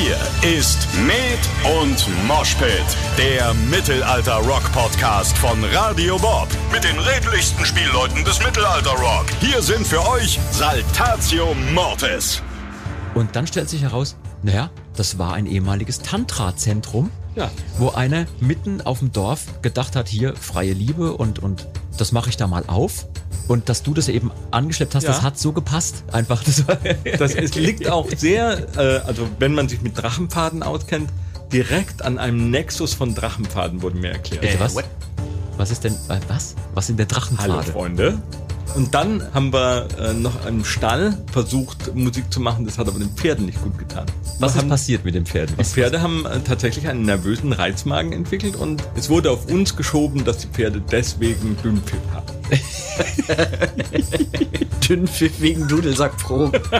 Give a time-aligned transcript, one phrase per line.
[0.00, 0.16] Hier
[0.58, 1.38] ist Med
[1.82, 2.70] und Moshpit,
[3.18, 6.48] der Mittelalter-Rock-Podcast von Radio Bob.
[6.72, 9.26] Mit den redlichsten Spielleuten des Mittelalter-Rock.
[9.40, 12.42] Hier sind für euch Saltatio Mortis.
[13.14, 17.10] Und dann stellt sich heraus, naja, das war ein ehemaliges Tantra-Zentrum,
[17.40, 17.50] Ja.
[17.78, 21.66] wo einer mitten auf dem Dorf gedacht hat, hier freie Liebe und, und
[21.96, 23.06] das mache ich da mal auf.
[23.48, 25.08] Und dass du das eben angeschleppt hast, Ja.
[25.10, 26.04] das hat so gepasst.
[26.12, 26.64] Einfach, das
[27.18, 31.10] Das ist, liegt auch sehr, äh, also wenn man sich mit Drachenpfaden auskennt,
[31.52, 34.42] direkt an einem Nexus von Drachenpfaden wurde mir erklärt.
[34.42, 34.74] Bitte, was?
[34.76, 34.84] what?
[35.56, 36.54] Was ist denn, äh, was?
[36.74, 37.52] Was sind der Drachenpfade?
[37.52, 38.22] Hallo Freunde.
[38.76, 42.98] Und dann haben wir äh, noch im Stall versucht, Musik zu machen, das hat aber
[42.98, 44.06] den Pferden nicht gut getan.
[44.38, 45.54] Was Wir ist passiert mit den Pferden?
[45.56, 49.76] Die Was, Pferde haben äh, tatsächlich einen nervösen Reizmagen entwickelt und es wurde auf uns
[49.76, 52.39] geschoben, dass die Pferde deswegen Dünnpfiff haben.
[54.88, 56.60] Dünnpfiff wegen Dudelsackprobe.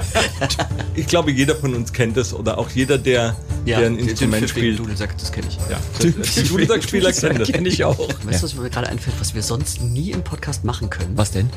[0.96, 4.78] Ich glaube, jeder von uns kennt es oder auch jeder, der, der ein Instrument spielt.
[4.78, 5.56] Dudelsack, das kenne ich.
[5.70, 7.48] Ja, die Dudelsackspieler kennen das.
[7.48, 7.98] kenne ich auch.
[8.24, 11.16] Weißt du, was mir gerade einfällt, was wir sonst nie im Podcast machen können?
[11.16, 11.48] Was denn?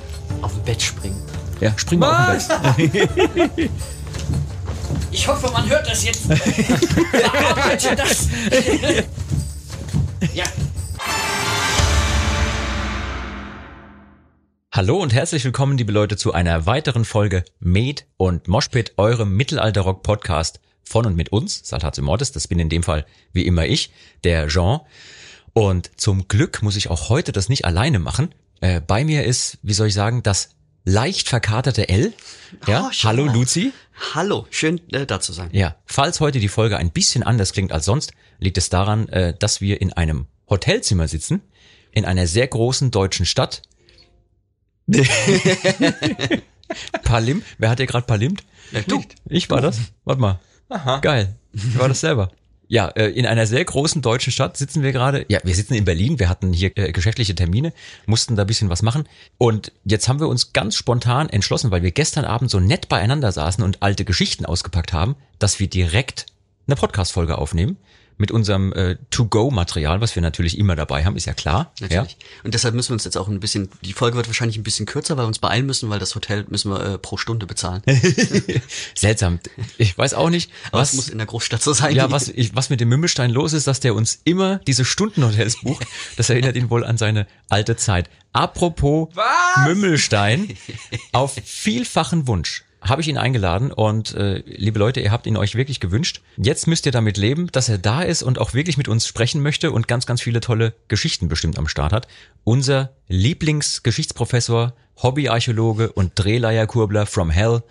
[0.41, 1.19] Auf dem Bett springen.
[1.59, 3.69] Ja, spring mal auf den Bett.
[5.11, 6.27] Ich hoffe, man hört das jetzt.
[6.27, 8.27] Bearbeite das.
[10.33, 10.43] ja.
[14.75, 20.59] Hallo und herzlich willkommen, liebe Leute, zu einer weiteren Folge Med und Moshpit, eurem Mittelalter-Rock-Podcast
[20.83, 23.91] von und mit uns, Saltatio Mortis, das bin in dem Fall wie immer ich,
[24.23, 24.79] der Jean.
[25.53, 28.33] Und zum Glück muss ich auch heute das nicht alleine machen.
[28.61, 30.49] Äh, bei mir ist, wie soll ich sagen, das
[30.85, 32.11] leicht verkaterte L.
[32.65, 33.25] Ja, Oh, hallo.
[33.27, 33.73] Luzi.
[34.15, 35.49] Hallo, schön äh, da zu sein.
[35.51, 39.35] Ja, falls heute die Folge ein bisschen anders klingt als sonst, liegt es daran, äh,
[39.37, 41.43] dass wir in einem Hotelzimmer sitzen,
[41.91, 43.61] in einer sehr großen deutschen Stadt.
[47.03, 48.43] Palim, wer hat hier gerade Palimt?
[48.87, 49.79] Du, Ich war das?
[50.05, 50.39] Warte mal.
[50.69, 50.99] Aha.
[50.99, 51.35] Geil.
[51.53, 52.31] Ich war das selber.
[52.67, 55.25] Ja, äh, in einer sehr großen deutschen Stadt sitzen wir gerade.
[55.29, 56.17] Ja, wir sitzen in Berlin.
[56.17, 57.71] Wir hatten hier äh, geschäftliche Termine,
[58.07, 59.07] mussten da ein bisschen was machen.
[59.37, 63.31] Und jetzt haben wir uns ganz spontan entschlossen, weil wir gestern Abend so nett beieinander
[63.31, 66.25] saßen und alte Geschichten ausgepackt haben, dass wir direkt
[66.65, 67.77] eine Podcast-Folge aufnehmen
[68.17, 71.71] mit unserem äh, To-Go-Material, was wir natürlich immer dabei haben, ist ja klar.
[71.79, 72.17] natürlich.
[72.43, 74.85] Und deshalb müssen wir uns jetzt auch ein bisschen, die Folge wird wahrscheinlich ein bisschen
[74.85, 77.81] kürzer, weil wir uns beeilen müssen, weil das Hotel müssen wir äh, pro Stunde bezahlen.
[77.85, 77.95] Ja.
[78.95, 79.39] Seltsam.
[79.77, 81.95] Ich weiß auch nicht, Aber was es muss in der Großstadt so sein.
[81.95, 85.61] Ja, was, ich, was mit dem Mümmelstein los ist, dass der uns immer diese Stundenhotels
[85.61, 85.85] bucht.
[86.17, 88.09] Das erinnert ihn wohl an seine alte Zeit.
[88.31, 89.09] Apropos
[89.65, 90.57] Mümmelstein,
[91.11, 95.55] auf vielfachen Wunsch habe ich ihn eingeladen und äh, liebe Leute, ihr habt ihn euch
[95.55, 96.21] wirklich gewünscht.
[96.37, 99.41] Jetzt müsst ihr damit leben, dass er da ist und auch wirklich mit uns sprechen
[99.41, 102.07] möchte und ganz, ganz viele tolle Geschichten bestimmt am Start hat.
[102.43, 107.63] Unser Lieblingsgeschichtsprofessor, Hobbyarchäologe und Drehleierkurbler from Hell.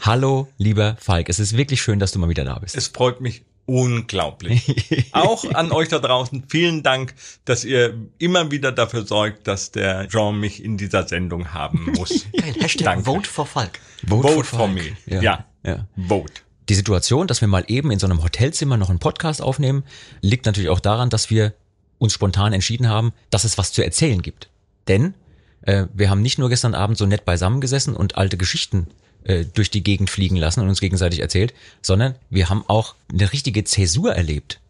[0.00, 1.28] Hallo, lieber Falk.
[1.28, 2.76] Es ist wirklich schön, dass du mal wieder da bist.
[2.76, 5.06] Es freut mich unglaublich.
[5.12, 7.14] Auch an euch da draußen, vielen Dank,
[7.44, 12.26] dass ihr immer wieder dafür sorgt, dass der Jean mich in dieser Sendung haben muss.
[12.36, 13.04] Geil, Hashtag Danke.
[13.04, 13.78] Vote for Falk.
[14.06, 14.96] Vote, for me.
[15.06, 15.22] Ja.
[15.22, 15.44] Ja.
[15.64, 15.86] Ja.
[15.96, 16.42] Vote.
[16.68, 19.84] Die Situation, dass wir mal eben in so einem Hotelzimmer noch einen Podcast aufnehmen,
[20.20, 21.54] liegt natürlich auch daran, dass wir
[21.98, 24.48] uns spontan entschieden haben, dass es was zu erzählen gibt.
[24.88, 25.14] Denn
[25.62, 28.88] äh, wir haben nicht nur gestern Abend so nett beisammen gesessen und alte Geschichten
[29.24, 33.32] äh, durch die Gegend fliegen lassen und uns gegenseitig erzählt, sondern wir haben auch eine
[33.32, 34.60] richtige Zäsur erlebt.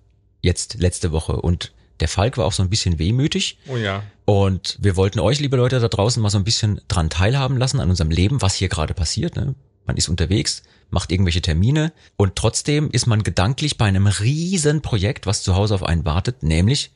[0.41, 1.41] Jetzt letzte Woche.
[1.41, 3.59] Und der Falk war auch so ein bisschen wehmütig.
[3.69, 4.03] Oh ja.
[4.25, 7.81] Und wir wollten euch, liebe Leute da draußen, mal so ein bisschen dran teilhaben lassen
[7.81, 9.37] an unserem Leben, was hier gerade passiert.
[9.37, 9.55] Ne?
[9.87, 15.27] Man ist unterwegs, macht irgendwelche Termine und trotzdem ist man gedanklich bei einem riesen Projekt,
[15.27, 16.93] was zu Hause auf einen wartet, nämlich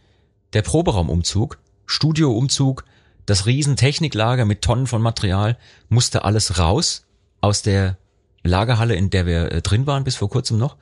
[0.52, 2.84] der Proberaumumzug, Studioumzug,
[3.26, 5.58] das riesen Techniklager mit Tonnen von Material,
[5.88, 7.04] musste alles raus
[7.40, 7.96] aus der
[8.42, 10.76] Lagerhalle, in der wir äh, drin waren bis vor kurzem noch.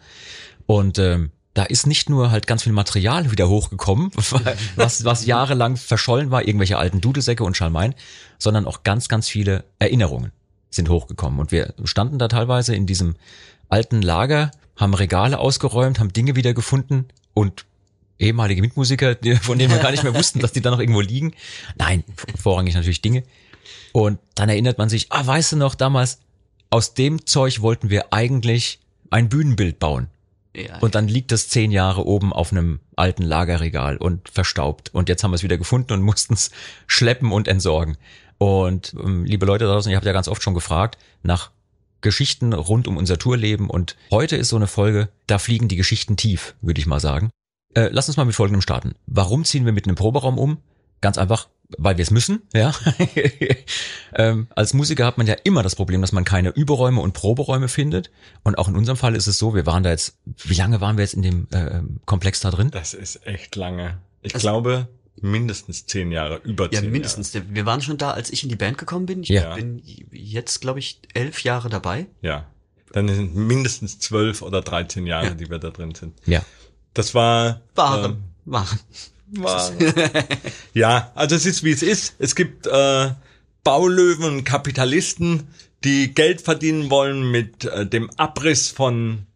[0.66, 4.10] Und ähm, da ist nicht nur halt ganz viel Material wieder hochgekommen,
[4.76, 7.94] was, was jahrelang verschollen war, irgendwelche alten Dudelsäcke und Schalmeien,
[8.38, 10.32] sondern auch ganz, ganz viele Erinnerungen
[10.70, 11.40] sind hochgekommen.
[11.40, 13.16] Und wir standen da teilweise in diesem
[13.68, 17.64] alten Lager, haben Regale ausgeräumt, haben Dinge wieder gefunden und
[18.18, 21.34] ehemalige Mitmusiker, von denen wir gar nicht mehr wussten, dass die da noch irgendwo liegen.
[21.76, 22.04] Nein,
[22.38, 23.24] vorrangig natürlich Dinge.
[23.92, 26.20] Und dann erinnert man sich, ah, weißt du noch, damals,
[26.70, 28.80] aus dem Zeug wollten wir eigentlich
[29.10, 30.08] ein Bühnenbild bauen.
[30.54, 34.92] Ja, Und dann liegt es zehn Jahre oben auf einem alten Lagerregal und verstaubt.
[34.94, 36.50] Und jetzt haben wir es wieder gefunden und mussten es
[36.86, 37.96] schleppen und entsorgen.
[38.38, 41.50] Und ähm, liebe Leute da draußen, ihr habt ja ganz oft schon gefragt nach
[42.00, 43.68] Geschichten rund um unser Tourleben.
[43.68, 47.30] Und heute ist so eine Folge, da fliegen die Geschichten tief, würde ich mal sagen.
[47.74, 48.94] Äh, lass uns mal mit folgendem starten.
[49.06, 50.58] Warum ziehen wir mit einem Proberaum um?
[51.02, 51.48] Ganz einfach,
[51.78, 52.72] weil wir es müssen, ja.
[54.14, 57.68] ähm, als Musiker hat man ja immer das Problem, dass man keine Überräume und Proberäume
[57.68, 58.10] findet.
[58.42, 60.96] Und auch in unserem Fall ist es so, wir waren da jetzt, wie lange waren
[60.96, 62.70] wir jetzt in dem äh, Komplex da drin?
[62.70, 63.98] Das ist echt lange.
[64.22, 64.88] Ich also, glaube
[65.20, 67.32] mindestens zehn Jahre, über zehn Ja, mindestens.
[67.32, 67.46] Jahre.
[67.50, 69.22] Wir waren schon da, als ich in die Band gekommen bin.
[69.22, 69.54] Ich Ja.
[69.54, 69.82] bin
[70.12, 72.06] jetzt, glaube ich, elf Jahre dabei.
[72.20, 72.46] Ja.
[72.92, 75.34] Dann sind mindestens zwölf oder dreizehn Jahre, Ja.
[75.34, 76.14] die wir da drin sind.
[76.26, 76.42] Ja.
[76.94, 78.12] Das war Waren.
[78.12, 78.78] ähm, Waren.
[79.28, 79.72] War,
[80.74, 82.14] ja, also es ist wie es ist.
[82.18, 83.10] Es gibt äh,
[83.64, 85.48] Baulöwen und Kapitalisten,
[85.84, 89.26] die Geld verdienen wollen mit äh, dem Abriss von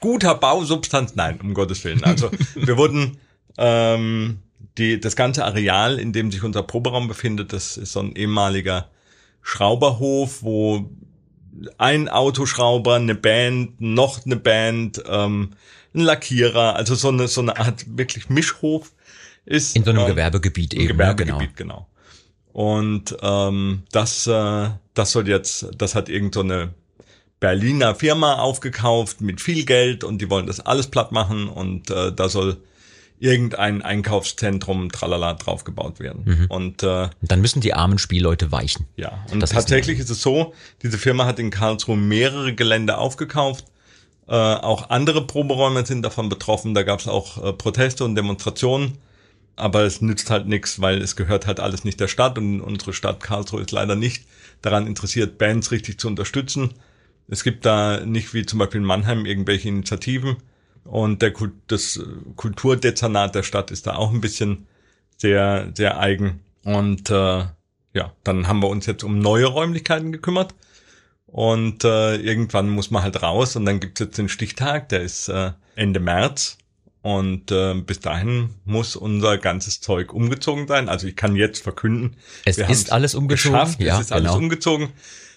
[0.00, 1.14] guter Bausubstanz.
[1.14, 2.04] Nein, um Gottes Willen.
[2.04, 3.18] Also wir wurden
[3.58, 4.38] ähm,
[4.78, 8.90] die, das ganze Areal, in dem sich unser Proberaum befindet, das ist so ein ehemaliger
[9.42, 10.90] Schrauberhof, wo
[11.78, 15.52] ein Autoschrauber, eine Band, noch eine Band, ähm,
[15.94, 18.92] ein Lackierer, also so eine so eine Art wirklich Mischhof
[19.46, 19.76] ist.
[19.76, 20.88] In so einem ähm, Gewerbegebiet eben.
[20.88, 21.86] Gewerbegebiet, genau.
[22.52, 26.74] Und ähm, das, äh, das soll jetzt, das hat irgend so eine
[27.38, 32.12] Berliner Firma aufgekauft mit viel Geld und die wollen das alles platt machen und äh,
[32.12, 32.56] da soll
[33.18, 36.46] irgendein Einkaufszentrum tralala draufgebaut werden.
[36.48, 37.04] Und äh.
[37.04, 38.86] Und dann müssen die armen Spielleute weichen.
[38.96, 42.98] ja, und Das ist tatsächlich ist, es so, diese Firma hat in Karlsruhe mehrere Gelände
[42.98, 43.64] aufgekauft.
[44.28, 46.74] Äh, auch andere Proberäume sind davon betroffen.
[46.74, 48.98] Da gab es auch äh, Proteste und Demonstrationen.
[49.56, 52.92] Aber es nützt halt nichts, weil es gehört halt alles nicht der Stadt und unsere
[52.92, 54.26] Stadt Karlsruhe ist leider nicht
[54.62, 56.74] daran interessiert, Bands richtig zu unterstützen.
[57.28, 60.36] Es gibt da nicht wie zum Beispiel in Mannheim irgendwelche Initiativen
[60.84, 62.00] und der Kult, das
[62.36, 64.66] Kulturdezernat der Stadt ist da auch ein bisschen
[65.16, 66.40] sehr, sehr eigen.
[66.64, 67.44] Und äh,
[67.94, 70.54] ja, dann haben wir uns jetzt um neue Räumlichkeiten gekümmert.
[71.26, 75.28] Und äh, irgendwann muss man halt raus und dann gibt's jetzt den Stichtag, der ist
[75.28, 76.58] äh, Ende März.
[77.06, 80.88] Und äh, bis dahin muss unser ganzes Zeug umgezogen sein.
[80.88, 83.52] Also ich kann jetzt verkünden, Es wir ist alles umgezogen.
[83.52, 84.38] geschafft, Ja, es ist alles genau.
[84.38, 84.88] umgezogen.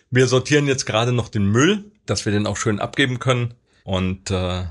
[0.09, 3.53] Wir sortieren jetzt gerade noch den Müll, dass wir den auch schön abgeben können.
[3.83, 4.63] Und äh,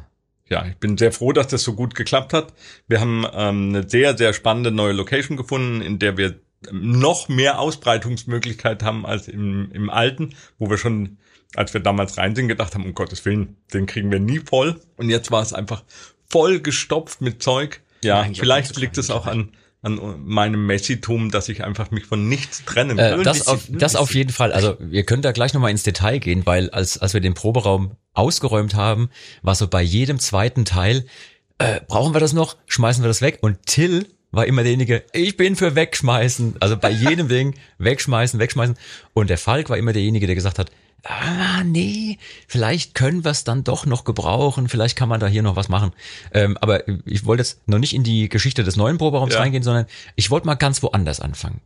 [0.51, 2.53] ja, ich bin sehr froh, dass das so gut geklappt hat.
[2.89, 6.41] Wir haben ähm, eine sehr, sehr spannende neue Location gefunden, in der wir
[6.73, 11.19] noch mehr Ausbreitungsmöglichkeit haben als im, im alten, wo wir schon,
[11.55, 14.81] als wir damals rein sind, gedacht haben, um Gottes Willen, den kriegen wir nie voll.
[14.97, 15.85] Und jetzt war es einfach
[16.31, 17.81] voll gestopft mit Zeug.
[18.03, 19.51] Ja, auch vielleicht liegt es auch an,
[19.83, 23.21] an meinem Messitum, dass ich einfach mich von nichts trennen kann.
[23.21, 24.53] Äh, das, bisschen, auf, das auf jeden Fall.
[24.53, 27.93] Also wir können da gleich nochmal ins Detail gehen, weil als, als wir den Proberaum
[28.13, 29.11] ausgeräumt haben,
[29.43, 31.07] war so bei jedem zweiten Teil,
[31.59, 32.57] äh, brauchen wir das noch?
[32.67, 33.39] Schmeißen wir das weg?
[33.41, 36.57] Und Till war immer derjenige, ich bin für wegschmeißen.
[36.61, 38.77] Also bei jedem Ding wegschmeißen, wegschmeißen.
[39.15, 40.71] Und der Falk war immer derjenige, der gesagt hat,
[41.05, 45.43] ah, nee, vielleicht können wir es dann doch noch gebrauchen, vielleicht kann man da hier
[45.43, 45.93] noch was machen.
[46.33, 49.41] Ähm, aber ich wollte jetzt noch nicht in die Geschichte des neuen Proberaums Ja.
[49.41, 49.87] reingehen, sondern
[50.17, 51.61] ich wollte mal ganz woanders anfangen.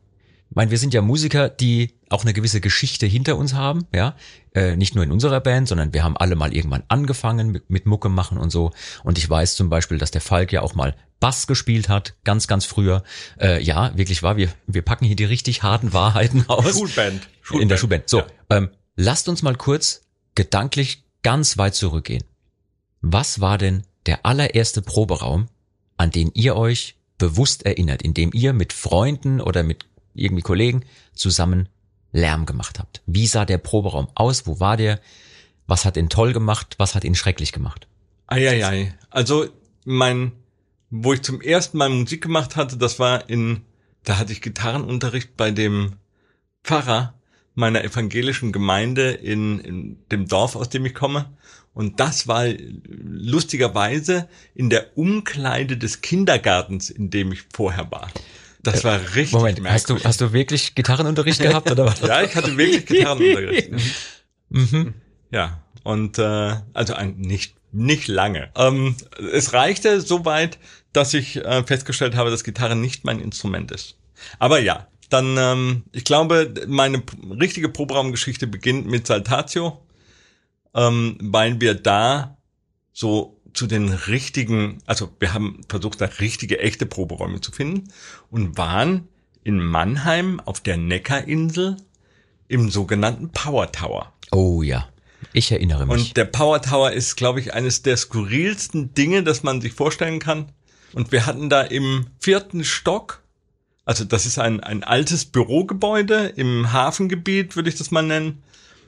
[0.50, 4.14] Ich meine, wir sind ja Musiker, die auch eine gewisse Geschichte hinter uns haben, ja.
[4.54, 7.86] Äh, nicht nur in unserer Band, sondern wir haben alle mal irgendwann angefangen mit, mit
[7.86, 8.70] Mucke machen und so.
[9.02, 12.48] Und ich weiß zum Beispiel, dass der Falk ja auch mal Bass gespielt hat, ganz,
[12.48, 13.02] ganz früher.
[13.40, 14.36] Äh, ja, wirklich wahr.
[14.36, 16.74] Wir, wir packen hier die richtig harten Wahrheiten aus.
[16.76, 17.26] Schulband.
[17.58, 18.10] In der Schulband.
[18.10, 18.26] So, Ja.
[18.50, 20.02] ähm, lasst uns mal kurz
[20.34, 22.24] gedanklich ganz weit zurückgehen.
[23.00, 25.48] Was war denn der allererste Proberaum,
[25.96, 30.84] an den ihr euch bewusst erinnert, in dem ihr mit Freunden oder mit irgendwie Kollegen
[31.14, 31.68] zusammen
[32.12, 33.02] Lärm gemacht habt?
[33.06, 34.46] Wie sah der Proberaum aus?
[34.46, 35.00] Wo war der?
[35.66, 36.74] Was hat ihn toll gemacht?
[36.78, 37.86] Was hat ihn schrecklich gemacht?
[38.26, 38.94] Eieiei.
[39.10, 39.48] Also
[39.84, 40.32] mein,
[40.90, 43.62] wo ich zum ersten Mal Musik gemacht hatte, das war in,
[44.04, 45.94] da hatte ich Gitarrenunterricht bei dem
[46.64, 47.14] Pfarrer
[47.54, 51.30] meiner evangelischen Gemeinde in, in dem Dorf, aus dem ich komme.
[51.74, 52.46] Und das war
[52.98, 58.08] lustigerweise in der Umkleide des Kindergartens, in dem ich vorher war.
[58.62, 60.04] Das war richtig Äh, Moment, hast du, merkwürdig.
[60.04, 62.00] hast du wirklich Gitarrenunterricht gehabt oder was?
[62.06, 63.70] ja, ich hatte wirklich Gitarrenunterricht.
[64.50, 64.94] Mhm.
[65.30, 68.50] Ja, und äh, also ein, nicht nicht lange.
[68.54, 68.96] Ähm,
[69.32, 70.58] es reichte so weit,
[70.92, 73.96] dass ich äh, festgestellt habe, dass Gitarre nicht mein Instrument ist.
[74.38, 77.02] Aber ja, dann ähm, ich glaube, meine
[77.40, 79.80] richtige Proberaumgeschichte beginnt mit Saltatio,
[80.74, 82.36] ähm, weil wir da
[82.92, 87.88] so zu den richtigen, also wir haben versucht, da richtige, echte Proberäume zu finden
[88.30, 89.08] und waren
[89.44, 91.76] in Mannheim auf der Neckarinsel
[92.48, 94.12] im sogenannten Power Tower.
[94.30, 94.88] Oh ja,
[95.32, 96.08] ich erinnere mich.
[96.08, 100.18] Und der Power Tower ist, glaube ich, eines der skurrilsten Dinge, das man sich vorstellen
[100.18, 100.52] kann.
[100.92, 103.21] Und wir hatten da im vierten Stock,
[103.84, 108.42] also das ist ein, ein altes Bürogebäude im Hafengebiet, würde ich das mal nennen,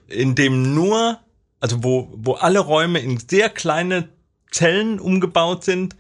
[0.09, 1.19] in dem nur,
[1.61, 4.09] also wo, wo alle Räume in sehr kleine
[4.51, 5.97] Zellen umgebaut sind,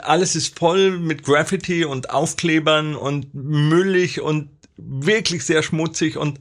[0.00, 6.40] alles ist voll mit Graffiti und Aufklebern und müllig und wirklich sehr schmutzig und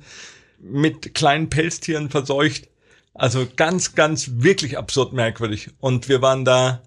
[0.59, 2.67] mit kleinen Pelztieren verseucht.
[3.13, 5.69] Also ganz, ganz wirklich absurd merkwürdig.
[5.79, 6.81] Und wir waren da,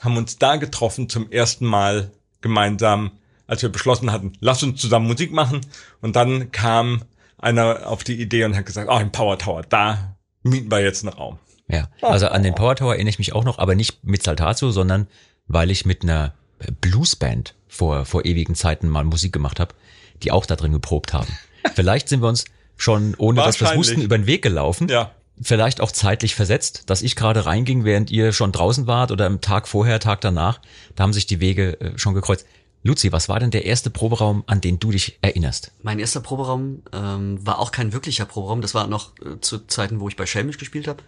[0.00, 3.12] haben uns da getroffen zum ersten Mal gemeinsam,
[3.52, 5.60] als wir beschlossen hatten, lass uns zusammen Musik machen.
[6.00, 7.02] Und dann kam
[7.36, 11.04] einer auf die Idee und hat gesagt, oh, im Power Tower, da mieten wir jetzt
[11.04, 11.38] einen Raum.
[11.68, 14.70] Ja, also an den Power Tower erinnere ich mich auch noch, aber nicht mit Saltatio,
[14.70, 15.06] sondern
[15.48, 16.32] weil ich mit einer
[16.80, 19.74] Bluesband vor, vor ewigen Zeiten mal Musik gemacht habe,
[20.22, 21.28] die auch da drin geprobt haben.
[21.74, 22.46] Vielleicht sind wir uns
[22.78, 24.88] schon, ohne dass wir es wussten, über den Weg gelaufen.
[24.88, 25.10] Ja.
[25.42, 29.42] Vielleicht auch zeitlich versetzt, dass ich gerade reinging, während ihr schon draußen wart oder am
[29.42, 30.60] Tag vorher, Tag danach.
[30.94, 32.46] Da haben sich die Wege äh, schon gekreuzt.
[32.84, 35.70] Luzi, was war denn der erste Proberaum, an den du dich erinnerst?
[35.82, 38.60] Mein erster Proberaum ähm, war auch kein wirklicher Proberaum.
[38.60, 41.02] Das war noch äh, zu Zeiten, wo ich bei Schelmisch gespielt habe.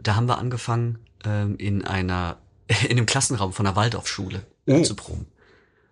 [0.00, 2.36] Da haben wir angefangen, ähm, in einer
[2.84, 4.82] in einem Klassenraum von der Waldorfschule äh, Oh.
[4.82, 5.26] zu proben.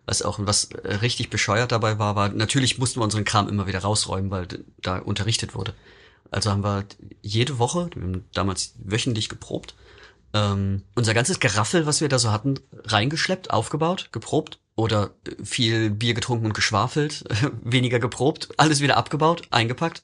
[0.06, 3.66] Was auch was äh, richtig bescheuert dabei war, war natürlich mussten wir unseren Kram immer
[3.66, 4.46] wieder rausräumen, weil
[4.82, 5.74] da unterrichtet wurde.
[6.30, 6.84] Also haben wir
[7.22, 9.74] jede Woche, wir haben damals wöchentlich geprobt,
[10.32, 15.90] ähm, unser ganzes Geraffel, was wir da so hatten, reingeschleppt, aufgebaut, geprobt oder äh, viel
[15.90, 17.24] Bier getrunken und geschwafelt,
[17.62, 20.02] weniger geprobt, alles wieder abgebaut, eingepackt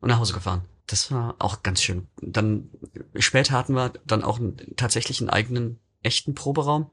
[0.00, 0.62] und nach Hause gefahren.
[0.86, 2.08] Das war auch ganz schön.
[2.20, 2.70] Dann
[3.14, 6.90] äh, später hatten wir dann auch einen, tatsächlich einen eigenen echten Proberaum,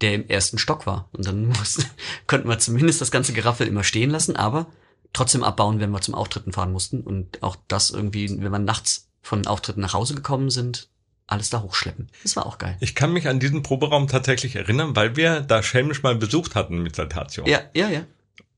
[0.00, 1.08] der im ersten Stock war.
[1.12, 1.84] Und dann mussten,
[2.26, 4.66] konnten wir zumindest das ganze Geraffel immer stehen lassen, aber
[5.12, 7.00] trotzdem abbauen, wenn wir zum Auftritten fahren mussten.
[7.00, 10.88] Und auch das irgendwie, wenn wir nachts von Auftritten nach Hause gekommen sind,
[11.26, 12.08] alles da hochschleppen.
[12.22, 12.76] Das war auch geil.
[12.80, 16.82] Ich kann mich an diesen Proberaum tatsächlich erinnern, weil wir da schelmisch mal besucht hatten
[16.82, 17.46] mit Saltatio.
[17.46, 18.06] Ja, ja, ja.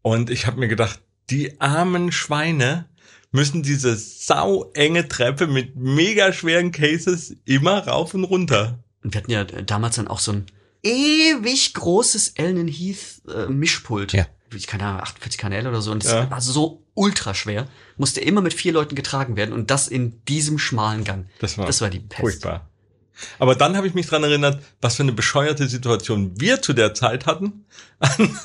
[0.03, 2.87] Und ich habe mir gedacht, die armen Schweine
[3.31, 8.79] müssen diese sauenge Treppe mit mega schweren Cases immer rauf und runter.
[9.03, 10.47] Und wir hatten ja damals dann auch so ein
[10.83, 14.13] ewig großes Elnen Heath äh, Mischpult.
[14.13, 14.27] Ja.
[14.55, 15.93] Ich keine Ahnung, 48 KNL oder so.
[15.93, 16.31] Und das Ja.
[16.31, 17.67] war so ultra schwer.
[17.97, 21.26] Musste immer mit vier Leuten getragen werden und das in diesem schmalen Gang.
[21.40, 22.21] Das war, Das war die Pest.
[22.21, 22.69] furchtbar.
[23.40, 26.95] Aber dann habe ich mich dran erinnert, was für eine bescheuerte Situation wir zu der
[26.95, 27.64] Zeit hatten
[27.99, 28.38] an,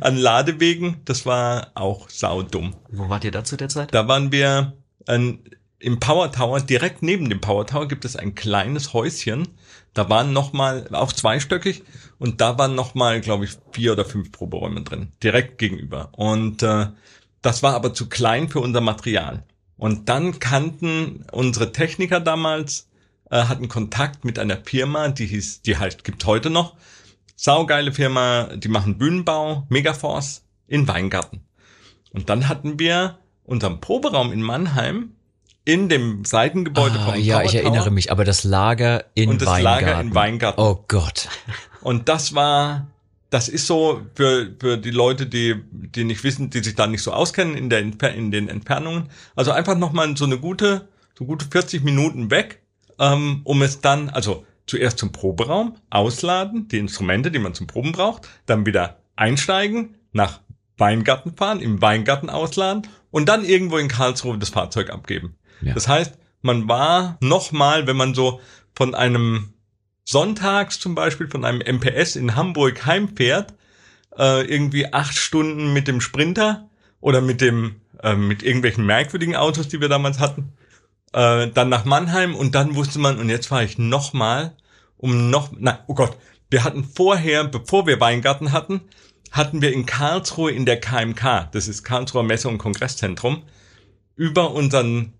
[0.00, 0.96] an Ladewegen.
[1.04, 2.74] Das war auch saudumm.
[2.90, 3.94] Wo wart ihr da zu der Zeit?
[3.94, 4.72] Da waren wir
[5.06, 5.44] ähm,
[5.82, 9.48] im Power Tower, direkt neben dem Power Tower gibt es ein kleines Häuschen.
[9.94, 11.82] Da waren noch mal auch zweistöckig
[12.18, 16.10] und da waren noch mal, glaube ich, vier oder fünf Proberäume drin, direkt gegenüber.
[16.12, 16.86] Und äh,
[17.42, 19.44] das war aber zu klein für unser Material.
[19.76, 22.88] Und dann kannten unsere Techniker damals,
[23.30, 26.76] äh, hatten Kontakt mit einer Firma, die hieß, die heißt, gibt heute noch,
[27.34, 31.40] saugeile Firma, die machen Bühnenbau, Megaforce in Weingarten.
[32.12, 35.16] Und dann hatten wir unseren Proberaum in Mannheim
[35.64, 39.48] in dem Seitengebäude Ah, vom ja, ich erinnere mich, aber das Lager in Und das
[39.48, 39.84] Weingarten.
[39.84, 40.60] Lager in Weingarten.
[40.60, 41.28] Oh Gott.
[41.80, 42.86] Und das war,
[43.30, 47.02] das ist so für, für die Leute, die, die nicht wissen, die sich da nicht
[47.02, 49.08] so auskennen in, der, in den Entfernungen.
[49.36, 50.88] Also einfach nochmal so eine gute,
[51.18, 52.62] so gute 40 Minuten weg,
[52.98, 57.92] ähm, um es dann, also zuerst zum Proberaum, ausladen, die Instrumente, die man zum Proben
[57.92, 60.40] braucht, dann wieder einsteigen, nach
[60.78, 65.36] Weingarten fahren, im Weingarten ausladen und dann irgendwo in Karlsruhe das Fahrzeug abgeben.
[65.62, 65.74] Ja.
[65.74, 68.40] Das heißt, man war nochmal, wenn man so
[68.74, 69.52] von einem
[70.04, 73.54] sonntags zum Beispiel von einem MPS in Hamburg heimfährt,
[74.18, 76.68] äh, irgendwie acht Stunden mit dem Sprinter
[77.00, 80.52] oder mit dem äh, mit irgendwelchen merkwürdigen Autos, die wir damals hatten,
[81.12, 84.56] äh, dann nach Mannheim und dann wusste man und jetzt fahre ich nochmal
[84.96, 86.16] um noch na oh Gott,
[86.50, 88.82] wir hatten vorher, bevor wir Weingarten hatten,
[89.30, 93.44] hatten wir in Karlsruhe in der KMK, das ist Karlsruher Messe- und Kongresszentrum,
[94.16, 95.14] über unseren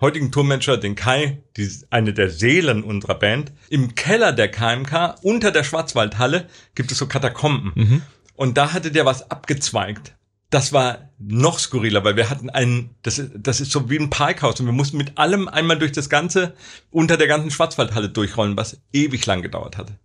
[0.00, 5.50] heutigen Tourmanager, den Kai, die, eine der Seelen unserer Band, im Keller der KMK, unter
[5.50, 7.72] der Schwarzwaldhalle, gibt es so Katakomben.
[7.74, 8.02] Mhm.
[8.34, 10.14] Und da hatte der was abgezweigt.
[10.50, 14.10] Das war noch skurriler, weil wir hatten einen, das ist, das ist so wie ein
[14.10, 16.54] Parkhaus und wir mussten mit allem einmal durch das ganze,
[16.90, 19.98] unter der ganzen Schwarzwaldhalle durchrollen, was ewig lang gedauert hatte.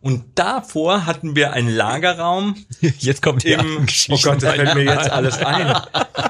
[0.00, 4.18] Und davor hatten wir einen Lagerraum Jetzt kommt die im, oh.
[4.22, 5.74] Gott, das fällt mir jetzt alles ein.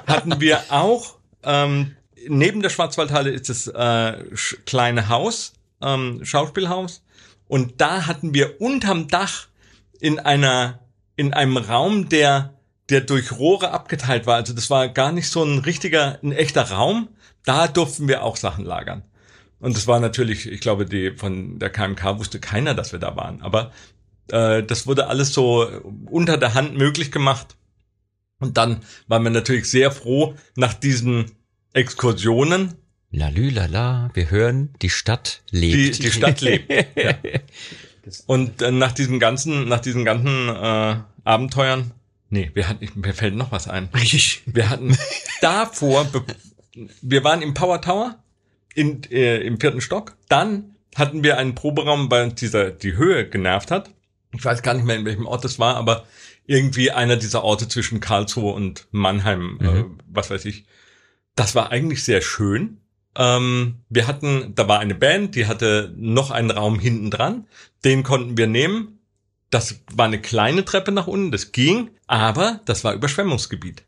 [0.07, 1.95] Hatten wir auch, ähm,
[2.27, 4.25] neben der Schwarzwaldhalle ist das äh,
[4.67, 7.03] kleine Haus, ähm, Schauspielhaus.
[7.47, 9.49] Und da hatten wir unterm Dach
[10.01, 10.81] in einer,
[11.17, 12.55] in einem Raum, der,
[12.91, 14.37] der durch Rohre abgeteilt war.
[14.37, 17.09] Also das war gar nicht so ein richtiger, ein echter Raum.
[17.45, 19.03] Da durften wir auch Sachen lagern.
[19.61, 23.17] Und das war natürlich, ich glaube, die von der KMK wusste keiner, dass wir da
[23.17, 23.43] waren.
[23.43, 23.73] Aber
[24.31, 25.67] äh, das wurde alles so
[26.07, 27.57] unter der Hand möglich gemacht.
[28.41, 31.33] Und dann waren wir natürlich sehr froh nach diesen
[31.73, 32.75] Exkursionen,
[33.11, 36.03] Lalü, lala, wir hören, die Stadt die lebt.
[36.03, 36.71] die Stadt lebt.
[36.97, 37.15] Ja.
[38.27, 41.93] Und äh, nach diesen ganzen, nach diesen ganzen äh, Abenteuern,
[42.31, 43.89] nee, wir hatten, mir fällt noch was ein.
[44.47, 44.97] Wir hatten
[45.43, 46.07] davor,
[47.03, 48.23] wir waren im Power Tower
[48.75, 50.17] in, äh, im vierten Stock.
[50.29, 53.91] Dann hatten wir einen Proberaum, weil uns dieser die Höhe genervt hat.
[54.33, 56.07] Ich weiß gar nicht mehr, in welchem Ort es war, aber
[56.47, 60.65] irgendwie einer dieser Orte zwischen Karlsruhe und Mannheim, äh, was weiß ich.
[61.39, 62.81] Das war eigentlich sehr schön.
[63.15, 67.47] Ähm, wir hatten, da war eine Band, die hatte noch einen Raum hinten dran.
[67.85, 68.99] Den konnten wir nehmen.
[69.51, 73.85] Das war eine kleine Treppe nach unten, das ging, aber das war Überschwemmungsgebiet.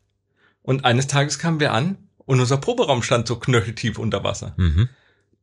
[0.63, 4.53] Und eines Tages kamen wir an und unser Proberaum stand so knöcheltief unter Wasser.
[4.55, 4.87] Mhm.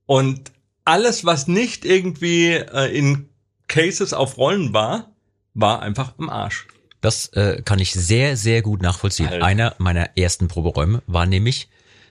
[0.07, 0.51] Und
[0.87, 3.29] alles, was nicht irgendwie äh, in
[3.69, 5.13] Cases auf Rollen war,
[5.53, 6.67] war einfach im Arsch.
[7.03, 9.29] Das äh, kann ich sehr, sehr gut nachvollziehen.
[9.29, 9.45] Alter.
[9.45, 11.69] Einer meiner ersten Proberäume war nämlich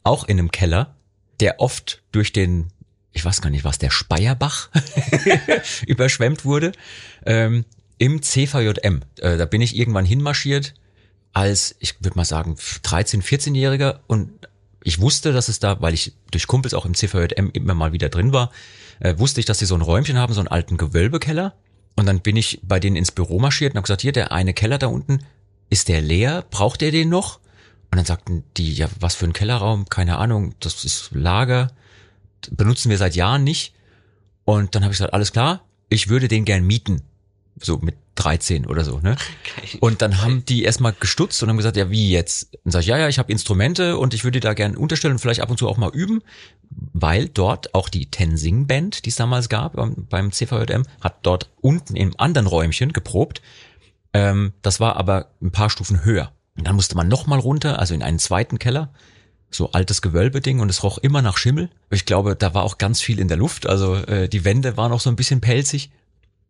[0.08, 0.96] auch in einem Keller,
[1.42, 2.68] der oft durch den,
[3.12, 4.70] ich weiß gar nicht was, der Speyerbach
[5.86, 6.72] überschwemmt wurde,
[7.26, 7.66] ähm,
[7.98, 9.02] im CVJM.
[9.20, 10.74] Äh, da bin ich irgendwann hinmarschiert
[11.34, 14.32] als, ich würde mal sagen, 13-, 14-Jähriger und
[14.82, 18.08] ich wusste, dass es da, weil ich durch Kumpels auch im CVJM immer mal wieder
[18.08, 18.52] drin war,
[19.00, 21.54] äh, wusste ich, dass sie so ein Räumchen haben, so einen alten Gewölbekeller.
[21.98, 24.54] Und dann bin ich bei denen ins Büro marschiert und habe gesagt, hier, der eine
[24.54, 25.26] Keller da unten,
[25.70, 26.46] ist der leer?
[26.50, 27.42] Braucht der den noch?
[27.92, 29.88] Und dann sagten die, ja, was für ein Kellerraum?
[29.90, 31.72] Keine Ahnung, das ist Lager.
[32.52, 33.74] Benutzen wir seit Jahren nicht.
[34.46, 37.02] Und dann habe ich gesagt, alles klar, ich würde den gern mieten.
[37.60, 39.16] So mit 13 oder so, ne?
[39.80, 42.56] Und dann haben die erstmal gestutzt und haben gesagt, ja, wie jetzt?
[42.64, 45.20] Und sag ich, ja, ja, ich habe Instrumente und ich würde da gern unterstellen und
[45.20, 46.22] vielleicht ab und zu auch mal üben,
[46.70, 51.50] weil dort auch die Tensing Band, die es damals gab beim, beim CVJM, hat dort
[51.62, 53.42] unten im anderen Räumchen geprobt.
[54.14, 56.32] Ähm, das war aber ein paar Stufen höher.
[56.58, 58.90] Und dann musste man nochmal runter, also in einen zweiten Keller,
[59.50, 61.70] so altes Gewölbeding und es roch immer nach Schimmel.
[61.90, 64.92] Ich glaube, da war auch ganz viel in der Luft, also äh, die Wände waren
[64.92, 65.92] auch so ein bisschen pelzig.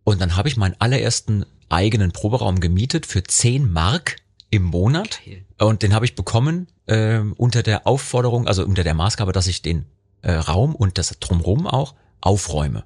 [0.04, 4.16] Und dann habe ich meinen allerersten eigenen Proberaum gemietet für 10 Mark
[4.50, 5.20] im Monat.
[5.60, 9.62] Und den habe ich bekommen ähm, unter der Aufforderung, also unter der Maßgabe, dass ich
[9.62, 9.86] den
[10.22, 12.86] äh, Raum und das drumherum auch aufräume.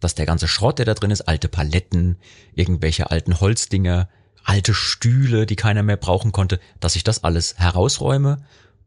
[0.00, 2.16] Dass der ganze Schrott, der da drin ist, alte Paletten,
[2.54, 4.08] irgendwelche alten Holzdinger,
[4.46, 8.38] alte Stühle, die keiner mehr brauchen konnte, dass ich das alles herausräume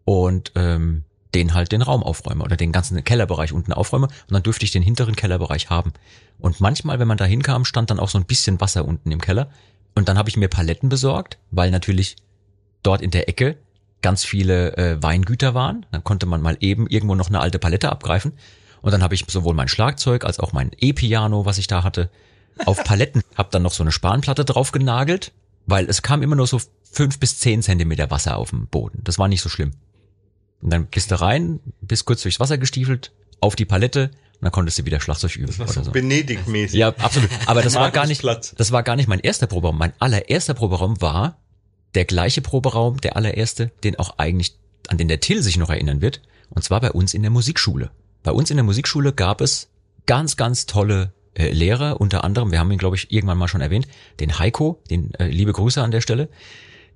[0.06, 1.04] und ähm,
[1.36, 4.72] den halt den Raum aufräume oder den ganzen Kellerbereich unten aufräume und dann dürfte ich
[4.72, 5.94] den hinteren Kellerbereich haben.
[6.40, 9.22] Und manchmal, wenn man da hinkam, stand dann auch so ein bisschen Wasser unten im
[9.22, 9.52] Keller
[9.96, 12.16] und dann habe ich mir Paletten besorgt, weil natürlich
[12.82, 13.58] dort in der Ecke
[14.02, 15.86] ganz viele äh, Weingüter waren.
[15.92, 18.34] Dann konnte man mal eben irgendwo noch eine alte Palette abgreifen.
[18.82, 22.10] Und dann habe ich sowohl mein Schlagzeug als auch mein E-Piano, was ich da hatte,
[22.66, 23.24] auf Paletten.
[23.36, 25.34] hab dann noch so eine Spanplatte drauf genagelt,
[25.70, 26.60] weil es kam immer nur so
[26.92, 29.02] fünf bis zehn Zentimeter Wasser auf dem Boden.
[29.04, 29.72] Das war nicht so schlimm.
[30.62, 34.52] Und dann bist du rein, bist kurz durchs Wasser gestiefelt, auf die Palette und dann
[34.52, 35.92] konntest du wieder Schlagzeug üben Das war oder so so.
[35.92, 36.80] Benedikt-mäßig.
[36.80, 37.30] Ja, absolut.
[37.46, 39.78] Aber das war gar nicht, das war gar nicht mein erster Proberaum.
[39.78, 41.38] Mein allererster Proberaum war
[41.96, 46.02] der gleiche Proberaum, der allererste, den auch eigentlich, an den der Till sich noch erinnern
[46.02, 46.22] wird.
[46.50, 47.92] Und zwar bei uns in der Musikschule.
[48.24, 49.70] Bei uns in der Musikschule gab es
[50.06, 53.62] ganz, ganz tolle äh, Lehrer, unter anderem, wir haben ihn, glaube ich, irgendwann mal schon
[53.62, 53.88] erwähnt,
[54.20, 56.30] den Heiko, den äh, liebe Grüße an der Stelle,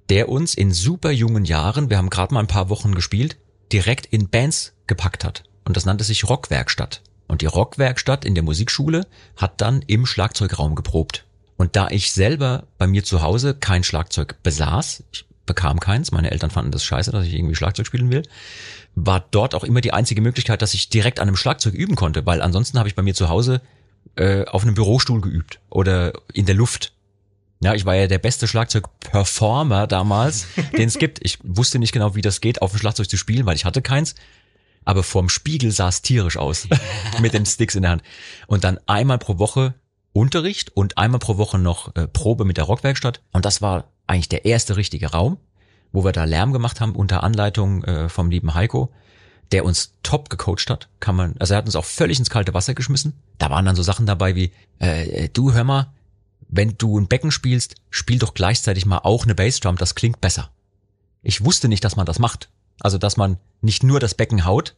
[0.10, 3.38] der uns in super jungen Jahren, wir haben gerade mal ein paar Wochen gespielt,
[3.72, 5.44] direkt in Bands gepackt hat.
[5.64, 7.02] Und das nannte sich Rockwerkstatt.
[7.28, 11.26] Und die Rockwerkstatt in der Musikschule hat dann im Schlagzeugraum geprobt.
[11.56, 16.32] Und da ich selber bei mir zu Hause kein Schlagzeug besaß, ich bekam keins, meine
[16.32, 18.24] Eltern fanden das scheiße, dass ich irgendwie Schlagzeug spielen will,
[18.96, 22.26] war dort auch immer die einzige Möglichkeit, dass ich direkt an einem Schlagzeug üben konnte,
[22.26, 23.62] weil ansonsten habe ich bei mir zu Hause
[24.16, 26.94] äh, auf einem Bürostuhl geübt oder in der Luft.
[27.62, 30.48] Ja, ich war ja der beste Schlagzeug-Performer damals,
[30.78, 31.20] den es gibt.
[31.24, 33.82] Ich wusste nicht genau, wie das geht, auf dem Schlagzeug zu spielen, weil ich hatte
[33.82, 34.16] keins.
[34.86, 36.68] Aber vorm Spiegel sah es tierisch aus,
[37.22, 38.04] mit den Sticks in der Hand.
[38.48, 39.76] Und dann einmal pro Woche
[40.12, 43.22] Unterricht und einmal pro Woche noch äh, Probe mit der Rockwerkstatt.
[43.32, 45.38] Und das war eigentlich der erste richtige Raum,
[45.92, 48.92] wo wir da Lärm gemacht haben unter Anleitung äh, vom lieben Heiko,
[49.54, 50.90] der uns top gecoacht hat.
[51.00, 53.14] Kann man, also er hat uns auch völlig ins kalte Wasser geschmissen.
[53.38, 55.94] Da waren dann so Sachen dabei wie, äh, du hör mal,
[56.50, 60.50] wenn du ein Becken spielst, spiel doch gleichzeitig mal auch eine Bassdrum, das klingt besser.
[61.22, 62.50] Ich wusste nicht, dass man das macht.
[62.80, 64.76] Also, dass man nicht nur das Becken haut,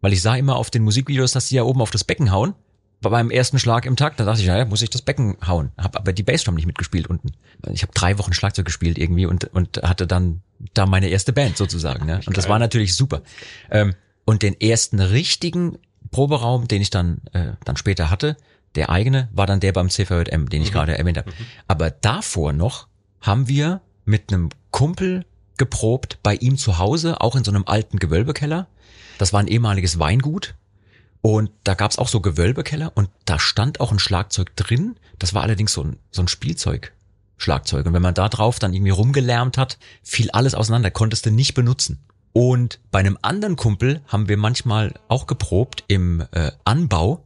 [0.00, 2.54] weil ich sah immer auf den Musikvideos, dass die ja oben auf das Becken hauen.
[3.00, 5.70] Bei beim ersten Schlag im Takt, da dachte ich, naja, muss ich das Becken hauen.
[5.78, 7.32] Hab aber die Bassdrum nicht mitgespielt unten.
[7.70, 10.42] Ich habe drei Wochen Schlagzeug gespielt irgendwie und, und hatte dann
[10.74, 12.06] da meine erste Band sozusagen.
[12.06, 12.20] Ne?
[12.26, 13.22] Und das war natürlich super.
[13.70, 15.78] Ähm, und den ersten richtigen
[16.10, 18.36] Proberaum, den ich dann, äh, dann später hatte,
[18.74, 21.32] der eigene, war dann der beim CVJM, den ich gerade erwähnt habe.
[21.66, 22.88] Aber davor noch
[23.20, 25.24] haben wir mit einem Kumpel
[25.56, 28.66] geprobt bei ihm zu Hause, auch in so einem alten Gewölbekeller.
[29.18, 30.54] Das war ein ehemaliges Weingut.
[31.20, 34.96] Und da gab's auch so Gewölbekeller und da stand auch ein Schlagzeug drin.
[35.18, 37.86] Das war allerdings so ein, so ein Spielzeug-Schlagzeug.
[37.86, 41.54] Und wenn man da drauf dann irgendwie rumgelärmt hat, fiel alles auseinander, konntest du nicht
[41.54, 41.98] benutzen.
[42.32, 47.24] Und bei einem anderen Kumpel haben wir manchmal auch geprobt im äh, Anbau.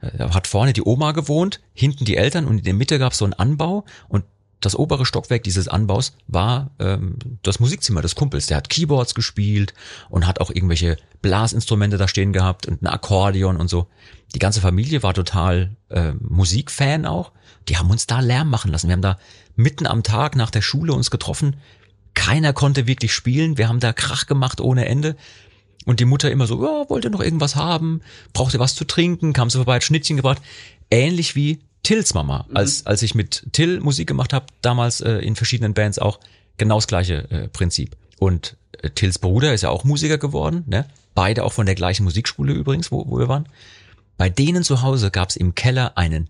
[0.00, 3.18] Äh, Da hat vorne die Oma gewohnt, hinten die Eltern und in der Mitte gab's
[3.18, 4.24] so einen Anbau und
[4.64, 8.46] das obere Stockwerk dieses Anbaus war ähm, das Musikzimmer des Kumpels.
[8.46, 9.74] Der hat Keyboards gespielt
[10.08, 13.88] und hat auch irgendwelche Blasinstrumente da stehen gehabt und ein Akkordeon und so.
[14.34, 17.32] Die ganze Familie war total äh, Musikfan auch.
[17.68, 18.88] Die haben uns da Lärm machen lassen.
[18.88, 19.18] Wir haben da
[19.56, 21.56] mitten am Tag nach der Schule uns getroffen.
[22.14, 23.58] Keiner konnte wirklich spielen.
[23.58, 25.16] Wir haben da Krach gemacht ohne Ende.
[25.84, 28.00] Und die Mutter immer so, ja, wollt ihr noch irgendwas haben?
[28.32, 29.32] Braucht ihr was zu trinken?
[29.32, 30.40] Kam sie vorbei, hat Schnittchen gebracht.
[30.90, 32.46] Ähnlich wie Tills Mama.
[32.54, 36.20] Als, als ich mit Till Musik gemacht habe, damals äh, in verschiedenen Bands auch,
[36.58, 37.96] genau das gleiche äh, Prinzip.
[38.18, 40.86] Und äh, Tills Bruder ist ja auch Musiker geworden, ne?
[41.14, 43.46] Beide auch von der gleichen Musikschule übrigens, wo, wo wir waren.
[44.16, 46.28] Bei denen zu Hause gab's im Keller einen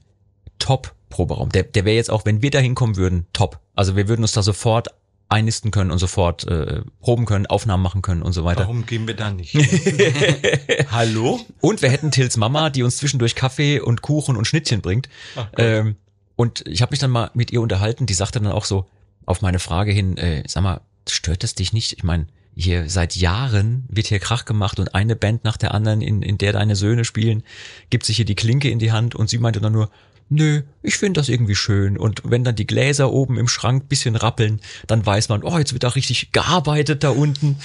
[0.58, 1.50] Top-Proberaum.
[1.50, 3.60] Der, der wäre jetzt auch, wenn wir da hinkommen würden, top.
[3.76, 4.88] Also wir würden uns da sofort
[5.32, 8.60] einnisten können und sofort äh, proben können, Aufnahmen machen können und so weiter.
[8.60, 9.54] Warum gehen wir da nicht?
[10.90, 11.40] Hallo?
[11.60, 15.08] Und wir hätten Tills Mama, die uns zwischendurch Kaffee und Kuchen und Schnittchen bringt.
[15.56, 15.96] Ähm,
[16.36, 18.86] und ich habe mich dann mal mit ihr unterhalten, die sagte dann auch so
[19.24, 21.94] auf meine Frage hin, äh, sag mal, stört es dich nicht?
[21.94, 26.02] Ich meine, hier seit Jahren wird hier Krach gemacht und eine Band nach der anderen,
[26.02, 27.42] in, in der deine Söhne spielen,
[27.88, 29.90] gibt sich hier die Klinke in die Hand und sie meinte dann nur,
[30.28, 31.98] nö, ich finde das irgendwie schön.
[31.98, 35.72] Und wenn dann die Gläser oben im Schrank bisschen rappeln, dann weiß man, oh, jetzt
[35.72, 37.58] wird da richtig gearbeitet da unten.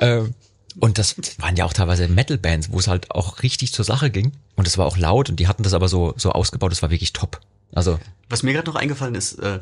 [0.00, 0.34] Ähm,
[0.78, 4.32] und das waren ja auch teilweise Metal-Bands, wo es halt auch richtig zur Sache ging.
[4.56, 6.90] Und es war auch laut und die hatten das aber so, so ausgebaut, das war
[6.90, 7.40] wirklich top.
[7.72, 9.58] Also, Was mir gerade noch eingefallen ist, äh,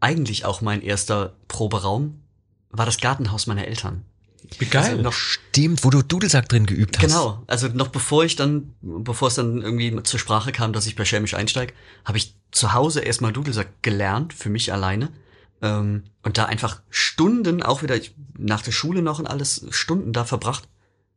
[0.00, 2.20] eigentlich auch mein erster Proberaum
[2.70, 4.04] war das Gartenhaus meiner Eltern.
[4.58, 4.90] Wie geil.
[4.90, 7.06] Also noch stimmt, wo du Dudelsack drin geübt hast.
[7.06, 10.96] Genau, also noch bevor ich dann, bevor es dann irgendwie zur Sprache kam, dass ich
[10.96, 11.72] bei Schelmisch einsteige,
[12.04, 15.10] habe ich zu Hause erstmal Dudelsack gelernt, für mich alleine.
[15.62, 20.12] Ähm, und da einfach Stunden, auch wieder ich, nach der Schule noch und alles, Stunden
[20.12, 20.68] da verbracht.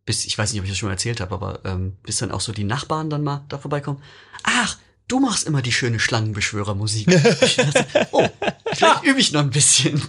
[0.05, 2.31] Bis, ich weiß nicht, ob ich das schon mal erzählt habe, aber ähm, bis dann
[2.31, 4.01] auch so die Nachbarn dann mal da vorbeikommen.
[4.43, 7.07] Ach, du machst immer die schöne Schlangenbeschwörermusik.
[7.41, 8.27] Ich dachte, oh,
[8.73, 10.01] vielleicht übe ich noch ein bisschen.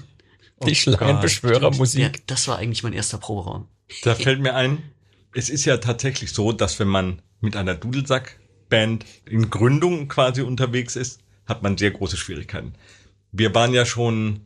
[0.66, 2.01] Die Schlangenbeschwörermusik.
[2.01, 3.68] Ja, das war eigentlich mein erster Proberaum.
[4.03, 4.83] Da fällt mir ein,
[5.33, 10.96] es ist ja tatsächlich so, dass wenn man mit einer Dudelsack-Band in Gründung quasi unterwegs
[10.96, 12.75] ist, hat man sehr große Schwierigkeiten.
[13.33, 14.40] Wir waren ja schon,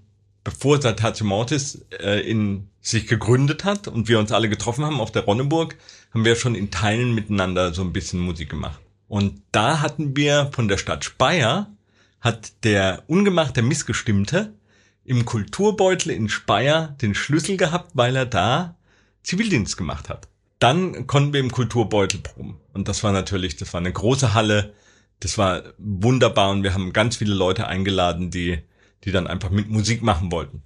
[0.44, 5.11] bevor Saltatio Mortis äh, in sich gegründet hat und wir uns alle getroffen haben auf
[5.11, 5.77] der Ronneburg,
[6.12, 8.81] haben wir schon in Teilen miteinander so ein bisschen Musik gemacht.
[9.09, 11.70] Und da hatten wir von der Stadt Speyer,
[12.20, 14.55] hat der ungemachte Missgestimmte
[15.04, 18.76] im Kulturbeutel in Speyer den Schlüssel gehabt, weil er da
[19.22, 20.28] Zivildienst gemacht hat.
[20.58, 22.60] Dann konnten wir im Kulturbeutel proben.
[22.72, 24.74] Und das war natürlich, das war eine große Halle.
[25.20, 28.58] Das war wunderbar und wir haben ganz viele Leute eingeladen, die,
[29.04, 30.62] die dann einfach mit Musik machen wollten.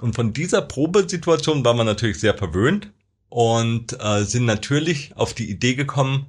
[0.00, 2.90] Und von dieser Probesituation waren wir natürlich sehr verwöhnt
[3.28, 6.26] und äh, sind natürlich auf die Idee gekommen,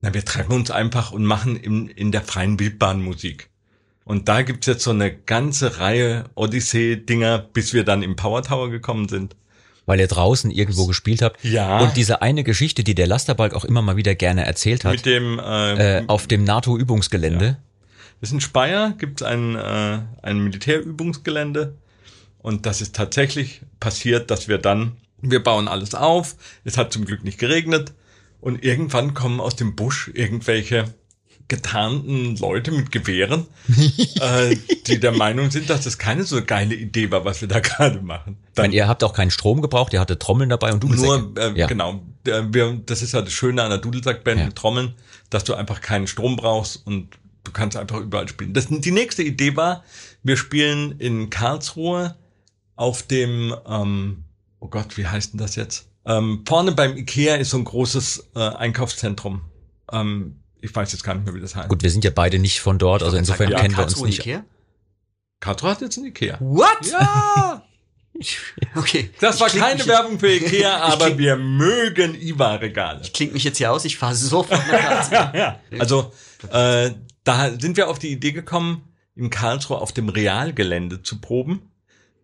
[0.00, 3.49] na, wir treffen uns einfach und machen in, in der freien Wildbahn Musik.
[4.10, 8.68] Und da gibt's jetzt so eine ganze Reihe Odyssee-Dinger, bis wir dann im Power Tower
[8.68, 9.36] gekommen sind.
[9.86, 11.44] Weil ihr draußen irgendwo gespielt habt.
[11.44, 11.78] Ja.
[11.78, 15.06] Und diese eine Geschichte, die der Lasterbalk auch immer mal wieder gerne erzählt hat, Mit
[15.06, 17.58] dem äh, äh, auf dem NATO-Übungsgelände.
[18.20, 21.76] Das ist in Speyer, gibt es ein, äh, ein Militärübungsgelände.
[22.38, 27.04] Und das ist tatsächlich passiert, dass wir dann, wir bauen alles auf, es hat zum
[27.04, 27.92] Glück nicht geregnet.
[28.40, 30.92] Und irgendwann kommen aus dem Busch irgendwelche
[31.50, 33.46] getarnten Leute mit Gewehren,
[34.20, 37.60] äh, die der Meinung sind, dass das keine so geile Idee war, was wir da
[37.60, 38.38] gerade machen.
[38.52, 41.18] Ich meine, ihr habt auch keinen Strom gebraucht, ihr hattet Trommeln dabei und Dudelsäcke.
[41.18, 41.66] Nur, äh, Ja.
[41.66, 42.00] genau.
[42.26, 44.46] Äh, Wir, das ist ja das Schöne an der Dudelsackband Ja.
[44.46, 44.94] mit Trommeln,
[45.28, 48.54] dass du einfach keinen Strom brauchst und du kannst einfach überall spielen.
[48.54, 49.84] Das, die nächste Idee war,
[50.22, 52.16] wir spielen in Karlsruhe
[52.76, 54.24] auf dem, ähm,
[54.60, 55.88] oh Gott, wie heißt denn das jetzt?
[56.06, 59.42] Ähm, vorne beim Ikea ist so ein großes äh, Einkaufszentrum.
[59.92, 61.68] Ähm, ich weiß jetzt gar nicht mehr, wie das heißt.
[61.68, 64.08] Gut, wir sind ja beide nicht von dort, also insofern ja, kennen wir uns Karlsruhe
[64.08, 64.20] nicht.
[64.20, 64.44] Ikea?
[65.40, 66.36] Karlsruhe hat jetzt ein Ikea.
[66.40, 66.86] What?
[66.90, 67.62] Ja!
[68.74, 69.08] Okay.
[69.20, 73.00] Das war keine Werbung für Ikea, aber kling- wir mögen IWA-Regale.
[73.02, 74.68] Ich klinge mich jetzt hier aus, ich fahre sofort nach
[75.10, 75.30] Karlsruhe.
[75.38, 75.60] ja.
[75.78, 76.12] Also
[76.52, 76.90] äh,
[77.24, 78.82] da sind wir auf die Idee gekommen,
[79.14, 81.69] in Karlsruhe auf dem Realgelände zu proben,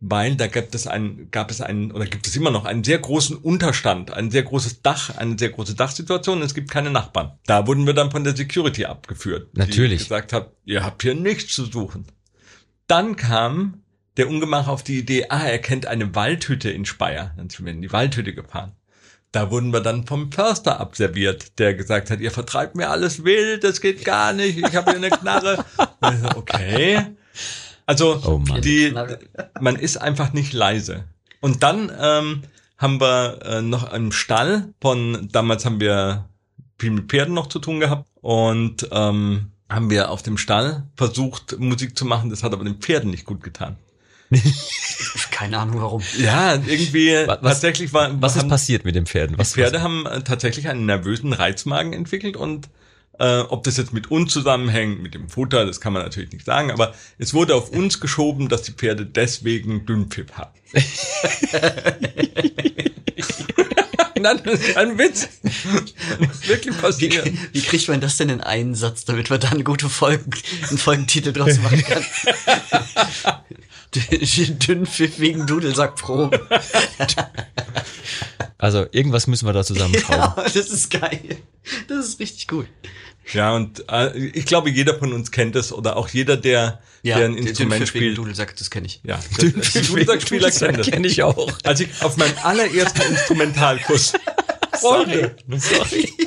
[0.00, 2.98] weil da gab es einen, gab es einen oder gibt es immer noch einen sehr
[2.98, 6.42] großen Unterstand, ein sehr großes Dach, eine sehr große Dachsituation.
[6.42, 7.32] Es gibt keine Nachbarn.
[7.46, 9.98] Da wurden wir dann von der Security abgeführt, Natürlich.
[9.98, 12.06] die gesagt hat, ihr habt hier nichts zu suchen.
[12.86, 13.82] Dann kam
[14.16, 17.32] der Ungemach auf die Idee, ah, er kennt eine Waldhütte in Speyer.
[17.36, 18.72] Dann sind wir in die Waldhütte gefahren.
[19.32, 23.64] da wurden wir dann vom Förster abserviert, der gesagt hat, ihr vertreibt mir alles wild,
[23.64, 25.62] das geht gar nicht, ich habe hier eine Knarre.
[26.00, 27.16] Und ich so, okay.
[27.86, 28.92] Also Oh die,
[29.60, 31.04] man ist einfach nicht leise.
[31.40, 32.42] Und dann ähm,
[32.78, 36.28] haben wir äh, noch im Stall von, damals haben wir
[36.78, 41.58] viel mit Pferden noch zu tun gehabt und ähm, haben wir auf dem Stall versucht,
[41.58, 43.76] Musik zu machen, das hat aber den Pferden nicht gut getan.
[45.30, 46.02] Keine Ahnung warum.
[46.18, 49.38] Ja, irgendwie Was- was- tatsächlich war Was ist haben, passiert mit den Pferden?
[49.38, 52.68] Was, Die Pferde haben äh, tatsächlich einen nervösen Reizmagen entwickelt und
[53.18, 56.44] äh, ob das jetzt mit uns zusammenhängt, mit dem Futter, das kann man natürlich nicht
[56.44, 60.50] sagen, aber es wurde auf uns geschoben, dass die Pferde deswegen Dünnpfiff haben.
[64.18, 65.28] Nein, das ist ein Witz.
[65.42, 67.30] Das ist wirklich Wie, passiert.
[67.52, 70.30] wie kriegt man das denn in einen Satz, damit man da eine gute Folgen,
[70.68, 72.04] einen Folgentitel draus machen kann?
[74.66, 76.40] Dünnpfiff wegen Dudelsackproben.
[78.58, 80.32] Also irgendwas müssen wir da zusammenschrauben.
[80.36, 81.36] Ja, das ist geil.
[81.88, 82.66] Das ist richtig gut.
[83.32, 87.18] Ja, und äh, ich glaube, jeder von uns kennt es oder auch jeder, der, Ja,
[87.18, 88.16] der ein Instrument spielt.
[88.16, 89.00] Dudelsack, das kenne ich.
[89.02, 90.86] Ja, das, die Dudelsackspieler kennen das.
[90.86, 91.52] Kenne ich auch.
[91.64, 94.12] Als ich auf meinem allerersten Instrumentalkurs,
[94.80, 95.36] Freunde,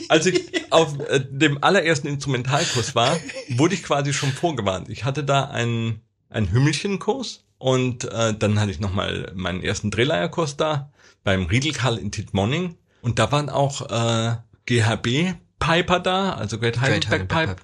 [0.10, 3.18] als ich auf äh, dem allerersten Instrumentalkurs war,
[3.50, 4.89] wurde ich quasi schon vorgewarnt.
[4.89, 10.58] Ich hatte da einen, einen Hümmelchenkurs und äh, dann hatte ich nochmal meinen ersten Drehleierkurs
[10.58, 10.92] da
[11.30, 17.28] beim Riedelkarl in Tittmonning und da waren auch äh, GHB Piper da, also Great Heidelberg
[17.28, 17.56] Pipe.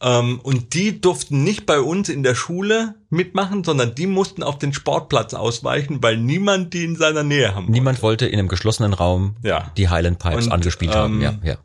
[0.00, 4.56] Ähm, und die durften nicht bei uns in der Schule mitmachen, sondern die mussten auf
[4.56, 8.92] den Sportplatz ausweichen, weil niemand die in seiner Nähe haben Niemand wollte in einem geschlossenen
[8.92, 9.72] Raum Ja.
[9.76, 11.14] die Highland Pipes Und, angespielt haben.
[11.16, 11.56] ähm, Ja, ja.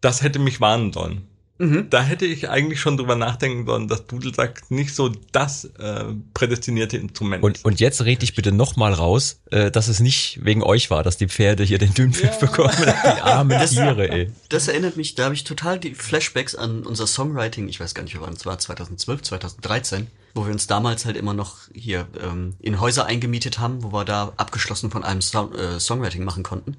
[0.00, 1.26] Das hätte mich warnen sollen.
[1.58, 1.88] Mhm.
[1.88, 6.96] Da hätte ich eigentlich schon drüber nachdenken sollen, dass Dudelsack nicht so das äh, prädestinierte
[6.96, 7.64] Instrument Und, ist.
[7.64, 11.04] und jetzt red dich bitte noch mal raus, äh, dass es nicht wegen euch war,
[11.04, 12.74] dass die Pferde hier den Dünnpfiff bekommen.
[12.76, 14.32] Die armen Tiere, ey.
[14.48, 18.02] Das erinnert mich, da habe ich total die Flashbacks an unser Songwriting, ich weiß gar
[18.02, 22.54] nicht, wann es war, 2012, 2013, wo wir uns damals halt immer noch hier ähm,
[22.60, 26.76] in Häuser eingemietet haben, wo wir da abgeschlossen von einem Song, äh, Songwriting machen konnten.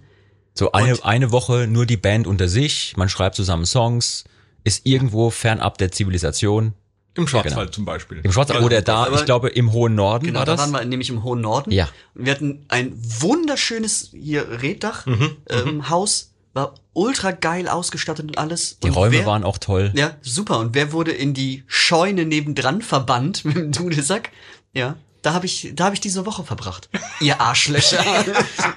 [0.54, 4.26] So eine, Und- eine Woche nur die Band unter sich, man schreibt zusammen Songs,
[4.66, 6.74] ist irgendwo fernab der Zivilisation.
[7.18, 7.72] Im Schwarzwald genau.
[7.72, 8.20] zum Beispiel.
[8.24, 10.62] Im Schwarzwald oder da, aber- ich glaube, im hohen Norden Genau, war da das.
[10.62, 11.72] waren wir nämlich im hohen Norden.
[11.72, 11.88] Ja.
[12.14, 18.38] Und wir hatten ein wunderschönes hier Reddach, Mhm, ähm, Haus, war ultra geil ausgestattet und
[18.38, 18.80] alles.
[18.80, 19.92] die und Räume wer, waren auch toll.
[19.96, 20.60] Ja, super.
[20.60, 24.32] Und wer wurde in die Scheune nebendran verbannt mit dem Dudelsack?
[24.74, 24.96] Ja,
[25.26, 26.90] da habe ich, da habe ich diese Woche verbracht.
[27.20, 28.04] Ihr Arschlöcher.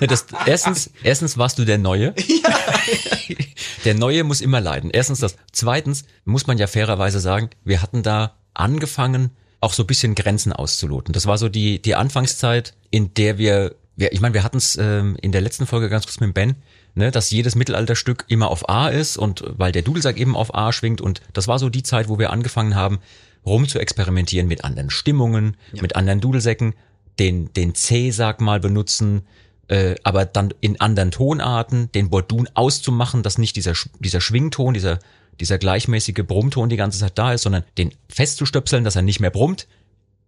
[0.01, 2.15] Ja, das, erstens, erstens warst du der Neue.
[3.85, 4.91] Der Neue muss immer leiden.
[4.91, 5.37] Erstens das.
[5.53, 9.31] Zweitens muss man ja fairerweise sagen, wir hatten da angefangen,
[9.61, 11.13] auch so ein bisschen Grenzen auszuloten.
[11.13, 14.77] Das war so die, die Anfangszeit, in der wir, wir ich meine, wir hatten es
[14.77, 16.57] ähm, in der letzten Folge ganz kurz mit Ben,
[16.95, 20.73] ne, dass jedes Mittelalterstück immer auf A ist und weil der Dudelsack eben auf A
[20.73, 23.01] schwingt und das war so die Zeit, wo wir angefangen haben,
[23.49, 26.75] rum zu experimentieren mit anderen Stimmungen, mit anderen Dudelsäcken,
[27.19, 29.23] den, den C-Sack mal benutzen,
[29.69, 34.99] äh, aber dann in anderen Tonarten den Bordun auszumachen, dass nicht dieser, dieser Schwington, dieser,
[35.41, 39.31] dieser gleichmäßige Brummton die ganze Zeit da ist, sondern den festzustöpseln, dass er nicht mehr
[39.31, 39.67] brummt,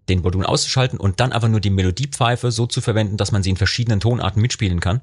[0.08, 3.50] den Bordun auszuschalten und dann aber nur die Melodiepfeife so zu verwenden, dass man sie
[3.50, 5.00] in verschiedenen Tonarten mitspielen kann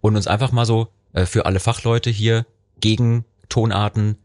[0.00, 2.44] und uns einfach mal so äh, für alle Fachleute hier
[2.80, 4.18] gegen Tonarten,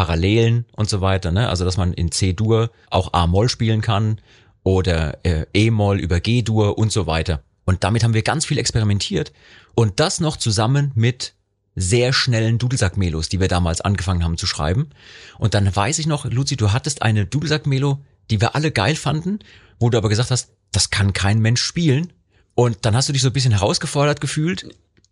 [0.00, 1.50] Parallelen und so weiter, ne?
[1.50, 4.18] Also dass man in C-Dur auch A-Moll spielen kann
[4.62, 7.42] oder äh, E-Moll über G-Dur und so weiter.
[7.66, 9.30] Und damit haben wir ganz viel experimentiert
[9.74, 11.34] und das noch zusammen mit
[11.76, 14.88] sehr schnellen Dudelsack-Melos, die wir damals angefangen haben zu schreiben.
[15.36, 17.98] Und dann weiß ich noch, Luzi, du hattest eine Dudelsack-Melo,
[18.30, 19.40] die wir alle geil fanden,
[19.78, 22.10] wo du aber gesagt hast, das kann kein Mensch spielen.
[22.54, 24.66] Und dann hast du dich so ein bisschen herausgefordert gefühlt,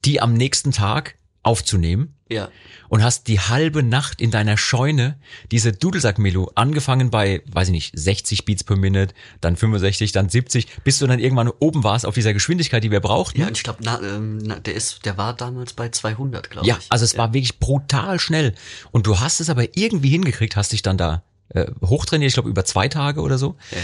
[0.07, 2.51] die am nächsten Tag aufzunehmen ja.
[2.91, 5.19] und hast die halbe Nacht in deiner Scheune
[5.51, 10.67] diese Dudelsack-Melo angefangen bei, weiß ich nicht, 60 Beats per Minute, dann 65, dann 70,
[10.85, 13.41] bis du dann irgendwann oben warst auf dieser Geschwindigkeit, die wir brauchten.
[13.41, 16.87] Ja, und ich glaube, ähm, der ist, der war damals bei 200, glaube Ja, ich.
[16.91, 18.55] also es war wirklich brutal schnell.
[18.91, 22.51] Und du hast es aber irgendwie hingekriegt, hast dich dann da äh, hochtrainiert, ich glaube
[22.51, 23.57] über zwei Tage oder so.
[23.71, 23.79] Ja.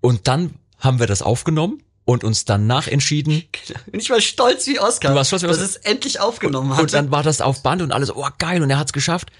[0.00, 3.44] Und dann haben wir das aufgenommen und uns danach entschieden,
[3.92, 5.68] Und ich war stolz wie Oscar, Du warst stolz wie dass Oscar.
[5.70, 6.82] es endlich aufgenommen hat.
[6.82, 9.30] und dann war das auf Band und alles, oh geil, und er hat's geschafft.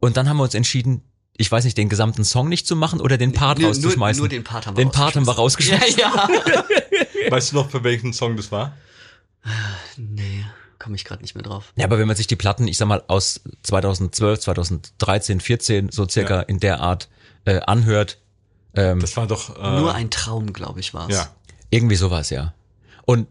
[0.00, 1.02] Und dann haben wir uns entschieden,
[1.36, 4.18] ich weiß nicht, den gesamten Song nicht zu machen oder den Part nur, rauszuschmeißen.
[4.20, 5.98] Nur, nur den Part haben wir Den Part haben wir rausgeschmissen.
[5.98, 6.64] Ja, ja.
[7.30, 8.76] Weißt du noch, für welchen Song das war?
[9.96, 10.44] nee,
[10.78, 11.72] komme ich gerade nicht mehr drauf.
[11.76, 16.08] Ja, aber wenn man sich die Platten, ich sag mal, aus 2012, 2013, 14, so
[16.08, 16.40] circa Ja.
[16.42, 17.08] in der Art
[17.44, 18.18] äh, anhört,
[18.74, 21.12] ähm, Das war doch äh, Nur ein Traum, glaube ich, war's.
[21.12, 21.28] ja.
[21.70, 22.54] Irgendwie sowas, ja.
[23.04, 23.26] Und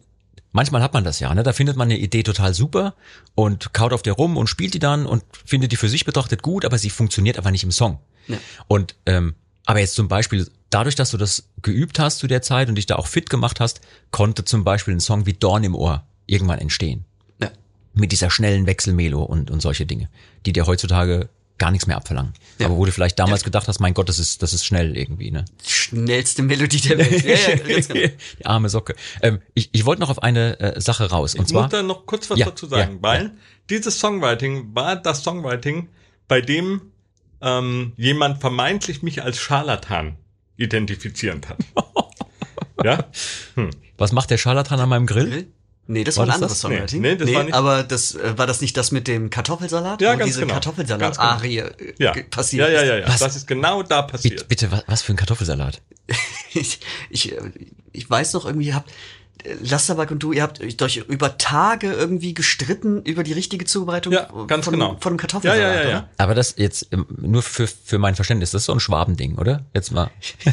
[0.52, 1.44] manchmal hat man das ja, ne?
[1.44, 2.96] Da findet man eine Idee total super
[3.36, 6.42] und kaut auf der rum und spielt die dann und findet die für sich betrachtet
[6.42, 8.00] gut, aber sie funktioniert einfach nicht im Song.
[8.28, 8.38] Ja.
[8.68, 12.70] Und ähm, aber jetzt zum Beispiel, dadurch, dass du das geübt hast zu der Zeit
[12.70, 15.76] und dich da auch fit gemacht hast, konnte zum Beispiel ein Song wie Dorn im
[15.76, 17.04] Ohr irgendwann entstehen.
[17.42, 17.52] Ja.
[17.94, 20.10] Mit dieser schnellen Wechselmelo und, und solche Dinge,
[20.46, 22.34] die dir heutzutage gar nichts mehr abverlangen.
[22.60, 22.68] Ja.
[22.68, 25.32] Aber wo du vielleicht damals gedacht hast, mein Gott, das ist, das ist schnell irgendwie,
[25.32, 25.46] ne?
[25.66, 27.24] Schnellste Melodie der Welt.
[27.24, 27.56] Ja, ja,
[27.88, 28.14] genau.
[28.40, 28.96] Die arme Socke.
[29.22, 31.36] Ähm, ich, ich wollte noch auf eine äh, Sache raus.
[31.36, 33.32] Und Ich zwar, muss da noch kurz was Ja, dazu sagen, ja, weil
[33.70, 35.90] dieses Songwriting war das Songwriting,
[36.28, 36.82] bei dem
[37.42, 40.18] ähm, jemand vermeintlich mich als Scharlatan
[40.58, 41.58] identifizierend hat.
[42.84, 43.06] ja?
[43.98, 45.48] was macht der Scharlatan an meinem Grill?
[45.90, 46.60] Nee, das War war, ein anderes?
[46.60, 47.02] Songwriting.
[47.02, 50.02] Nee, nee, das war nicht- aber das äh, war das nicht das mit dem Kartoffelsalat?
[50.02, 50.54] Ja, wo ganz diese genau.
[50.56, 52.14] Kartoffelsalat-Arie äh, Ja.
[52.30, 53.08] passiert ja, ja, ja, ja.
[53.08, 53.20] Was?
[53.20, 54.48] Das ist genau da Bitte, passiert.
[54.50, 55.82] bitte was, was für ein Kartoffelsalat?
[56.54, 57.34] ich, ich,
[57.94, 58.92] ich weiß noch irgendwie, ihr habt
[59.44, 64.12] äh, Lasterberg und du, ihr habt euch über Tage irgendwie gestritten über die richtige Zubereitung
[64.14, 64.98] Ja, ganz von, genau.
[65.00, 65.90] von einem Kartoffelsalat, Ja, ja, ja, oder?
[65.92, 66.10] ja.
[66.18, 69.64] Aber das jetzt ähm, nur für, für mein Verständnis, das ist so ein Schwabending, oder?
[69.74, 70.10] Jetzt mal.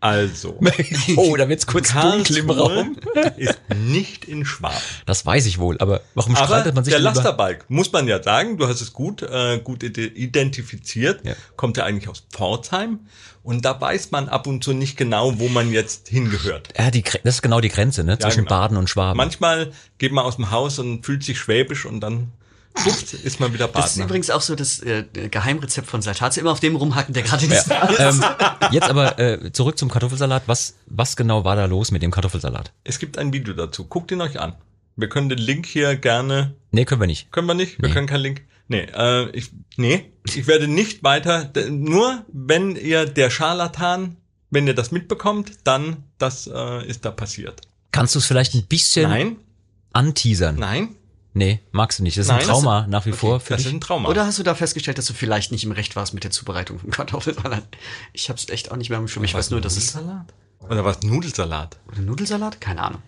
[0.00, 0.58] Also,
[1.16, 2.96] Oh, da wird's kurz dunkel im Raum.
[3.36, 4.76] ist nicht in Schwaben.
[5.06, 8.22] Das weiß ich wohl, aber warum Aber streitet man sich der Lasterbalk, muss man ja
[8.22, 11.34] sagen, du hast es gut, äh, gut ide- identifiziert, Ja.
[11.56, 13.00] kommt ja eigentlich aus Pforzheim
[13.42, 16.68] und da weiß man ab und zu nicht genau, wo man jetzt hingehört.
[16.78, 18.18] Ja, die, das ist genau die Grenze, ne?
[18.18, 18.50] Zwischen genau.
[18.50, 19.16] Baden und Schwaben.
[19.16, 22.32] Manchmal geht man aus dem Haus und fühlt sich schwäbisch und dann
[22.76, 26.40] schwupps, ist man wieder Das ist übrigens auch so das äh, Geheimrezept von Saltatze.
[26.40, 28.22] Immer auf dem rumhacken, der gerade nicht Ja, ähm,
[28.72, 30.44] jetzt aber äh, zurück zum Kartoffelsalat.
[30.46, 32.72] Was, was genau war da los mit dem Kartoffelsalat?
[32.84, 34.54] Es gibt ein Video dazu, guckt ihn euch an.
[34.96, 37.30] Wir können den Link hier gerne, Nee, können wir nicht.
[37.32, 37.80] können wir nicht?
[37.80, 37.94] Wir Nee.
[37.94, 38.42] können keinen Link.
[38.66, 44.16] Nee, äh, ich, nee, ich werde nicht weiter, nur wenn ihr der Scharlatan,
[44.50, 47.62] wenn ihr das mitbekommt, dann, das äh, ist da passiert.
[47.92, 49.36] Kannst du es vielleicht ein bisschen Nein,
[49.92, 50.56] anteasern?
[50.56, 50.94] nein,
[51.34, 52.16] Nee, magst du nicht.
[52.16, 53.74] Das ist Nein, ein das- Trauma nach wie vor für das ist dich.
[53.74, 54.08] ein Trauma.
[54.08, 56.78] Oder hast du da festgestellt, dass du vielleicht nicht im Recht warst mit der Zubereitung
[56.78, 57.64] vom Kartoffelsalat?
[58.12, 59.30] Ich hab's echt auch nicht mehr für mich.
[59.30, 60.32] Ich weiß nur, dass es Nudelsalat?
[60.60, 61.02] Oder was?
[61.02, 61.76] Nudelsalat?
[61.88, 63.02] oder Nudelsalat, keine Ahnung.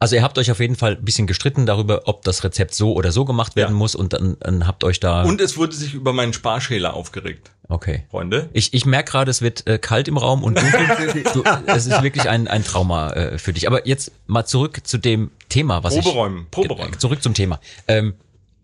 [0.00, 2.92] Also ihr habt euch auf jeden Fall ein bisschen gestritten darüber, ob das Rezept so
[2.92, 3.78] oder so gemacht werden Ja.
[3.78, 5.22] muss und dann, dann habt euch da.
[5.24, 8.04] Und es wurde sich über meinen Sparschäler aufgeregt, okay.
[8.10, 8.48] Freunde.
[8.52, 11.24] Ich, ich merke gerade, es wird äh, kalt im Raum und dunkel.
[11.34, 13.66] du, es ist wirklich ein, ein Trauma äh, für dich.
[13.66, 16.50] Aber jetzt mal zurück zu dem Thema, was Proberäumen, ich...
[16.52, 16.98] Proberäumen.
[17.00, 17.58] Zurück zum Thema.
[17.88, 18.14] Ähm,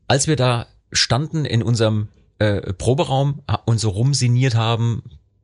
[0.07, 5.03] als wir da standen in unserem äh, Proberaum und so rumsiniert haben,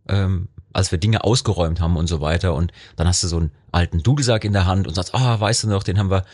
[0.09, 3.53] ähm, als wir Dinge ausgeräumt haben und so weiter und dann hast du so einen
[3.73, 6.25] alten Dudelsack in der Hand und sagst, ah, weißt du noch, den haben wir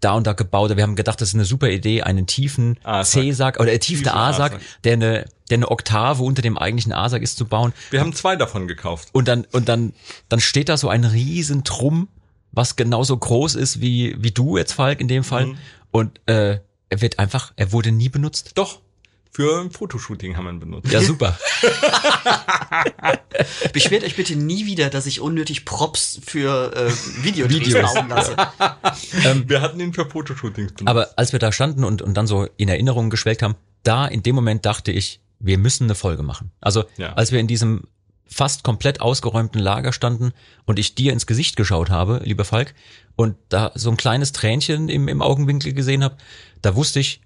[0.00, 0.74] da und da gebaut.
[0.76, 3.22] Wir haben gedacht, das ist eine super Idee, einen tiefen A-Sack.
[3.22, 4.60] C-Sack oder äh, tiefen A-Sack.
[4.84, 7.72] der eine, der eine Oktave unter dem eigentlichen A-Sack ist zu bauen.
[7.90, 9.08] Wir haben zwei davon gekauft.
[9.12, 9.92] Und dann, und dann,
[10.28, 12.08] dann steht da so ein riesen Trumm,
[12.52, 15.46] was genauso groß ist wie, wie du jetzt, Falk, in dem Fall.
[15.46, 15.58] Mhm.
[15.90, 18.52] Und äh, er wird einfach, er wurde nie benutzt.
[18.54, 18.80] Doch,
[19.30, 20.92] für ein Fotoshooting haben wir ihn benutzt.
[20.92, 21.38] Ja, super.
[23.72, 27.94] Beschwert euch bitte nie wieder, dass ich unnötig Props für äh, Videodrehs Videos.
[27.94, 28.36] bauen lasse.
[29.46, 30.88] Wir hatten ihn für Fotoshootings benutzt.
[30.88, 34.22] Aber als wir da standen und, und dann so in Erinnerungen geschwelgt haben, da in
[34.22, 36.50] dem Moment dachte ich, wir müssen eine Folge machen.
[36.60, 37.12] Also Ja.
[37.12, 37.84] als wir in diesem
[38.26, 40.32] fast komplett ausgeräumten Lager standen
[40.66, 42.74] und ich dir ins Gesicht geschaut habe, lieber Falk,
[43.16, 46.16] und da so ein kleines Tränchen im, im Augenwinkel gesehen habe,
[46.60, 47.20] da wusste ich,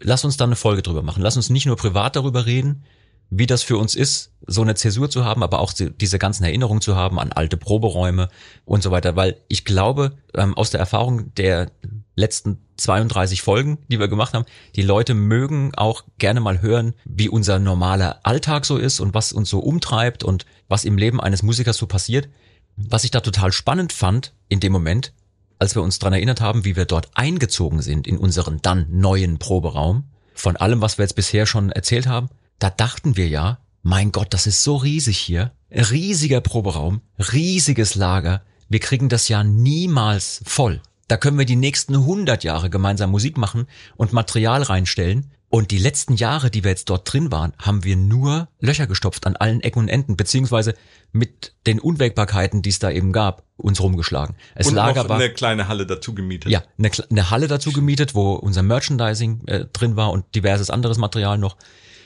[0.00, 1.22] lass uns da eine Folge drüber machen.
[1.22, 2.84] Lass uns nicht nur privat darüber reden,
[3.30, 6.44] wie das für uns ist, so eine Zäsur zu haben, aber auch die- diese ganzen
[6.44, 8.28] Erinnerungen zu haben an alte Proberäume
[8.64, 11.70] und so weiter, weil ich glaube, ähm, aus der Erfahrung der
[12.16, 14.44] letzten 32 Folgen, die wir gemacht haben,
[14.76, 19.32] die Leute mögen auch gerne mal hören, wie unser normaler Alltag so ist und was
[19.32, 22.28] uns so umtreibt und was im Leben eines Musikers so passiert.
[22.76, 25.12] Was ich da total spannend fand in dem Moment,
[25.58, 29.38] als wir uns dran erinnert haben, wie wir dort eingezogen sind in unseren dann neuen
[29.38, 34.12] Proberaum, von allem, was wir jetzt bisher schon erzählt haben, da dachten wir ja, mein
[34.12, 40.40] Gott, das ist so riesig hier, riesiger Proberaum, riesiges Lager, wir kriegen das ja niemals
[40.44, 40.80] voll.
[41.06, 45.30] Da können wir die nächsten 100 Jahre gemeinsam Musik machen und Material reinstellen.
[45.54, 49.24] Und die letzten Jahre, die wir jetzt dort drin waren, haben wir nur Löcher gestopft
[49.24, 50.74] an allen Ecken und Enden, beziehungsweise
[51.12, 54.34] mit den Unwägbarkeiten, die es da eben gab, uns rumgeschlagen.
[54.56, 56.50] Es und lag noch aber eine kleine Halle dazu gemietet.
[56.50, 60.98] ja, eine, eine Halle dazu gemietet, wo unser Merchandising äh, drin war und diverses anderes
[60.98, 61.56] Material noch.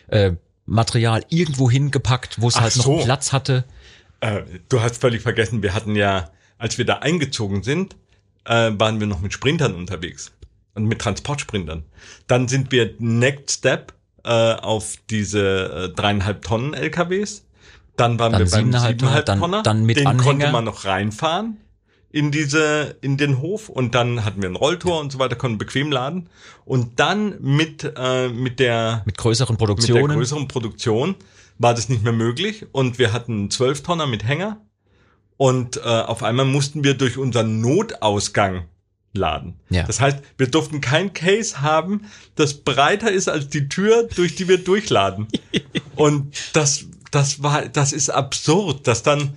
[0.08, 0.32] Äh,
[0.66, 2.98] Material irgendwo hingepackt, wo es Ach halt noch so.
[2.98, 3.64] Platz hatte.
[4.20, 7.96] Äh, du hast völlig vergessen, wir hatten ja, als wir da eingezogen sind,
[8.44, 10.32] äh, waren wir noch mit Sprintern unterwegs.
[10.78, 11.82] Und mit Transportsprintern.
[12.28, 13.92] Dann sind wir Next Step
[14.24, 17.44] äh, auf diese äh, dreieinhalb Tonnen LKWs.
[17.96, 20.24] Dann waren Dann wir beim siebeneinhalb Tonner, dann- dann mit Den Anhänger.
[20.24, 21.56] konnte man noch reinfahren.
[22.10, 25.58] in diese, in den Hof und dann hatten wir ein Rolltor und so weiter, konnten
[25.58, 26.30] bequem laden.
[26.64, 30.16] Und dann mit, äh, mit der, Mit größeren mit der Produktionen.
[30.16, 31.16] größeren Produktion
[31.58, 34.58] war das nicht mehr möglich und wir hatten 12 Tonner mit Hänger
[35.36, 38.64] und äh, auf einmal mussten wir durch unseren Notausgang
[39.12, 39.58] laden.
[39.70, 39.84] Ja.
[39.84, 42.02] Das heißt, wir durften kein Case haben,
[42.34, 45.28] das breiter ist als die Tür, durch die wir durchladen.
[45.96, 49.36] und das, das war, das ist absurd, dass dann,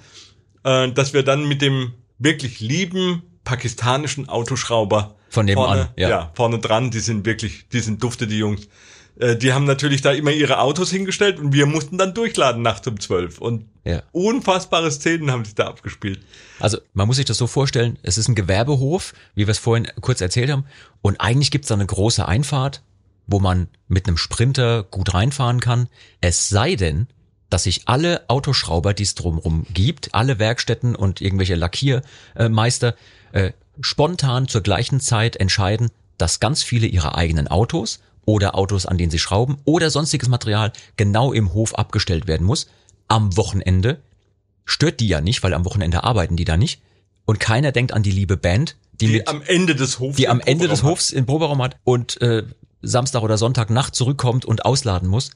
[0.63, 6.09] äh, dass wir dann mit dem wirklich lieben pakistanischen Autoschrauber Von nebenan, vorne, ja.
[6.09, 8.67] ja, vorne dran, die sind wirklich, die sind dufte, die Jungs.
[9.19, 12.87] Äh, Die haben natürlich da immer ihre Autos hingestellt und wir mussten dann durchladen nachts
[12.87, 13.39] um zwölf.
[13.39, 14.03] Und Ja.
[14.11, 16.21] unfassbare Szenen haben sich da abgespielt.
[16.59, 19.87] Also man muss sich das so vorstellen, es ist ein Gewerbehof, wie wir es vorhin
[20.01, 20.65] kurz erzählt haben.
[21.01, 22.81] Und eigentlich gibt's da eine große Einfahrt,
[23.27, 25.87] wo man mit einem Sprinter gut reinfahren kann.
[26.21, 27.07] Es sei denn,
[27.49, 32.95] dass sich alle Autoschrauber, die es drumherum gibt, alle Werkstätten und irgendwelche Lackiermeister
[33.33, 33.51] äh,
[33.81, 39.11] spontan zur gleichen Zeit entscheiden, dass ganz viele ihrer eigenen Autos oder Autos, an denen
[39.11, 42.67] sie schrauben oder sonstiges Material genau im Hof abgestellt werden muss.
[43.07, 44.01] Am Wochenende
[44.65, 46.81] stört die ja nicht, weil am Wochenende arbeiten die da nicht.
[47.25, 50.17] Und keiner denkt an die liebe Band, die, Die mit, am Ende des Hofs.
[50.17, 52.43] die am im Ende des Hofs in Proberaum hat und äh,
[52.81, 55.31] Samstag oder Sonntagnacht zurückkommt und ausladen muss.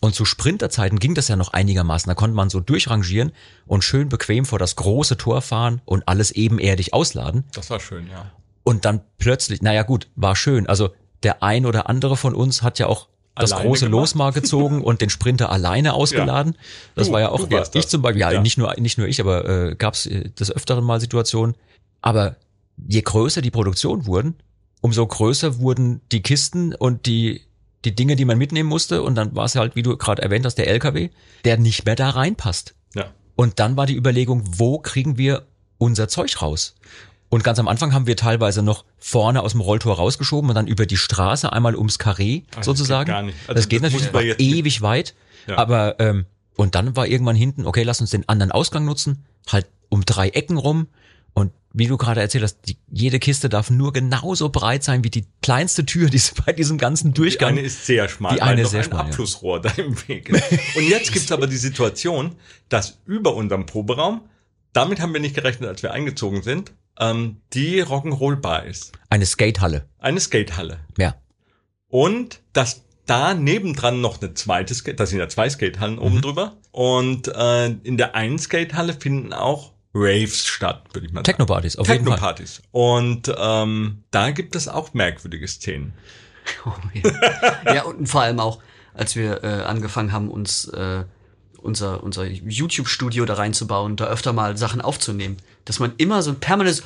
[0.00, 2.08] Und zu Sprinterzeiten ging das ja noch einigermaßen.
[2.08, 3.32] Da konnte man so durchrangieren
[3.66, 7.44] und schön bequem vor das große Tor fahren und alles ebenerdig ausladen.
[7.52, 8.30] Das war schön, ja.
[8.62, 10.68] Und dann plötzlich, naja gut, war schön.
[10.68, 10.90] Also
[11.22, 14.00] der ein oder andere von uns hat ja auch das Alleine große gemacht?
[14.00, 16.56] Los mal gezogen und den Sprinter alleine ausgeladen.
[16.94, 18.40] Das Du- war ja auch, ja, ich zum Beispiel, ja, Ja.
[18.42, 21.54] nicht nur nicht nur ich, aber äh, gab es des Öfteren mal Situationen.
[22.00, 22.36] Aber
[22.86, 24.36] je größer die Produktion wurden,
[24.80, 27.42] umso größer wurden die Kisten und die
[27.84, 29.02] die Dinge, die man mitnehmen musste.
[29.02, 31.10] Und dann war es halt, wie du gerade erwähnt hast, der LKW,
[31.44, 32.74] der nicht mehr da reinpasst.
[32.96, 33.04] Ja.
[33.36, 35.46] Und dann war die Überlegung, wo kriegen wir
[35.78, 36.74] unser Zeug raus?
[37.30, 40.66] Und ganz am Anfang haben wir teilweise noch vorne aus dem Rolltor rausgeschoben und dann
[40.66, 43.06] über die Straße einmal ums Karree das sozusagen.
[43.06, 43.36] geht gar nicht.
[43.46, 45.14] Also das geht das natürlich jetzt nicht- ewig weit.
[45.46, 45.58] Ja.
[45.58, 46.24] Aber ähm,
[46.56, 50.30] und dann war irgendwann hinten, okay, lass uns den anderen Ausgang nutzen, halt um drei
[50.30, 50.88] Ecken rum.
[51.34, 55.10] Und wie du gerade erzählt hast, die, jede Kiste darf nur genauso breit sein wie
[55.10, 57.50] die kleinste Tür, die es bei diesem ganzen Die Durchgang.
[57.50, 59.06] eine ist sehr schmal, Die eine weil sehr ein schmal, ja.
[59.06, 60.42] Abflussrohr da im Weg ist.
[60.76, 62.34] Und jetzt gibt's aber die Situation,
[62.70, 64.22] dass über unserem Proberaum,
[64.72, 68.92] damit haben wir nicht gerechnet, als wir eingezogen sind, ähm, die Rock'n'Roll Bar ist.
[69.10, 69.88] eine Skatehalle.
[69.98, 70.80] Eine Skatehalle.
[70.98, 71.14] Ja.
[71.88, 76.02] Und dass da nebendran noch eine zweite Skate, da sind ja zwei Skatehallen Mhm.
[76.02, 76.56] oben drüber.
[76.72, 81.24] Und äh, in der einen Skatehalle finden auch Raves statt, würde ich mal sagen.
[81.24, 82.14] Technopartys, auf jeden Fall.
[82.16, 82.62] Technopartys.
[82.70, 85.94] Und ähm, da gibt es auch merkwürdige Szenen.
[86.66, 86.72] Oh,
[87.64, 87.74] ja.
[87.74, 88.60] ja, und vor allem auch,
[88.92, 91.04] als wir äh, angefangen haben, uns äh,
[91.58, 96.40] unser, unser YouTube-Studio da reinzubauen, da öfter mal Sachen aufzunehmen, dass man immer so ein
[96.40, 96.82] permanentes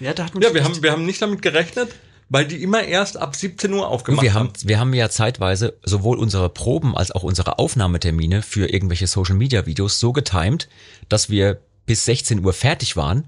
[0.00, 1.90] ja, da hat man Ja, wir haben, wir haben nicht damit gerechnet,
[2.28, 4.68] weil die immer erst ab 17 Uhr aufgemacht wir haben, haben.
[4.68, 9.66] wir haben ja zeitweise sowohl unsere Proben als auch unsere Aufnahmetermine für irgendwelche Social Media
[9.66, 10.68] Videos so getimed,
[11.08, 13.24] dass wir bis 16 Uhr fertig waren,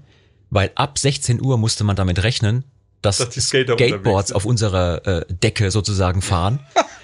[0.49, 2.63] weil ab 16 Uhr musste man damit rechnen,
[3.01, 6.59] dass, Dass Skateboards auf unserer äh, Decke sozusagen fahren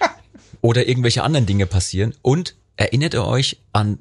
[0.64, 2.16] oder irgendwelche anderen Dinge passieren.
[2.24, 4.00] Und erinnert ihr euch an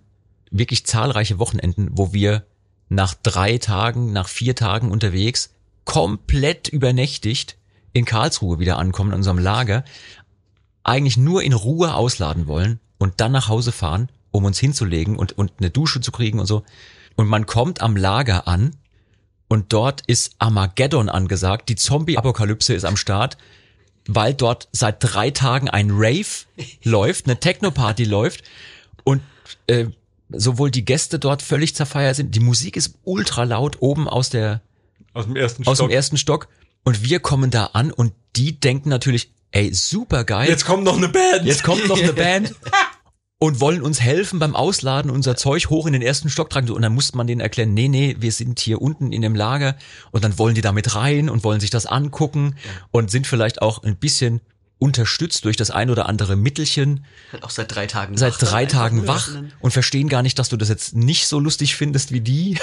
[0.51, 2.47] wirklich zahlreiche Wochenenden, wo wir
[2.89, 5.51] nach drei Tagen, nach vier Tagen unterwegs
[5.85, 7.57] komplett übernächtigt
[7.93, 9.85] in Karlsruhe wieder ankommen, in unserem Lager,
[10.85, 15.37] eigentlich nur in Ruhe ausladen wollen und dann nach Hause fahren, um uns hinzulegen und,
[15.37, 16.63] und eine Dusche zu kriegen und so.
[17.17, 18.77] Und man kommt am Lager an
[19.49, 23.37] und dort ist Armageddon angesagt, die Zombie-Apokalypse ist am Start,
[24.07, 26.27] weil dort seit drei Tagen ein Rave
[26.83, 28.43] läuft, eine Techno-Party läuft
[29.05, 29.21] und
[29.67, 29.87] äh,
[30.31, 34.61] sowohl die Gäste dort völlig zerfeiert sind, die Musik ist ultra laut oben aus der
[35.15, 35.89] Aus dem ersten aus Stock.
[35.89, 36.49] dem ersten Stock
[36.85, 40.49] und wir kommen da an und die denken natürlich, ey, super geil.
[40.49, 41.45] Jetzt kommt noch eine Band.
[41.45, 42.55] Jetzt kommt noch eine Band
[43.43, 46.71] und wollen uns helfen beim Ausladen, unser Zeug hoch in den ersten Stock tragen.
[46.71, 49.75] Und dann musste man denen erklären, nee, nee, wir sind hier unten in dem Lager.
[50.13, 52.55] Und dann wollen die damit rein und wollen sich das angucken
[52.93, 54.43] und sind vielleicht auch ein bisschen
[54.79, 58.65] unterstützt durch das ein oder andere Mittelchen, Halt auch seit drei Tagen seit wach drei
[58.67, 59.29] Tagen wach
[59.59, 62.59] und verstehen gar nicht, dass du das jetzt nicht so lustig findest wie die.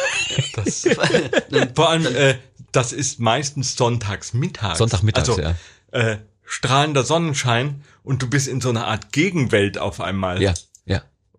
[0.54, 0.88] Das,
[1.76, 2.36] vor allem, äh,
[2.72, 4.78] das ist meistens sonntags mittags.
[4.78, 5.56] Sonntagmittags, also, ja.
[5.92, 10.42] Äh, strahlender Sonnenschein und du bist in so einer Art Gegenwelt auf einmal.
[10.42, 10.54] Ja,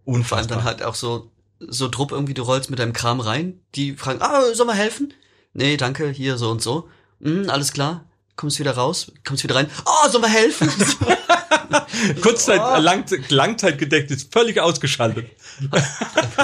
[0.06, 0.12] ja.
[0.12, 0.58] Vor allem Unfassbar.
[0.58, 4.20] dann halt auch so, so Drupp irgendwie, du rollst mit deinem Kram rein, die fragen,
[4.22, 5.14] ah, soll mal helfen?
[5.52, 6.88] Nee, danke, hier so und so.
[7.20, 8.04] Hm, alles klar.
[8.36, 9.68] Kommst wieder raus, kommst wieder rein.
[9.84, 10.70] Oh, soll mal helfen?
[12.22, 15.26] Kurzzeit, Lang, Langzeitgedächtnis völlig ausgeschaltet.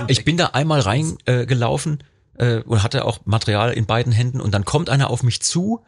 [0.09, 2.05] Ich bin da einmal reingelaufen äh, gelaufen,
[2.39, 5.85] äh, und hatte auch Material in beiden Händen und dann kommt einer auf mich zu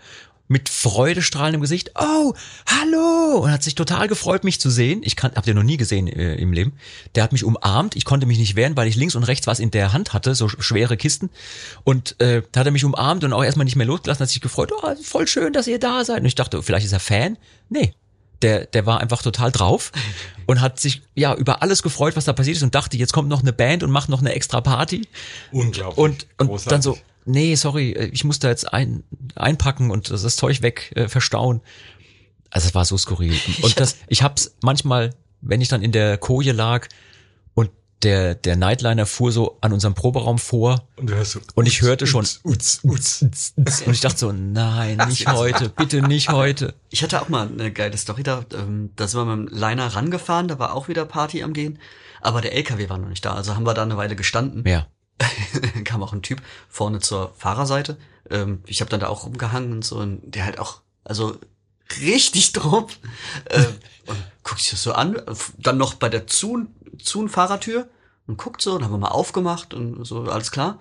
[0.49, 1.93] mit freudestrahlendem Gesicht.
[1.95, 2.35] Oh,
[2.67, 3.41] hallo!
[3.43, 5.03] Und hat sich total gefreut, mich zu sehen.
[5.05, 6.73] Ich kann, hab den noch nie gesehen äh, im Leben.
[7.15, 7.95] Der hat mich umarmt.
[7.97, 10.35] Ich konnte mich nicht wehren, weil ich links und rechts was in der Hand hatte,
[10.35, 11.31] so schwere Kisten.
[11.85, 14.41] Und äh, da hat er mich umarmt und auch erstmal nicht mehr losgelassen, hat sich
[14.41, 14.73] gefreut.
[14.73, 16.21] Oh, voll schön, dass ihr da seid.
[16.21, 17.37] Und ich dachte, vielleicht ist er Fan.
[17.69, 17.93] Nee,
[18.43, 19.93] der, der war einfach total drauf
[20.47, 23.29] und hat sich ja über alles gefreut, was da passiert ist und dachte, jetzt kommt
[23.29, 25.09] noch eine Band und macht noch eine extra Party.
[25.53, 25.99] Unglaublich.
[25.99, 26.71] Und, und Großartig.
[26.71, 29.05] dann so, nee, sorry, ich muss da jetzt ein,
[29.35, 31.61] einpacken und das Zeug weg äh, verstauen.
[32.51, 33.39] Also es war so skurril.
[33.63, 36.89] Und das, ich hab's manchmal, wenn ich dann in der Koje lag
[37.53, 37.71] und
[38.03, 41.83] der, der Nightliner fuhr so an unserem Proberaum vor Und, du hörst so, und ich
[41.83, 43.53] hörte schon, Uts, uts, uts.
[43.85, 46.75] und ich dachte so, nein, nicht heute, bitte nicht heute.
[46.89, 48.47] Ich hatte auch mal eine geile Story da.
[48.55, 51.79] Ähm, da sind wir mit dem Liner rangefahren, da war auch wieder Party am Gehen.
[52.23, 54.65] Aber der LKW war noch nicht da, also haben wir da eine Weile gestanden.
[54.67, 54.87] Ja.
[55.85, 57.97] Kam auch ein Typ vorne zur Fahrerseite.
[58.31, 61.39] Ähm, ich habe dann da auch rumgehangen und so, und der halt auch, also
[62.01, 62.99] richtig drauf.
[63.51, 63.75] ähm,
[64.07, 65.21] und guckt sich das so an,
[65.59, 66.69] dann noch bei der Zun,
[67.03, 67.89] Zun-Fahrertür
[68.27, 70.79] und guckt so, dann haben wir mal aufgemacht und so, alles klar.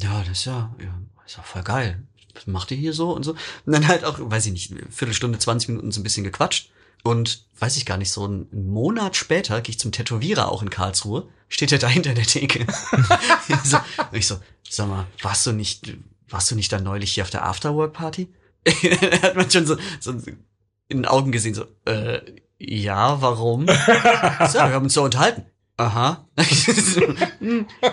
[0.00, 2.02] Ja, das ist ja, ja, ist ja voll geil.
[2.34, 3.32] Was macht ihr hier so und so?
[3.66, 6.70] Und dann halt auch, weiß ich nicht, eine Viertelstunde, 20 Minuten so ein bisschen gequatscht.
[7.02, 10.70] Und weiß ich gar nicht, so einen Monat später gehe ich zum Tätowierer auch in
[10.70, 12.66] Karlsruhe, steht er da hinter der Theke.
[13.64, 14.38] so, und ich so,
[14.68, 15.94] sag mal, warst du nicht,
[16.28, 18.28] warst du nicht da neulich hier auf der Afterwork-Party?
[18.64, 18.72] da
[19.22, 22.20] hat man schon so, so in den Augen gesehen, so, äh,
[22.58, 23.66] ja, warum?
[23.66, 25.44] so, wir haben uns so unterhalten.
[25.76, 26.28] Aha.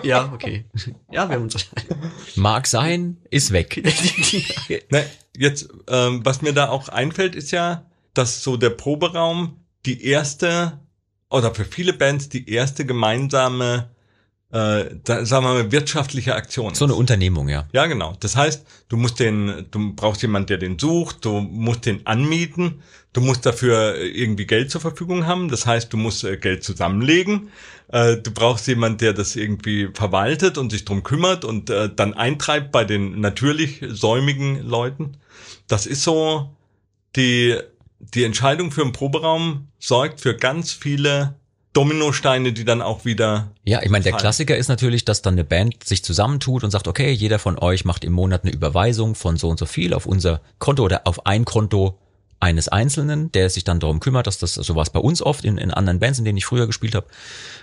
[0.02, 0.64] Ja, okay.
[1.10, 2.12] Ja, wir haben uns unterhalten.
[2.36, 3.82] Mag sein, ist weg.
[4.90, 5.06] Ne,
[5.36, 9.56] jetzt, ähm, was mir da auch einfällt, ist ja, dass so der Proberaum
[9.86, 10.78] die erste,
[11.30, 13.90] oder für viele Bands die erste gemeinsame,
[14.52, 16.98] äh, da, sagen wir mal, wirtschaftliche Aktion So eine ist.
[16.98, 17.68] Unternehmung, ja.
[17.72, 18.16] Ja, genau.
[18.18, 22.82] Das heißt, du musst den, du brauchst jemanden, der den sucht, du musst den anmieten,
[23.12, 25.48] du musst dafür äh, irgendwie Geld zur Verfügung haben.
[25.48, 27.50] Das heißt, du musst äh, Geld zusammenlegen.
[27.92, 32.14] Äh, du brauchst jemanden, der das irgendwie verwaltet und sich drum kümmert und äh, dann
[32.14, 35.16] eintreibt bei den natürlich säumigen Leuten.
[35.68, 36.56] Das ist so
[37.14, 37.56] die,
[38.00, 41.34] die Entscheidung für einen Proberaum sorgt für ganz viele
[41.72, 44.14] Dominosteine, die dann auch wieder Ja, ich meine, der.
[44.14, 47.84] Klassiker ist natürlich, dass dann eine Band sich zusammentut und sagt, okay, jeder von euch
[47.84, 51.26] macht im Monat eine Überweisung von so und so viel auf unser Konto oder auf
[51.26, 51.96] ein Konto
[52.40, 55.44] eines Einzelnen, der sich dann darum kümmert, dass das, so war es bei uns oft
[55.44, 57.06] in, in anderen Bands, in denen ich früher gespielt habe.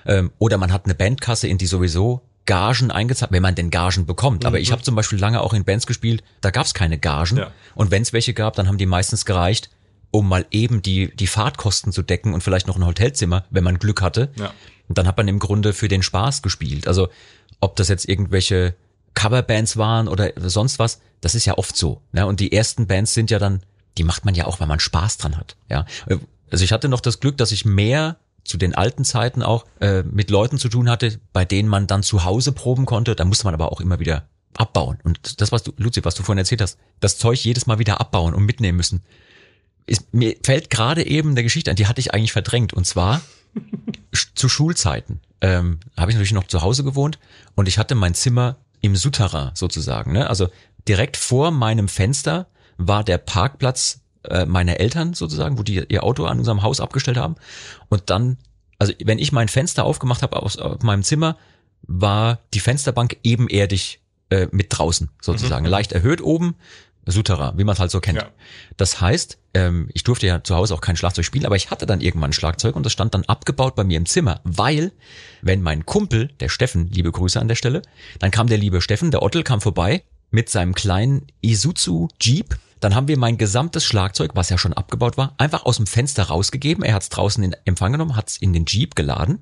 [0.06, 4.06] Ähm, oder man hat eine Bandkasse, in die sowieso Gagen eingezahlt, wenn man denn Gagen
[4.06, 4.46] bekommt.
[4.46, 7.38] Aber ich habe zum Beispiel lange auch in Bands gespielt, da gab es keine Gagen.
[7.38, 7.52] Ja.
[7.76, 9.70] Und wenn es welche gab, dann haben die meistens gereicht,
[10.18, 13.78] um mal eben die, die Fahrtkosten zu decken und vielleicht noch ein Hotelzimmer, wenn man
[13.78, 14.30] Glück hatte.
[14.36, 14.52] Ja.
[14.88, 16.88] Und dann hat man im Grunde für den Spaß gespielt.
[16.88, 17.10] Also
[17.60, 18.76] ob das jetzt irgendwelche
[19.14, 22.02] Coverbands waren oder sonst was, das ist ja oft so.
[22.14, 22.26] Ne?
[22.26, 23.62] Und die ersten Bands sind ja dann,
[24.00, 25.56] die macht man ja auch, weil man Spaß dran hat.
[25.70, 25.86] Ja.
[26.50, 30.02] Also ich hatte noch das Glück, dass ich mehr zu den alten Zeiten auch äh,
[30.02, 33.16] mit Leuten zu tun hatte, bei denen man dann zu Hause proben konnte.
[33.16, 34.24] Da musste man aber auch immer wieder
[34.56, 34.98] abbauen.
[35.04, 38.00] Und das, was du, Luzi, was du vorhin erzählt hast, das Zeug jedes Mal wieder
[38.00, 39.04] abbauen und mitnehmen müssen.
[39.88, 42.74] Ist, mir fällt gerade eben eine Geschichte an, die hatte ich eigentlich verdrängt.
[42.74, 43.22] Und zwar
[44.36, 47.20] zu Schulzeiten ähm, habe ich natürlich noch zu Hause gewohnt
[47.56, 50.12] und ich hatte mein Zimmer im Souterrain sozusagen.
[50.12, 50.30] Ne?
[50.30, 50.50] Also
[50.88, 56.26] direkt vor meinem Fenster war der Parkplatz äh, meiner Eltern sozusagen, wo die ihr Auto
[56.26, 57.36] an unserem Haus abgestellt haben.
[57.90, 58.38] Und dann,
[58.78, 61.38] also wenn ich mein Fenster aufgemacht habe aus, aus meinem Zimmer,
[61.84, 65.66] war die Fensterbank ebenerdig äh, mit draußen sozusagen.
[65.66, 66.56] Leicht erhöht oben,
[67.12, 68.22] Souterrain, wie man es halt so kennt.
[68.22, 68.30] Ja.
[68.76, 71.86] Das heißt, ähm, ich durfte ja zu Hause auch kein Schlagzeug spielen, aber ich hatte
[71.86, 74.92] dann irgendwann ein Schlagzeug und das stand dann abgebaut bei mir im Zimmer, weil,
[75.42, 77.82] wenn mein Kumpel, der Steffen, liebe Grüße an der Stelle,
[78.20, 82.58] dann kam der liebe Steffen, der Ottel kam vorbei mit seinem kleinen Isuzu Jeep.
[82.80, 86.24] Dann haben wir mein gesamtes Schlagzeug, was ja schon abgebaut war, einfach aus dem Fenster
[86.24, 86.84] rausgegeben.
[86.84, 89.40] Er hat es draußen in Empfang genommen, hat es in den Jeep geladen,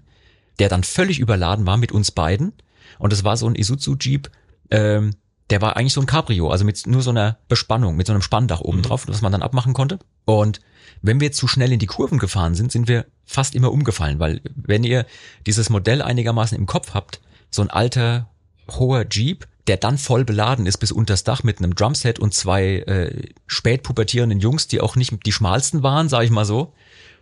[0.60, 2.54] der dann völlig überladen war mit uns beiden.
[2.98, 4.30] Und es war so ein Isuzu Jeep,
[4.72, 5.16] ähm,
[5.50, 8.22] der war eigentlich so ein Cabrio, also mit nur so einer Bespannung, mit so einem
[8.22, 10.00] Spanndach oben drauf, das man dann abmachen konnte.
[10.26, 10.60] Und
[11.02, 14.42] wenn wir zu schnell in die Kurven gefahren sind, sind wir fast immer umgefallen, weil
[14.56, 15.06] wenn ihr
[15.46, 17.22] dieses Modell einigermaßen im Kopf habt,
[17.52, 18.30] so ein alter,
[18.72, 22.78] hoher Jeep, der dann voll beladen ist bis unters Dach mit einem Drumset und zwei
[22.80, 26.74] äh, spätpubertierenden Jungs, die auch nicht die schmalsten waren, sage ich mal so,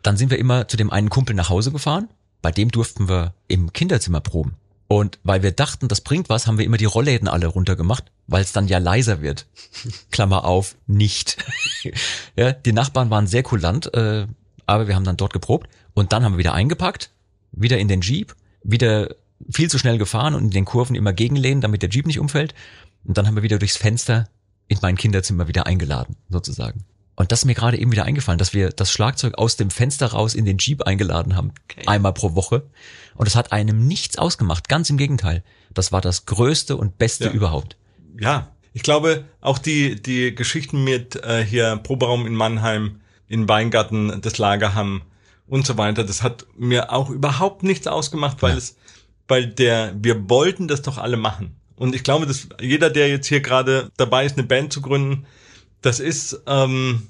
[0.01, 2.09] dann sind wir immer zu dem einen Kumpel nach Hause gefahren.
[2.41, 4.55] Bei dem durften wir im Kinderzimmer proben.
[4.89, 8.41] Und weil wir dachten, das bringt was, haben wir immer die Rollläden alle runtergemacht, weil
[8.41, 9.45] es dann ja leiser wird.
[10.11, 11.37] Klammer auf, nicht.
[12.35, 14.27] ja, die Nachbarn waren sehr kulant, äh,
[14.65, 17.11] aber wir haben dann dort geprobt und dann haben wir wieder eingepackt,
[17.51, 19.15] wieder in den Jeep, wieder
[19.51, 22.53] viel zu schnell gefahren und in den Kurven immer gegenlehnen, damit der Jeep nicht umfällt.
[23.03, 24.29] Und dann haben wir wieder durchs Fenster
[24.69, 26.85] in mein Kinderzimmer wieder eingeladen, sozusagen.
[27.15, 30.07] Und das ist mir gerade eben wieder eingefallen, dass wir das Schlagzeug aus dem Fenster
[30.07, 31.83] raus in den Jeep eingeladen haben, Okay.
[31.85, 32.63] einmal pro Woche.
[33.15, 35.43] Und es hat einem nichts ausgemacht, ganz im Gegenteil.
[35.73, 37.31] Das war das Größte und Beste Ja.
[37.31, 37.75] überhaupt.
[38.19, 44.21] Ja, ich glaube, auch die, die Geschichten mit äh, hier Proberaum in Mannheim, in Weingarten,
[44.21, 45.01] das Lagerham
[45.47, 48.57] und so weiter, das hat mir auch überhaupt nichts ausgemacht, weil Ja.
[48.57, 48.77] es,
[49.27, 51.55] weil der, wir wollten das doch alle machen.
[51.75, 55.25] Und ich glaube, dass jeder, der jetzt hier gerade dabei ist, eine Band zu gründen,
[55.81, 57.07] das ist ähm,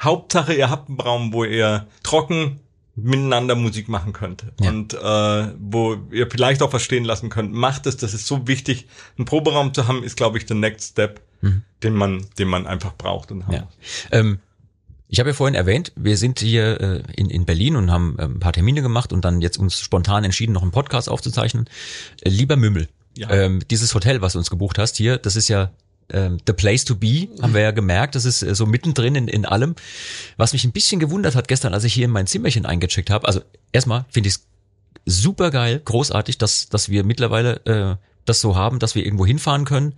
[0.00, 2.60] Hauptsache, ihr habt einen Raum, wo ihr trocken
[2.96, 4.70] miteinander Musik machen könnt Ja.
[4.70, 7.52] und äh, wo ihr vielleicht auch was stehen lassen könnt.
[7.52, 8.86] Macht es, das ist so wichtig.
[9.18, 11.20] Einen Proberaum zu haben, ist, glaube ich, der Next Step,
[11.82, 13.58] den man, den man einfach braucht und haben Mhm.
[13.58, 13.68] Ja.
[14.12, 14.38] Ähm,
[15.08, 18.22] ich habe ja vorhin erwähnt, wir sind hier äh, in, in Berlin und haben äh,
[18.24, 21.68] ein paar Termine gemacht und dann jetzt uns spontan entschieden, noch einen Podcast aufzuzeichnen.
[22.22, 23.28] Äh, lieber Mümmel, Ja.
[23.30, 25.70] ähm, dieses Hotel, was du uns gebucht hast hier, das ist ja
[26.10, 28.14] ähm, the place to be, haben wir ja gemerkt.
[28.14, 29.74] Das ist äh, so mittendrin in, in allem.
[30.36, 33.26] Was mich ein bisschen gewundert hat gestern, als ich hier in mein Zimmerchen eingecheckt habe.
[33.26, 33.40] Also
[33.72, 34.46] erstmal finde ich es
[35.06, 39.64] super geil, großartig, dass, dass wir mittlerweile äh, das so haben, dass wir irgendwo hinfahren
[39.64, 39.94] können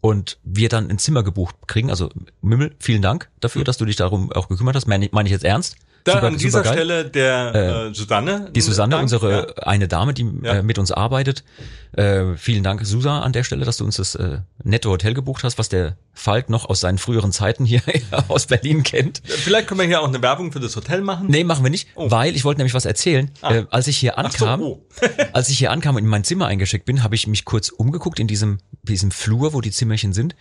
[0.00, 1.90] und wir dann ein Zimmer gebucht kriegen.
[1.90, 4.86] Also Mümmel, vielen Dank dafür, dass du dich darum auch gekümmert hast.
[4.86, 5.76] Meine, meine ich jetzt ernst?
[6.04, 6.72] Da Super- an dieser supergeil.
[6.74, 7.54] Stelle der
[7.90, 8.50] äh, Susanne.
[8.54, 9.62] Die Susanne, Dank, unsere ja.
[9.66, 10.54] eine Dame, die Ja.
[10.56, 11.44] äh, mit uns arbeitet.
[11.92, 15.42] Äh, vielen Dank, Susa, an der Stelle, dass du uns das äh, nette Hotel gebucht
[15.44, 17.82] hast, was der Falk noch aus seinen früheren Zeiten hier
[18.28, 19.20] aus Berlin kennt.
[19.24, 21.26] Vielleicht können wir hier auch eine Werbung für das Hotel machen.
[21.28, 23.30] Nee, machen wir nicht, weil ich wollte nämlich was erzählen.
[23.42, 24.22] Äh, als ich hier Oh.
[24.22, 24.86] Ach so, ankam, oh.
[25.32, 28.20] als ich hier ankam und in mein Zimmer eingeschickt bin, habe ich mich kurz umgeguckt
[28.20, 30.34] in diesem, diesem Flur, wo die Zimmerchen sind.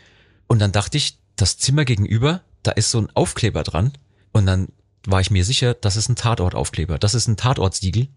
[0.47, 3.93] Und dann dachte ich, das Zimmer gegenüber, da ist so ein Aufkleber dran.
[4.31, 4.67] Und dann
[5.11, 6.99] war ich mir sicher, das ist ein Tatortaufkleber.
[6.99, 8.07] Das ist ein Tatortsiegel,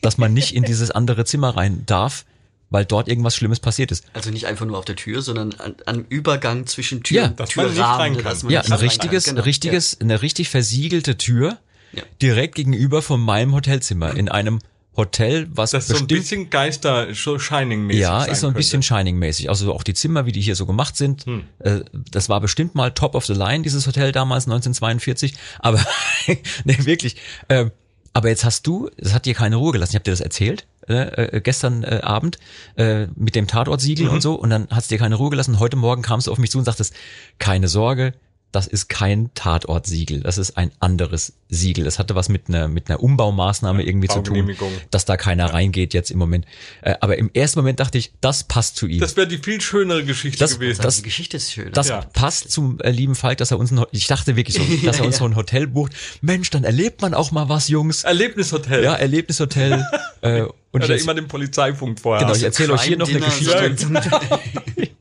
[0.00, 2.24] dass man nicht in dieses andere Zimmer rein darf,
[2.70, 4.04] weil dort irgendwas Schlimmes passiert ist.
[4.14, 7.26] Also nicht einfach nur auf der Tür, sondern an, am Übergang zwischen Tür Ja.
[7.28, 8.18] und Türrahmen,
[8.48, 9.42] Ja, ein richtiges, Genau.
[9.42, 11.58] richtiges, eine richtig versiegelte Tür
[11.92, 12.02] Ja.
[12.22, 14.58] direkt gegenüber von meinem Hotelzimmer in einem
[14.96, 18.52] Hotel, was Das ist so ein bestimmt bisschen Geister, so Shining-mäßig Ja, ist so ein
[18.54, 18.86] bisschen könnte.
[18.88, 19.48] Shining-mäßig.
[19.48, 21.24] Also auch die Zimmer, wie die hier so gemacht sind.
[21.24, 21.44] Hm.
[21.60, 21.80] Äh,
[22.10, 25.34] das war bestimmt mal top of the line, dieses Hotel damals, 1942.
[25.60, 25.80] Aber,
[26.64, 27.16] nee, wirklich.
[27.48, 27.70] Ähm,
[28.12, 29.92] aber jetzt hast du, es hat dir keine Ruhe gelassen.
[29.92, 32.38] Ich habe dir das erzählt, äh, äh, gestern äh, Abend,
[32.76, 34.12] äh, mit dem Tatortsiegel Mhm.
[34.12, 34.34] und so.
[34.34, 35.58] Und dann hat es dir keine Ruhe gelassen.
[35.58, 36.92] Heute Morgen kamst du auf mich zu und sagtest,
[37.38, 38.12] keine Sorge,
[38.52, 40.20] das ist kein Tatortsiegel.
[40.20, 41.84] Das ist ein anderes Siegel.
[41.84, 44.54] Das hatte was mit einer, mit einer Umbaumaßnahme irgendwie zu tun,
[44.90, 46.44] dass da keiner reingeht jetzt im Moment.
[46.82, 49.00] Äh, aber im ersten Moment dachte ich, das passt zu ihm.
[49.00, 50.82] Das wäre die viel schönere Geschichte Das- gewesen.
[50.82, 51.72] das- Die Geschichte ist schön.
[51.72, 52.02] Das Ja.
[52.12, 55.06] passt zum äh, lieben Falk, dass er uns ein, ich dachte wirklich so, dass er
[55.06, 55.92] uns so ein Hotel bucht.
[56.20, 58.04] Mensch, dann erlebt man auch mal was, Jungs.
[58.04, 58.84] Erlebnishotel.
[58.84, 59.84] Ja, Erlebnishotel.
[60.20, 60.42] äh,
[60.72, 62.24] und Oder ich, immer den Polizeifunk vorher.
[62.26, 63.74] Genau, ich erzähle euch hier noch eine Geschichte.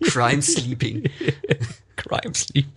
[0.03, 1.09] Crime Sleeping.
[1.95, 2.67] Crime Sleep.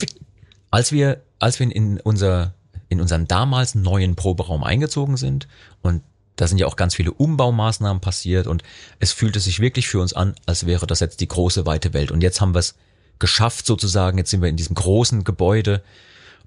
[0.74, 2.52] Als wir, als wir in unser,
[2.88, 5.46] in unseren damals neuen Proberaum eingezogen sind
[5.82, 6.02] und
[6.34, 8.64] da sind ja auch ganz viele Umbaumaßnahmen passiert und
[8.98, 12.10] es fühlte sich wirklich für uns an, als wäre das jetzt die große weite Welt.
[12.10, 12.74] Und jetzt haben wir es
[13.20, 14.18] geschafft sozusagen.
[14.18, 15.80] Jetzt sind wir in diesem großen Gebäude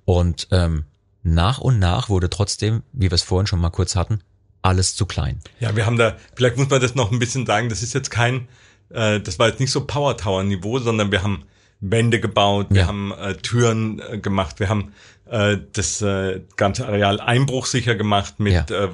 [0.04, 0.84] und ähm,
[1.24, 4.20] nach und nach wurde trotzdem, wie wir es vorhin schon mal kurz hatten,
[4.62, 5.40] alles zu klein.
[5.62, 8.12] Ja, wir haben da, vielleicht muss man das noch ein bisschen sagen, das ist jetzt
[8.12, 8.50] kein,
[8.90, 11.46] äh, das war jetzt nicht so Power Tower Niveau, sondern wir haben
[11.80, 12.88] Wände gebaut, wir Ja.
[12.88, 14.94] haben äh, Türen äh, gemacht, wir haben
[15.30, 18.66] äh, das äh, ganze Areal einbruchsicher gemacht mit Ja.
[18.86, 18.90] äh,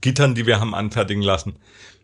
[0.00, 1.56] Gittern, die wir haben anfertigen lassen.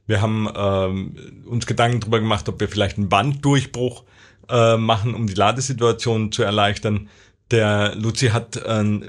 [0.07, 4.05] Wir haben ähm, uns Gedanken darüber gemacht, ob wir vielleicht einen Wanddurchbruch
[4.49, 7.09] äh, machen, um die Ladesituation zu erleichtern.
[7.51, 9.01] Der Luzi hat äh,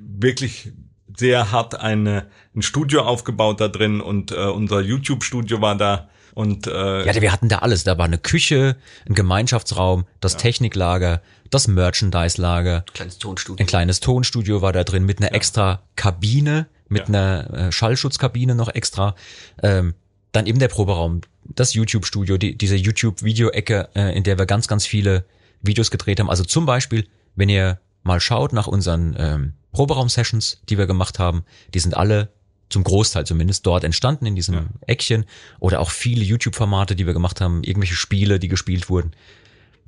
[0.00, 0.72] wirklich
[1.16, 6.08] sehr hart eine, ein Studio aufgebaut da drin und äh, unser YouTube-Studio war da
[6.40, 7.84] und äh, Ja, wir hatten da alles.
[7.84, 8.76] Da war eine Küche,
[9.08, 11.20] ein Gemeinschaftsraum, das Techniklager,
[11.50, 13.62] das Merchandise-Lager, Kleines Tonstudio.
[13.62, 17.06] ein kleines Tonstudio war da drin mit einer extra Kabine, mit Ja.
[17.08, 19.14] einer äh, Schallschutzkabine noch extra.
[19.62, 19.94] Ähm,
[20.32, 24.86] dann eben der Proberaum, das YouTube-Studio, die, diese YouTube-Video-Ecke, äh, in der wir ganz, ganz
[24.86, 25.24] viele
[25.62, 26.30] Videos gedreht haben.
[26.30, 31.44] Also zum Beispiel, wenn ihr mal schaut nach unseren ähm, Proberaum-Sessions, die wir gemacht haben,
[31.74, 32.28] die sind alle
[32.70, 34.64] zum Großteil zumindest dort entstanden in diesem Ja.
[34.86, 35.26] Eckchen
[35.58, 39.12] oder auch viele YouTube-Formate, die wir gemacht haben, irgendwelche Spiele, die gespielt wurden.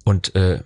[0.05, 0.61] Und äh,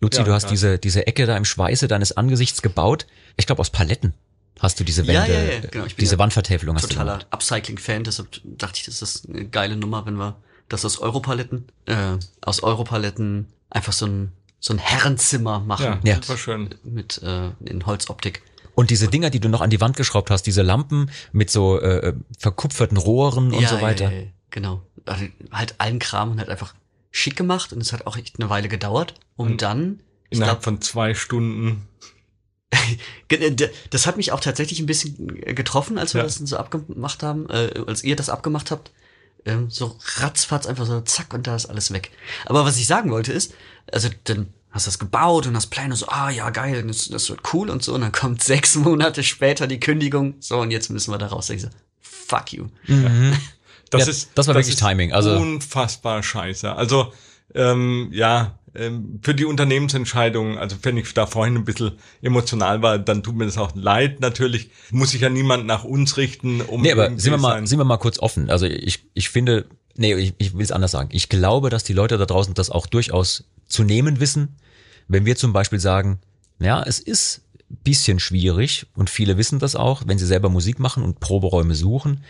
[0.00, 0.50] Luzi, Ja, du hast ja.
[0.50, 3.06] diese diese Ecke da im Schweiße deines Angesichts gebaut.
[3.36, 4.12] Ich glaube aus Paletten
[4.60, 5.86] hast du diese Wände, Ja, ja, ja, genau.
[5.86, 7.26] Ich bin diese ja Wandvertäfelung hast du Totaler gemacht.
[7.30, 10.36] Upcycling-Fan, deshalb dachte ich, das ist eine geile Nummer, wenn wir
[10.68, 16.00] das aus Europaletten, äh, aus Europaletten einfach so ein, so ein Herrenzimmer machen.
[16.04, 16.74] ja, super schön.
[16.84, 18.42] Mit äh, in Holzoptik.
[18.74, 21.78] Und diese Dinger, die du noch an die Wand geschraubt hast, diese Lampen mit so
[21.80, 24.10] äh, verkupferten Rohren und ja, so weiter.
[24.10, 24.82] Ja, ja, genau.
[25.04, 26.74] Also halt allen Kram und halt einfach
[27.10, 30.00] schick gemacht und es hat auch echt eine Weile gedauert, um Und dann
[30.30, 31.86] Innerhalb glaub, von zwei Stunden.
[33.90, 36.26] Das hat mich auch tatsächlich ein bisschen getroffen, als wir Ja.
[36.26, 38.90] das so abgemacht haben, äh, als ihr das abgemacht habt.
[39.44, 42.10] Ähm, so ratzfatz einfach so zack und da ist alles weg.
[42.46, 43.54] Aber was ich sagen wollte ist,
[43.90, 47.28] also dann hast du das gebaut und hast Pläne so, ah ja geil, das, das
[47.30, 50.90] wird cool und so und dann kommt sechs Monate später die Kündigung, so und jetzt
[50.90, 51.50] müssen wir da raus.
[51.50, 51.68] Ich so,
[52.00, 52.66] fuck you.
[53.90, 56.74] Das Ja, ist, das war wirklich ist Timing, also- unfassbar scheiße.
[56.74, 57.12] Also
[57.54, 61.92] ähm, ja, ähm, für die Unternehmensentscheidung, also wenn ich da vorhin ein bisschen
[62.22, 64.20] emotional war, dann tut mir das auch leid.
[64.20, 67.76] Natürlich muss sich ja niemand nach uns richten, um Nee, aber sind wir mal, sind
[67.78, 68.48] wir mal kurz offen.
[68.48, 69.66] Also ich, ich finde,
[69.96, 71.10] nee, ich, ich will es anders sagen.
[71.12, 74.56] Ich glaube, dass die Leute da draußen das auch durchaus zu nehmen wissen.
[75.08, 76.20] Wenn wir zum Beispiel sagen,
[76.60, 80.78] ja, es ist ein bisschen schwierig und viele wissen das auch, wenn sie selber Musik
[80.78, 82.24] machen und Proberäume suchen.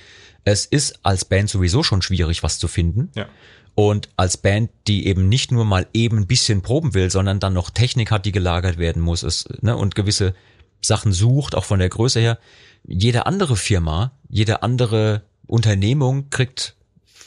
[0.44, 3.10] Es ist als Band sowieso schon schwierig, was zu finden.
[3.14, 3.26] Ja.
[3.74, 7.54] Und als Band, die eben nicht nur mal eben ein bisschen proben will, sondern dann
[7.54, 10.34] noch Technik hat, die gelagert werden muss es, ne, und gewisse
[10.82, 12.38] Sachen sucht, auch von der Größe her.
[12.84, 16.74] Jede andere Firma, jede andere Unternehmung kriegt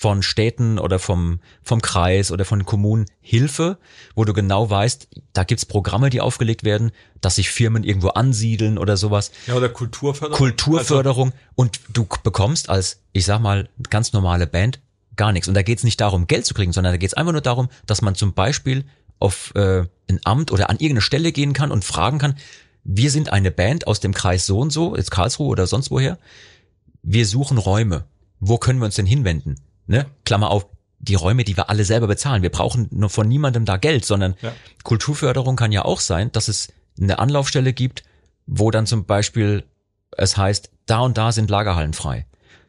[0.05, 3.79] von Städten oder vom, vom Kreis oder von Kommunen Hilfe,
[4.13, 6.91] wo du genau weißt, da gibt's Programme, die aufgelegt werden,
[7.21, 9.31] dass sich Firmen irgendwo ansiedeln oder sowas.
[9.47, 10.37] ja, oder Kulturförderung.
[10.37, 14.79] Kulturförderung und du bekommst als, ich sag mal, ganz normale Band
[15.15, 15.47] gar nichts.
[15.47, 18.03] Und da geht's nicht darum, Geld zu kriegen, sondern da geht's einfach nur darum, dass
[18.03, 18.85] man zum Beispiel
[19.17, 22.35] auf äh, ein Amt oder an irgendeine Stelle gehen kann und fragen kann,
[22.83, 26.19] wir sind eine Band aus dem Kreis so und so, jetzt Karlsruhe oder sonst woher,
[27.01, 28.05] wir suchen Räume.
[28.39, 29.55] Wo können wir uns denn hinwenden?
[29.87, 30.05] Ne?
[30.25, 30.67] Klammer auf,
[30.99, 32.41] die Räume, die wir alle selber bezahlen.
[32.41, 34.53] Wir brauchen nur von niemandem da Geld, sondern Ja.
[34.83, 36.69] Kulturförderung kann ja auch sein, dass es
[36.99, 38.03] eine Anlaufstelle gibt,
[38.47, 39.63] wo dann zum Beispiel
[40.17, 42.25] es heißt, da und da sind Lagerhallen frei.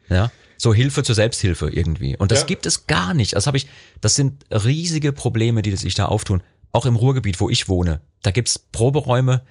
[0.09, 2.17] Ja, so Hilfe zur Selbsthilfe irgendwie.
[2.17, 2.45] Und das Ja.
[2.47, 3.33] gibt es gar nicht.
[3.33, 3.67] Das habe ich,
[4.01, 6.41] das sind riesige Probleme, die sich da auftun.
[6.71, 8.01] Auch im Ruhrgebiet, wo ich wohne.
[8.23, 9.43] Da gibt's Proberäume,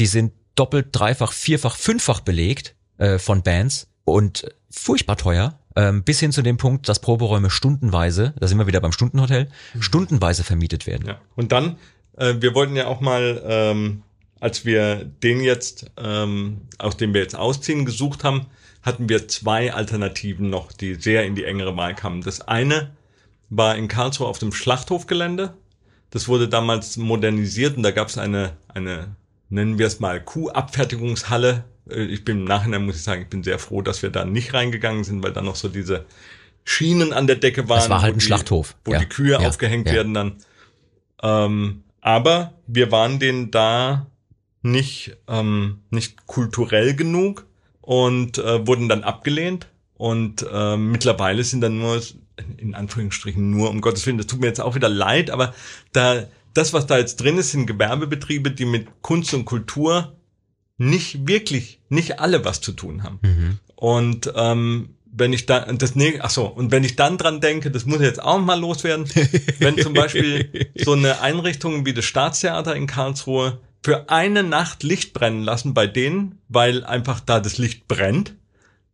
[0.00, 5.58] die sind doppelt, dreifach, vierfach, fünffach belegt äh, von Bands und furchtbar teuer.
[5.76, 9.48] Ähm, bis hin zu dem Punkt, dass Proberäume stundenweise, da sind wir wieder beim Stundenhotel,
[9.80, 11.06] stundenweise vermietet werden.
[11.06, 11.20] Ja.
[11.34, 11.78] Und dann,
[12.16, 14.02] äh, wir wollten ja auch mal, ähm,
[14.38, 18.46] als wir den jetzt, ähm, aus dem wir jetzt ausziehen, gesucht haben,
[18.82, 22.22] hatten wir zwei Alternativen noch, die sehr in die engere Wahl kamen.
[22.22, 22.90] Das eine
[23.50, 25.54] war in Karlsruhe auf dem Schlachthofgelände.
[26.10, 29.16] Das wurde damals modernisiert und da gab es eine, eine,
[29.48, 31.64] nennen wir es mal, Kuhabfertigungshalle.
[31.90, 34.24] Äh, Ich bin im Nachhinein, muss ich sagen, ich bin sehr froh, dass wir da
[34.24, 36.04] nicht reingegangen sind, weil da noch so diese
[36.64, 37.88] Schienen an der Decke waren.
[37.90, 38.74] war halt ein die- Schlachthof.
[38.84, 38.98] Wo Ja.
[39.00, 39.38] die Kühe Ja.
[39.40, 39.94] aufgehängt Ja.
[39.94, 40.36] werden dann.
[41.22, 44.06] Ähm, aber wir waren denen da
[44.62, 47.46] nicht, ähm, nicht kulturell genug
[47.80, 49.68] und äh, wurden dann abgelehnt.
[49.96, 52.00] Und äh, mittlerweile sind dann nur,
[52.56, 55.54] in Anführungsstrichen nur, um Gottes Willen, das tut mir jetzt auch wieder leid, aber
[55.92, 60.12] da das, was da jetzt drin ist, sind Gewerbebetriebe, die mit Kunst und Kultur
[60.76, 63.18] nicht wirklich, nicht alle was zu tun haben.
[63.22, 63.58] Mhm.
[63.76, 67.70] Und ähm, wenn ich dann das nee, ach so und wenn ich dann dran denke,
[67.70, 69.08] das muss jetzt auch mal loswerden,
[69.60, 75.12] wenn zum Beispiel so eine Einrichtung wie das Staatstheater in Karlsruhe für eine Nacht Licht
[75.12, 78.34] brennen lassen bei denen, weil einfach da das Licht brennt,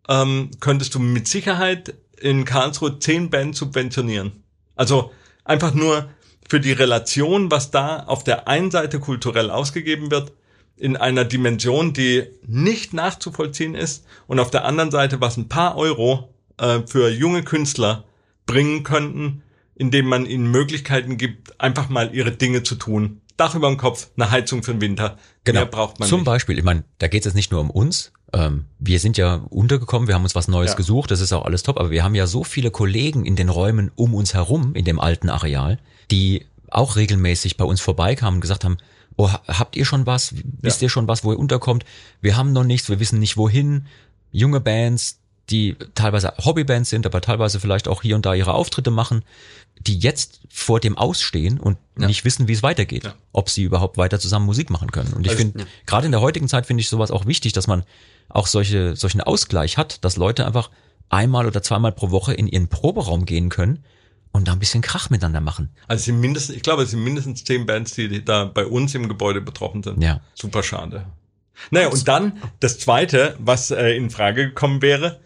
[0.09, 4.33] ähm, könntest du mit Sicherheit in Karlsruhe zehn Bands subventionieren.
[4.77, 5.13] Also
[5.45, 6.11] einfach nur
[6.49, 10.33] für die Relation, was da auf der einen Seite kulturell ausgegeben wird,
[10.81, 15.77] in einer Dimension, die nicht nachzuvollziehen ist und auf der anderen Seite, was ein paar
[15.77, 18.05] Euro äh, für junge Künstler
[18.47, 19.43] bringen könnten,
[19.77, 23.21] indem man ihnen Möglichkeiten gibt, einfach mal ihre Dinge zu tun.
[23.37, 25.17] Dach über dem Kopf, eine Heizung für den Winter.
[25.47, 26.09] Mehr braucht man Genau.
[26.11, 26.27] Zum nicht.
[26.27, 28.13] Beispiel, ich meine, da geht es jetzt nicht nur um uns.
[28.33, 30.77] Ähm, wir sind ja untergekommen, wir haben uns was Neues Ja.
[30.77, 33.49] gesucht, das ist auch alles top, aber wir haben ja so viele Kollegen in den
[33.49, 35.79] Räumen um uns herum, in dem alten Areal,
[36.11, 38.77] die auch regelmäßig bei uns vorbeikamen und gesagt haben,
[39.21, 40.35] oh, ha- habt ihr schon was?
[40.61, 40.87] Wisst Ja.
[40.87, 41.85] ihr schon was, wo ihr unterkommt?
[42.21, 43.87] Wir haben noch nichts, wir wissen nicht wohin.
[44.33, 45.19] Junge Bands,
[45.51, 49.23] die teilweise Hobbybands sind, aber teilweise vielleicht auch hier und da ihre Auftritte machen,
[49.81, 53.15] die jetzt vor dem Ausstehen und nicht wissen, wie es weitergeht, Ja.
[53.33, 55.13] ob sie überhaupt weiter zusammen Musik machen können.
[55.13, 57.67] Und ich Also- finde, gerade in der heutigen Zeit finde ich sowas auch wichtig, dass
[57.67, 57.83] man
[58.29, 60.71] auch solche, solchen Ausgleich hat, dass Leute einfach
[61.09, 63.83] einmal oder zweimal pro Woche in ihren Proberaum gehen können
[64.33, 65.71] und da ein bisschen Krach miteinander machen.
[65.89, 68.95] Also es sind mindestens, ich glaube, es sind mindestens zehn Bands, die da bei uns
[68.95, 70.03] im Gebäude betroffen sind.
[70.03, 70.21] Ja.
[70.35, 71.07] Super schade.
[71.71, 75.21] Naja, und dann das zweite, was äh, in Frage gekommen wäre,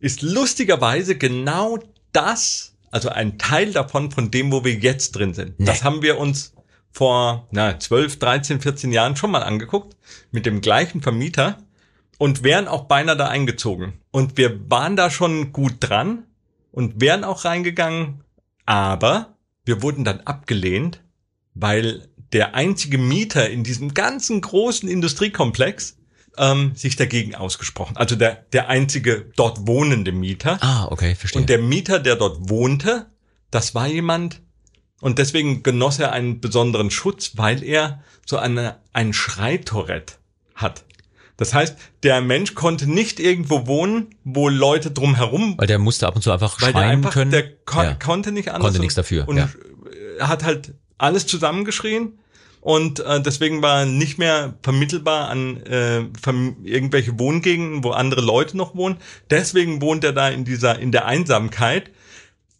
[0.00, 1.78] ist lustigerweise genau
[2.12, 5.58] das, also ein Teil davon von dem, wo wir jetzt drin sind.
[5.58, 5.66] Nee.
[5.66, 6.54] Das haben wir uns
[6.90, 9.96] vor na, 12, 13, 14 Jahren schon mal angeguckt,
[10.30, 11.58] mit dem gleichen Vermieter
[12.18, 13.94] und wären auch beinahe da eingezogen.
[14.10, 16.24] Und wir waren da schon gut dran
[16.70, 18.23] und wären auch reingegangen,
[18.66, 21.00] aber wir wurden dann abgelehnt,
[21.54, 25.96] weil der einzige Mieter in diesem ganzen großen Industriekomplex
[26.36, 27.96] ähm, sich dagegen ausgesprochen.
[27.96, 30.58] Also der, der einzige dort wohnende Mieter.
[30.60, 31.40] Ah, okay, verstehe.
[31.40, 33.06] Und der Mieter, der dort wohnte,
[33.50, 34.40] das war jemand,
[35.00, 40.18] und deswegen genoss er einen besonderen Schutz, weil er so eine, ein Schreitorett
[40.54, 40.84] hat.
[41.36, 46.14] Das heißt, der Mensch konnte nicht irgendwo wohnen, wo Leute drumherum, weil der musste ab
[46.14, 47.30] und zu einfach weil der schreien einfach, können.
[47.32, 47.94] der kon Ja.
[47.94, 48.62] konnte nicht anders.
[48.62, 49.48] Konnte nichts dafür, Und ja.
[50.18, 52.18] er hat halt alles zusammengeschrien.
[52.60, 55.98] Und äh, deswegen war nicht mehr vermittelbar an äh,
[56.64, 58.96] irgendwelche Wohngegenden, wo andere Leute noch wohnen.
[59.28, 61.90] Deswegen wohnt er da in dieser, in der Einsamkeit.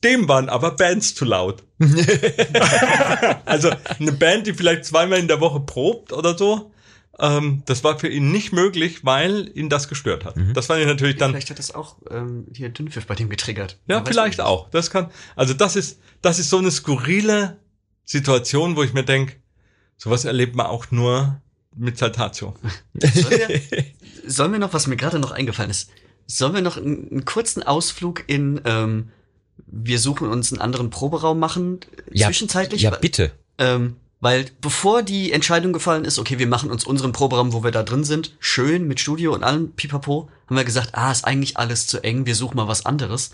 [0.03, 1.63] Dem waren aber Bands zu laut.
[3.47, 6.71] also eine Band, die vielleicht zweimal in der Woche probt oder so,
[7.19, 10.35] ähm, das war für ihn nicht möglich, weil ihn das gestört hat.
[10.55, 13.79] Das fand ich natürlich dann Vielleicht hat das auch ähm, hier Dünnpfiff bei dem getriggert.
[13.87, 14.69] ja, Man vielleicht auch.
[14.71, 17.59] Das kann, also das ist, das ist so eine skurrile
[18.05, 19.39] Situation, wo ich mir denk,
[19.97, 21.41] sowas erlebt man auch nur
[21.77, 22.55] mit Saltatio.
[22.95, 23.61] Sollen wir,
[24.27, 25.91] sollen wir noch, was mir gerade noch eingefallen ist,
[26.27, 29.11] sollen wir noch einen, einen kurzen Ausflug in, ähm,
[29.67, 32.83] wir suchen uns einen anderen Proberaum machen, ja, zwischenzeitlich?
[32.83, 33.33] Ja, bitte.
[33.59, 37.73] Ähm, weil bevor die Entscheidung gefallen ist, okay, wir machen uns unseren Proberaum, wo wir
[37.73, 41.59] da drin sind, schön mit Studio und allem pipapo, haben wir gesagt, ah, ist eigentlich
[41.59, 43.33] alles zu eng, wir suchen mal was anderes.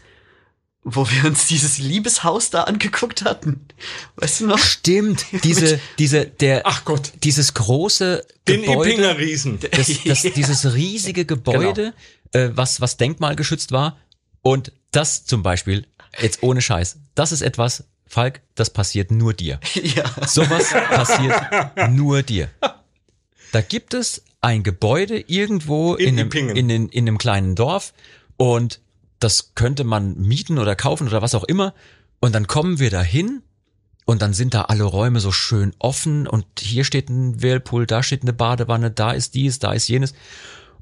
[0.83, 3.67] Wo wir uns dieses Liebeshaus da angeguckt hatten.
[4.17, 4.59] Weißt du noch?
[4.59, 9.61] Stimmt, diese, diese, der, Ach Gott, dieses große den Gebäude, Ipinger Riesen.
[9.61, 11.95] das, das, dieses riesige Gebäude,
[12.33, 13.97] äh, was, was denkmalgeschützt war.
[14.43, 15.87] Und das zum Beispiel,
[16.21, 19.61] jetzt ohne Scheiß, das ist etwas, Falk, das passiert nur dir.
[19.75, 20.05] ja.
[20.27, 21.41] Sowas passiert
[21.91, 22.49] nur dir.
[23.53, 27.95] Da gibt es ein Gebäude irgendwo In in, einem, in, in, in einem kleinen Dorf
[28.37, 28.81] und
[29.21, 31.73] das könnte man mieten oder kaufen oder was auch immer.
[32.19, 33.43] Und dann kommen wir da hin
[34.07, 38.03] und dann sind da alle Räume so schön offen und hier steht ein Whirlpool, da
[38.03, 40.15] steht eine Badewanne, da ist dies, da ist jenes.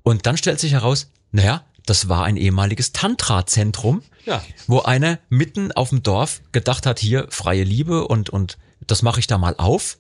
[0.03, 4.43] Und dann stellt sich heraus, naja, das war ein ehemaliges Tantra-Zentrum, Ja.
[4.67, 9.21] wo einer mitten auf dem Dorf gedacht hat, hier freie Liebe und, und das mache
[9.21, 9.99] ich da mal auf.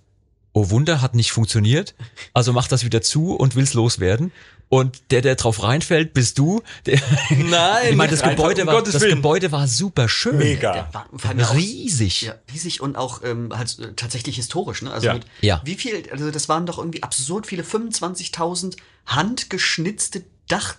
[0.53, 1.95] Oh Wunder, hat nicht funktioniert.
[2.32, 4.32] Also macht das wieder zu und will's loswerden.
[4.70, 6.62] Und der, der drauf reinfällt, bist du.
[6.84, 9.16] Der, Nein, ich meine, das Gebäude um war, Gottes das Willen.
[9.16, 10.36] Gebäude war super schön.
[10.39, 10.72] Mega.
[10.72, 12.22] Der war, allem auch- Riesig.
[12.22, 14.91] Ja, riesig und auch ähm, halt äh, tatsächlich historisch, ne?
[14.91, 15.14] Also Ja.
[15.14, 15.61] mit Ja.
[15.64, 18.76] wie viel, also das waren doch irgendwie absurd viele 25.000
[19.07, 20.76] handgeschnitzte Dach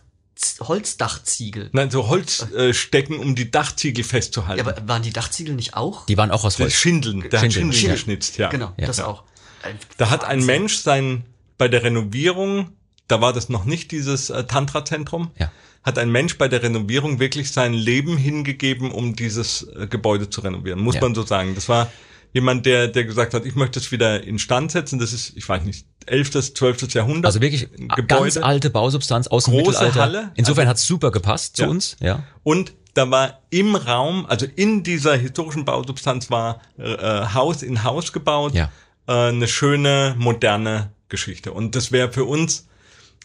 [0.61, 1.69] Holzdachziegel.
[1.73, 4.65] Nein, so Holzstecken, äh, Stecken, um die Dachziegel festzuhalten.
[4.65, 6.05] Ja, aber waren die Dachziegel nicht auch?
[6.05, 6.73] Die waren auch aus das Holz.
[6.73, 7.91] Schindeln, der hat Schindeln, Schindeln ja.
[7.93, 8.49] geschnitzt, ja.
[8.49, 8.87] Genau, Ja.
[8.87, 9.23] das auch.
[9.63, 10.45] Äh, Da hat ein.
[10.45, 11.25] Mensch sein,
[11.57, 12.69] bei der Renovierung,
[13.07, 15.51] da war das noch nicht dieses äh, Tantra-Zentrum, Ja.
[15.83, 20.41] hat ein Mensch bei der Renovierung wirklich sein Leben hingegeben, um dieses äh, Gebäude zu
[20.41, 21.01] renovieren, muss Ja.
[21.01, 21.55] man so sagen.
[21.55, 21.91] Das war
[22.33, 24.99] jemand, der, der gesagt hat, ich möchte es wieder instand setzen.
[24.99, 26.93] Das ist, ich weiß nicht, 11., 12.
[26.93, 27.25] Jahrhundert.
[27.27, 30.01] Also wirklich ein ganz alte Bausubstanz aus dem Große Mittelalter.
[30.01, 30.31] Halle.
[30.35, 31.67] Insofern Also- hat's super gepasst zu Ja.
[31.69, 31.95] uns.
[31.99, 32.23] Ja.
[32.43, 37.83] Und da war im Raum, also in dieser historischen Bausubstanz war äh, äh, Haus in
[37.83, 38.71] Haus gebaut, Ja.
[39.07, 41.51] äh, eine schöne, moderne Geschichte.
[41.53, 42.67] Und das wäre für uns,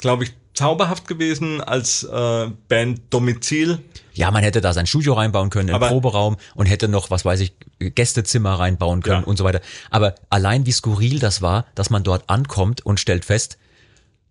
[0.00, 3.80] glaube ich, zauberhaft gewesen als äh, Band Domizil.
[4.12, 7.24] Ja, man hätte da sein Studio reinbauen können, einen Aber- Proberaum und hätte noch, was
[7.24, 9.26] weiß ich, Gästezimmer reinbauen können Ja.
[9.26, 9.60] und so weiter.
[9.90, 13.58] Aber allein wie skurril das war, dass man dort ankommt und stellt fest,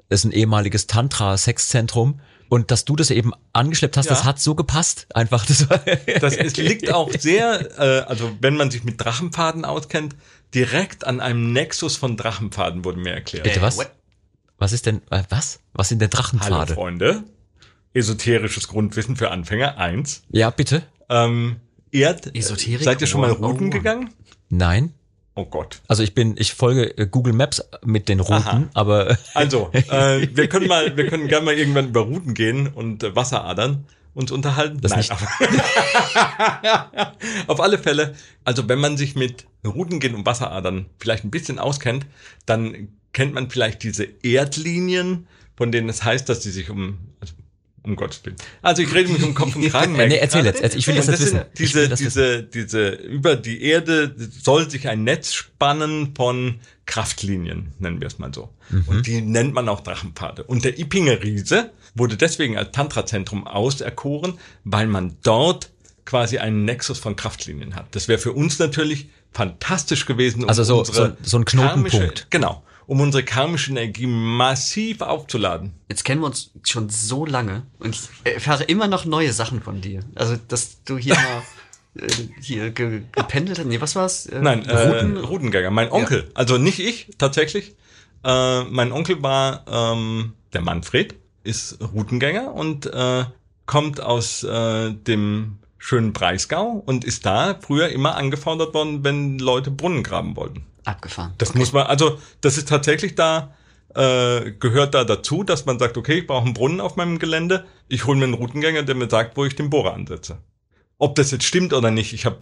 [0.09, 2.19] es ist ein ehemaliges Tantra-Sexzentrum
[2.49, 4.11] und dass du das eben angeschleppt hast, Ja.
[4.11, 5.07] das hat so gepasst.
[5.13, 5.79] Einfach, das war
[6.21, 10.15] Das es liegt auch sehr, äh, also wenn man sich mit Drachenpfaden auskennt,
[10.53, 13.43] direkt an einem Nexus von Drachenpfaden wurde mir erklärt.
[13.43, 13.77] Bitte was?
[13.77, 13.89] what?
[14.57, 15.59] Was ist denn, äh, was?
[15.73, 16.73] Was sind denn Hallo Drachenpfade?
[16.75, 17.23] Freunde,
[17.93, 20.23] esoterisches Grundwissen für Anfänger eins.
[20.29, 20.83] Ja, bitte?
[21.09, 21.57] Ähm,
[21.91, 24.09] Erd, Esoterik, seid ihr schon mal Routen gegangen?
[24.49, 24.93] Nein.
[25.35, 25.81] Oh Gott.
[25.87, 28.69] Also ich bin, ich folge äh, Google Maps mit den Routen, Aha.
[28.75, 33.03] aber Also, äh, wir können mal, wir können gerne mal irgendwann über Routen gehen und
[33.03, 34.79] äh, Wasseradern uns unterhalten.
[34.79, 35.11] Das nicht.
[35.11, 35.27] aber-
[37.47, 41.57] Auf alle Fälle, also wenn man sich mit Routen gehen und Wasseradern vielleicht ein bisschen
[41.57, 42.05] auskennt,
[42.45, 47.33] dann kennt man vielleicht diese Erdlinien, von denen es heißt, dass sie sich um, also,
[47.83, 48.35] um Gottes Willen.
[48.61, 49.93] Also ich rede mich um Kopf und Kragen.
[49.97, 51.41] nee, erzähl jetzt, erzähl, ich will das jetzt wissen.
[51.57, 52.19] Diese, will das wissen.
[52.19, 58.19] diese, diese, über die Erde soll sich ein Netz spannen von Kraftlinien, nennen wir es
[58.19, 58.49] mal so.
[58.69, 58.83] Mhm.
[58.87, 60.43] Und die nennt man auch Drachenpfade.
[60.43, 65.69] Und der Ipinger Riese wurde deswegen als Tantra-Zentrum auserkoren, weil man dort
[66.05, 67.95] quasi einen Nexus von Kraftlinien hat.
[67.95, 70.43] Das wäre für uns natürlich fantastisch gewesen.
[70.43, 71.91] Um Also so- so- so ein Knotenpunkt.
[71.93, 75.73] karmische- Genau, um unsere karmische Energie massiv aufzuladen.
[75.89, 79.81] Jetzt kennen wir uns schon so lange und ich erfahre immer noch neue Sachen von
[79.81, 80.01] dir.
[80.15, 81.43] Also, dass du hier mal
[82.03, 82.11] äh,
[82.41, 83.65] hier ge gependelt hast.
[83.65, 84.25] Nee, was war's?
[84.25, 85.17] Äh, Nein, äh, Routen?
[85.17, 85.71] Routengänger.
[85.71, 87.75] Mein Onkel, also nicht ich tatsächlich.
[88.23, 93.25] Äh, mein Onkel war ähm, der Manfred, ist Routengänger und äh,
[93.65, 99.69] kommt aus äh, dem schönen Breisgau und ist da früher immer angefordert worden, wenn Leute
[99.69, 100.65] Brunnen graben wollten.
[100.85, 101.33] Abgefahren.
[101.37, 103.53] Das muss man, also das ist tatsächlich da,
[103.95, 107.65] äh, gehört da dazu, dass man sagt, okay, ich brauche einen Brunnen auf meinem Gelände,
[107.87, 110.37] ich hole mir einen Routengänger, der mir sagt, wo ich den Bohrer ansetze.
[110.97, 112.39] Ob das jetzt stimmt oder nicht, ich habe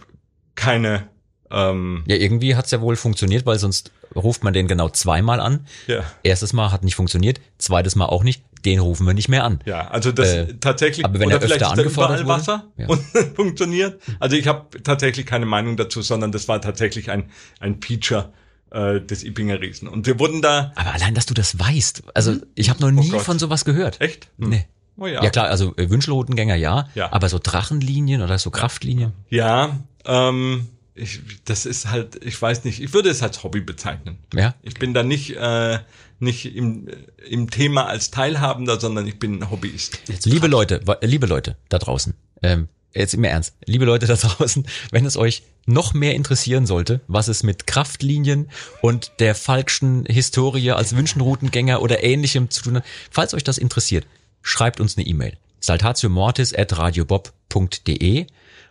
[0.54, 1.08] keine
[1.50, 5.66] ähm, Ja, irgendwie hat's ja wohl funktioniert, weil sonst ruft man den genau zweimal an.
[5.86, 6.02] ja.
[6.22, 9.60] Erstes Mal hat nicht funktioniert, zweites Mal auch nicht, den rufen wir nicht mehr an.
[9.64, 12.88] Ja, also das Äh, tatsächlich, aber wenn er vielleicht öfter angefordert wurde, Wasser ja.
[12.88, 13.00] und
[13.36, 14.00] funktioniert.
[14.20, 17.24] Also ich habe tatsächlich keine Meinung dazu, sondern das war tatsächlich ein,
[17.60, 18.32] ein Feature
[18.70, 19.88] äh, des Ipinger Riesen.
[19.88, 23.10] Und wir wurden da, Aber allein, dass du das weißt, also ich habe noch nie
[23.10, 23.22] Gott.
[23.22, 24.00] von sowas gehört.
[24.00, 24.28] echt?
[24.38, 24.48] Hm.
[24.50, 24.66] Nee.
[24.98, 25.28] Oh Ja.
[25.30, 27.12] klar, also äh, Wünschelrotengänger ja, Ja.
[27.12, 29.12] aber so Drachenlinien oder so Kraftlinien.
[29.30, 34.18] Ja, ähm, ich, das ist halt, ich weiß nicht, ich würde es als Hobby bezeichnen.
[34.34, 34.54] Ja.
[34.62, 35.78] Ich bin da nicht, äh,
[36.22, 36.88] nicht im,
[37.28, 39.98] im Thema als Teilhabender, sondern ich bin ein Hobbyist.
[40.24, 44.66] Liebe Leute, wa- liebe Leute da draußen, ähm, jetzt im Ernst, liebe Leute da draußen,
[44.90, 48.48] wenn es euch noch mehr interessieren sollte, was es mit Kraftlinien
[48.80, 54.06] und der falschen Historie als Wünschenroutengänger oder ähnlichem zu tun hat, falls euch das interessiert,
[54.42, 55.36] schreibt uns eine E-Mail.
[55.60, 58.26] saltatiomortis at radiobob.de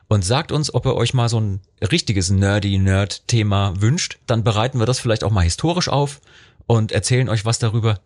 [0.10, 4.18] und sagt uns, ob ihr euch mal so ein richtiges Nerdy-Nerd-Thema wünscht.
[4.28, 6.20] Dann bereiten wir das vielleicht auch mal historisch auf
[6.68, 8.00] und erzählen euch was darüber.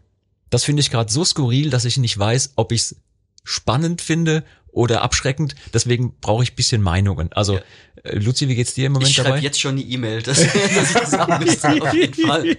[0.50, 2.96] Das finde ich gerade so skurril, dass ich nicht weiß, ob ich es
[3.44, 5.56] spannend finde oder abschreckend.
[5.74, 7.32] Deswegen brauche ich bisschen Meinungen.
[7.34, 7.60] Also,
[8.04, 9.42] äh, Luzi, wie geht's dir im Moment Ich schreibe dabei?
[9.42, 12.58] jetzt schon eine E-Mail, dass, dass ich das haben müsste, auf jeden Fall.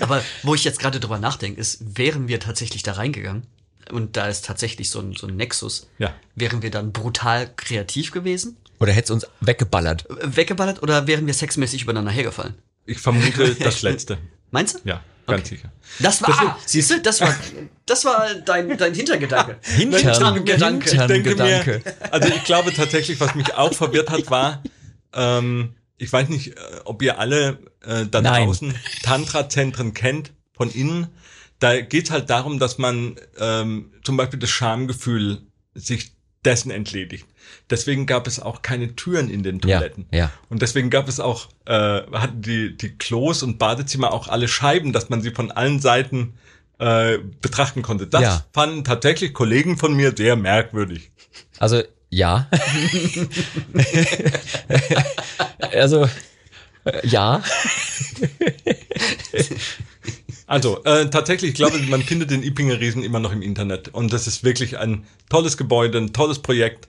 [0.00, 3.44] Aber wo ich jetzt gerade drüber nachdenke, ist, wären wir tatsächlich da reingegangen,
[3.90, 6.14] und da ist tatsächlich so ein, so ein Nexus, Ja.
[6.36, 10.06] wären wir dann brutal kreativ gewesen, Oder hätt's uns weggeballert?
[10.22, 12.54] weggeballert, oder wären wir sexmäßig übereinander hergefallen?
[12.86, 14.18] Ich vermute das Letzte.
[14.52, 14.78] Meinst du?
[14.84, 15.56] Ja, ganz Okay.
[15.56, 15.72] sicher.
[15.98, 17.34] Das war, ah, siehst du, das war,
[17.86, 19.58] das war dein, dein Hintergedanke.
[19.62, 20.90] Hintern, Gedanke.
[20.90, 24.62] Hintern denke mir, also ich glaube tatsächlich, was mich auch verwirrt hat, war,
[25.14, 28.46] ähm, ich weiß nicht, äh, ob ihr alle äh, da Nein.
[28.46, 31.08] draußen Tantra-Zentren kennt von innen.
[31.58, 35.42] Da geht's halt darum, dass man ähm, zum Beispiel das Schamgefühl
[35.74, 36.12] sich
[36.44, 37.26] dessen entledigt.
[37.70, 40.06] Deswegen gab es auch keine Türen in den Ja, Toiletten.
[40.12, 40.30] ja.
[40.48, 41.72] Und deswegen gab es auch, äh,
[42.12, 46.34] hatten die, die Klos und Badezimmer auch alle Scheiben, dass man sie von allen Seiten
[46.78, 48.06] äh, betrachten konnte.
[48.08, 48.44] Das Ja.
[48.52, 51.10] fanden tatsächlich Kollegen von mir sehr merkwürdig.
[51.58, 52.48] Also, ja.
[55.72, 56.08] also,
[56.84, 57.42] äh, ja.
[60.46, 63.88] Also, äh, tatsächlich, ich glaube, man findet den Ipinger Riesen immer noch im Internet.
[63.88, 66.88] Und das ist wirklich ein tolles Gebäude, ein tolles Projekt.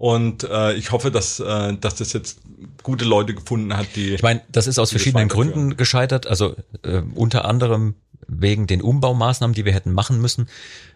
[0.00, 2.38] Und äh, ich hoffe, dass, äh, dass das jetzt
[2.82, 4.14] gute Leute gefunden hat, die.
[4.14, 5.28] Ich meine, das ist aus verschiedenen.
[5.28, 6.26] Gründen gescheitert.
[6.26, 7.96] Also äh, unter anderem
[8.26, 10.48] wegen den Umbaumaßnahmen, die wir hätten machen müssen.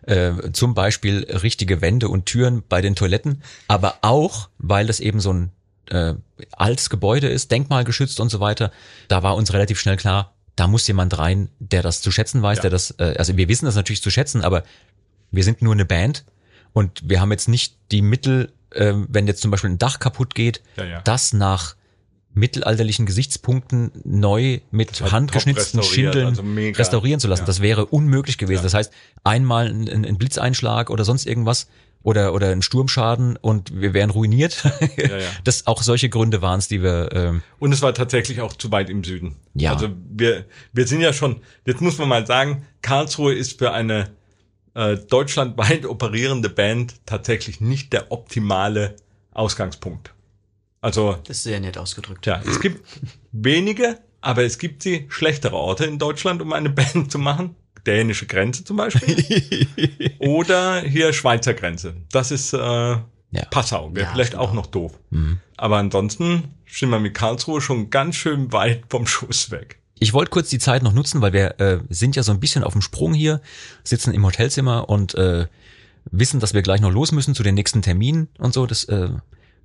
[0.06, 3.42] Äh, zum Beispiel richtige Wände und Türen bei den Toiletten.
[3.68, 5.50] Aber auch, weil das eben so ein
[5.90, 6.14] äh,
[6.52, 8.72] altes Gebäude ist, denkmalgeschützt und so weiter.
[9.08, 12.56] Da war uns relativ schnell klar, da muss jemand rein, der das zu schätzen weiß,
[12.56, 12.62] Ja.
[12.62, 14.62] der das, äh, also wir wissen das natürlich zu schätzen, aber
[15.30, 16.24] wir sind nur eine Band
[16.72, 20.34] und wir haben jetzt nicht die Mittel, äh, wenn jetzt zum Beispiel ein Dach kaputt
[20.34, 21.00] geht, Ja, ja.
[21.02, 21.76] das nach
[22.34, 27.42] mittelalterlichen Gesichtspunkten neu mit war handgeschnitzten Schindeln also restaurieren zu lassen.
[27.42, 27.46] Ja.
[27.46, 28.60] Das wäre unmöglich gewesen.
[28.60, 28.64] Ja.
[28.64, 31.68] Das heißt, einmal ein, ein, ein Blitzeinschlag oder sonst irgendwas
[32.02, 34.62] oder, oder ein Sturmschaden und wir wären ruiniert.
[34.96, 35.18] Ja.
[35.44, 38.70] Das auch solche Gründe waren es, die wir ähm, Und es war tatsächlich auch zu
[38.72, 39.36] weit im Süden.
[39.54, 39.72] Ja.
[39.72, 44.10] Also wir, wir sind ja schon, jetzt muss man mal sagen, Karlsruhe ist für eine
[44.74, 48.96] äh, deutschlandweit operierende Band tatsächlich nicht der optimale
[49.32, 50.12] Ausgangspunkt.
[50.80, 52.22] Also Das ist sehr nett ausgedrückt.
[52.22, 52.86] Tja, es gibt
[53.32, 57.56] wenige, aber es gibt sie schlechtere Orte in Deutschland, um eine Band zu machen.
[57.86, 59.66] Dänische Grenze zum Beispiel.
[60.18, 61.96] Oder hier Schweizer Grenze.
[62.10, 62.96] Das ist äh,
[63.50, 63.94] Passau.
[63.94, 64.98] Wäre Ja, vielleicht stimmt auch noch doof.
[65.56, 69.80] Aber ansonsten sind wir mit Karlsruhe schon ganz schön weit vom Schuss weg.
[70.04, 72.62] Ich wollte kurz die Zeit noch nutzen, weil wir äh, sind ja so ein bisschen
[72.62, 73.40] auf dem Sprung hier,
[73.84, 75.46] sitzen im Hotelzimmer und äh,
[76.10, 78.66] wissen, dass wir gleich noch los müssen zu den nächsten Terminen und so.
[78.66, 79.08] Das, äh,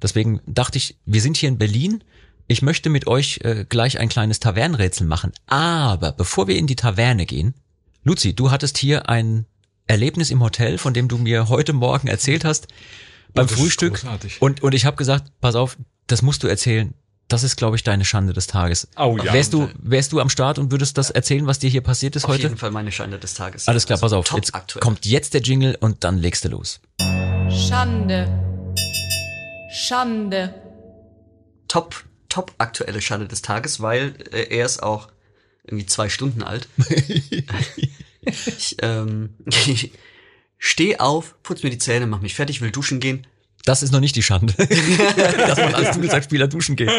[0.01, 2.05] deswegen dachte ich, wir sind hier in Berlin.
[2.47, 5.33] Ich möchte mit euch äh, gleich ein kleines Tavernenrätsel machen.
[5.47, 7.53] Aber bevor wir in die Taverne gehen,
[8.05, 9.45] Luzi, du hattest hier ein
[9.87, 12.67] Erlebnis im Hotel, von dem du mir heute Morgen erzählt hast
[13.33, 14.01] beim Frühstück.
[14.39, 15.77] Und, und ich habe gesagt, pass auf,
[16.07, 16.93] das musst du erzählen.
[17.29, 18.87] Das ist, glaube ich, deine Schande des Tages.
[18.97, 19.31] Oh ja.
[19.33, 22.25] Wärst du, wärst du am Start und würdest das erzählen, was dir hier passiert ist
[22.25, 22.43] Auf heute?
[22.43, 23.67] jeden Fall meine Schande des Tages.
[23.67, 24.25] Alles klar, Also pass auf.
[24.25, 24.81] top Jetzt aktuell.
[24.81, 26.81] kommt jetzt der Jingle und dann legst du los.
[27.49, 28.27] Schande.
[29.71, 30.53] Schande.
[31.67, 35.09] top, top aktuelle Schande des Tages, weil äh, er ist auch
[35.63, 36.67] irgendwie zwei Stunden alt.
[38.25, 39.35] ich ähm,
[40.57, 43.27] steh auf, putz mir die Zähne, mach mich fertig, will duschen gehen.
[43.65, 44.53] Das ist noch nicht die Schande,
[45.37, 46.91] dass man als Dudelsackspieler duschen geht.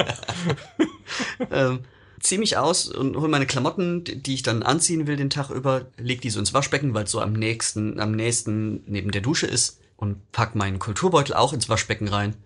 [1.51, 1.81] Ähm,
[2.21, 5.87] zieh mich aus und hol meine Klamotten, die ich dann anziehen will den Tag über,
[5.97, 9.47] leg die so ins Waschbecken, weil es so am nächsten, am nächsten neben der Dusche
[9.47, 12.37] ist und pack meinen Kulturbeutel auch ins Waschbecken rein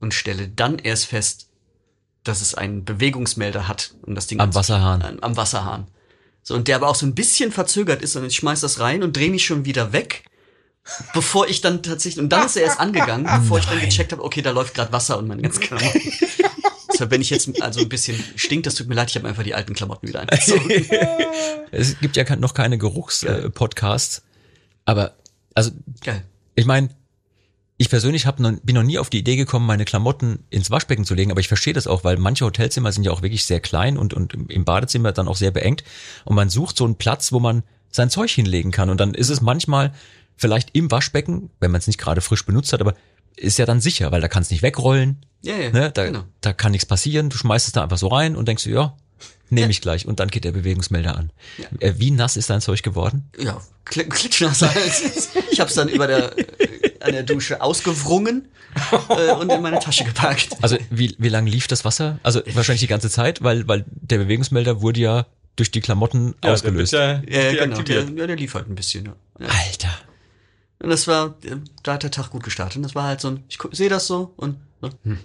[0.00, 1.48] und stelle dann erst fest,
[2.24, 5.02] dass es einen Bewegungsmelder hat, um das Ding Am Wasserhahn.
[5.02, 5.86] Am, am Wasserhahn.
[6.42, 9.02] So, und der aber auch so ein bisschen verzögert ist und ich schmeiß das rein
[9.02, 10.24] und drehe mich schon wieder weg,
[11.12, 14.24] bevor ich dann tatsächlich, und dann ist er erst angegangen, bevor ich dann gecheckt habe,
[14.24, 16.00] okay, da läuft gerade Wasser und meine ganzen Klamotten.
[16.92, 19.44] Deshalb, wenn ich jetzt also ein bisschen stinkt, das tut mir leid, ich habe einfach
[19.44, 20.68] die alten Klamotten wieder angezogen.
[21.72, 24.22] Es gibt ja noch keine Geruchspodcasts,
[24.84, 25.14] aber
[25.54, 25.70] also
[26.04, 26.24] Geil.
[26.56, 26.88] ich meine,
[27.76, 31.04] ich persönlich hab noch, bin noch nie auf die Idee gekommen, meine Klamotten ins Waschbecken
[31.04, 33.60] zu legen, aber ich verstehe das auch, weil manche Hotelzimmer sind ja auch wirklich sehr
[33.60, 35.84] klein und, und im Badezimmer dann auch sehr beengt
[36.24, 37.62] und man sucht so einen Platz, wo man
[37.92, 39.94] sein Zeug hinlegen kann und dann ist es manchmal
[40.40, 42.94] vielleicht im Waschbecken, wenn man es nicht gerade frisch benutzt hat, aber
[43.36, 45.90] ist ja dann sicher, weil da kann es nicht wegrollen, Ja, ja, ne?
[45.92, 46.24] da, genau.
[46.40, 48.96] da kann nichts passieren, du schmeißt es da einfach so rein und denkst du, ja,
[49.50, 51.30] nehme ich gleich und dann geht der Bewegungsmelder an.
[51.80, 53.28] Äh, Wie nass ist dein Zeug geworden?
[53.38, 54.62] Ja, kl klitschnass.
[55.50, 56.46] Ich habe es dann über der äh,
[57.00, 58.48] an der Dusche ausgewrungen
[59.08, 60.50] äh, und in meine Tasche gepackt.
[60.62, 62.20] Also wie, wie lang lief das Wasser?
[62.22, 65.26] Also wahrscheinlich die ganze Zeit, weil, weil der Bewegungsmelder wurde ja
[65.56, 66.92] durch die Klamotten Ja, ausgelöst.
[66.92, 67.82] Der wird ja Ja, genau.
[67.82, 69.06] Der, ja, der lief halt ein bisschen.
[69.06, 69.14] Ja.
[69.40, 69.46] Ja.
[69.48, 69.90] Alter.
[70.82, 71.34] Und das war,
[71.82, 72.76] da hat der Tag gut gestartet.
[72.76, 74.90] Und das war halt so ein, ich sehe das so und ne?
[75.04, 75.18] hm.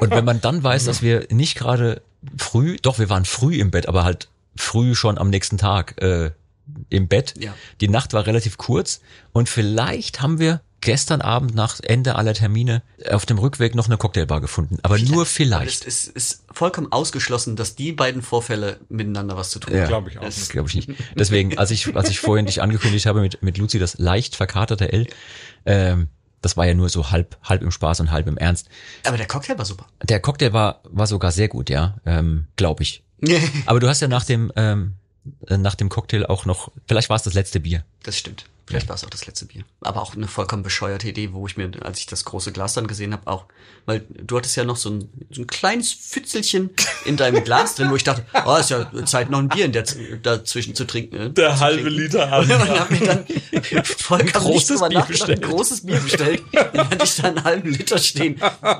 [0.00, 2.02] Und wenn man dann weiß, dass wir nicht gerade
[2.36, 6.30] früh, doch wir waren früh im Bett, aber halt früh schon am nächsten Tag äh,
[6.88, 7.34] im Bett.
[7.38, 7.54] Ja.
[7.80, 9.00] Die Nacht war relativ kurz
[9.32, 13.96] und vielleicht haben wir gestern Abend nach Ende aller Termine auf dem Rückweg noch eine
[13.96, 14.78] Cocktailbar gefunden.
[14.82, 15.84] Aber nur Aber es vielleicht.
[15.84, 19.82] ist, ist vollkommen ausgeschlossen, dass die beiden Vorfälle miteinander was zu tun Ja.
[19.82, 19.88] haben.
[19.88, 20.22] Glaube ich auch.
[20.24, 20.48] Das-.
[20.48, 20.90] Glaube ich nicht.
[21.16, 24.92] Deswegen, als ich, als ich vorhin dich angekündigt habe mit, mit Luzi, das leicht verkaterte
[24.92, 25.06] L,
[25.66, 26.08] ähm,
[26.40, 28.68] das war ja nur so halb, halb im Spaß und halb im Ernst.
[29.04, 29.86] Aber der Cocktail war super.
[30.04, 33.02] Der Cocktail war, war sogar sehr gut, ja, ähm, glaube ich.
[33.66, 34.94] Aber du hast ja nach dem, ähm,
[35.48, 37.84] äh, nach dem Cocktail auch noch, vielleicht war es das letzte Bier.
[38.04, 38.44] Das stimmt.
[38.68, 39.64] Vielleicht war es auch das letzte Bier.
[39.80, 42.86] Aber auch eine vollkommen bescheuerte Idee, wo ich mir, als ich das große Glas dann
[42.86, 43.46] gesehen habe, auch,
[43.86, 46.68] weil du hattest ja noch so ein, so ein kleines Pfützelchen
[47.06, 49.72] in deinem Glas drin, wo ich dachte, oh, ist ja Zeit, noch ein Bier in
[49.72, 49.84] der,
[50.22, 51.16] dazwischen zu trinken.
[51.16, 51.98] äh, Der zu halbe trinken.
[51.98, 52.48] Liter Und Abend.
[52.50, 55.44] man hat mir dann vollkommen Großes Bier bestellt.
[55.44, 56.42] ein großes Bier bestellt.
[56.52, 58.38] Dann hatte ich da einen halben Liter stehen,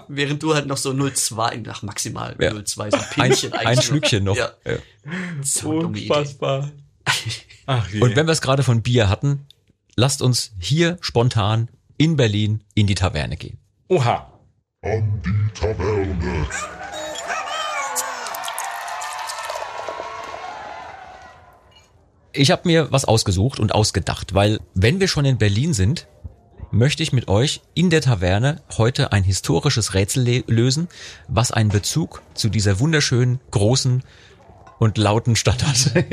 [0.09, 2.51] während du halt noch so 0,2, nach maximal Ja.
[2.53, 4.37] 0,2, so ein Ein, Pinchen ein eigentlich Schlückchen noch.
[4.37, 4.51] Ja.
[4.67, 4.77] Ja.
[5.43, 5.71] So.
[5.71, 6.71] Unfassbar.
[7.67, 8.01] Ach je.
[8.01, 9.47] Und wenn wir es gerade von Bier hatten,
[9.99, 13.59] lasst uns hier spontan in Berlin in die Taverne gehen.
[13.89, 14.33] Oha.
[14.83, 16.47] an die Taverne.
[22.33, 26.07] Ich habe mir was ausgesucht und ausgedacht, weil wenn wir schon in Berlin sind,
[26.71, 30.87] möchte ich mit euch in der Taverne heute ein historisches Rätsel lösen,
[31.27, 34.05] was einen Bezug zu dieser wunderschönen, großen
[34.79, 36.05] und lauten Stadt hat.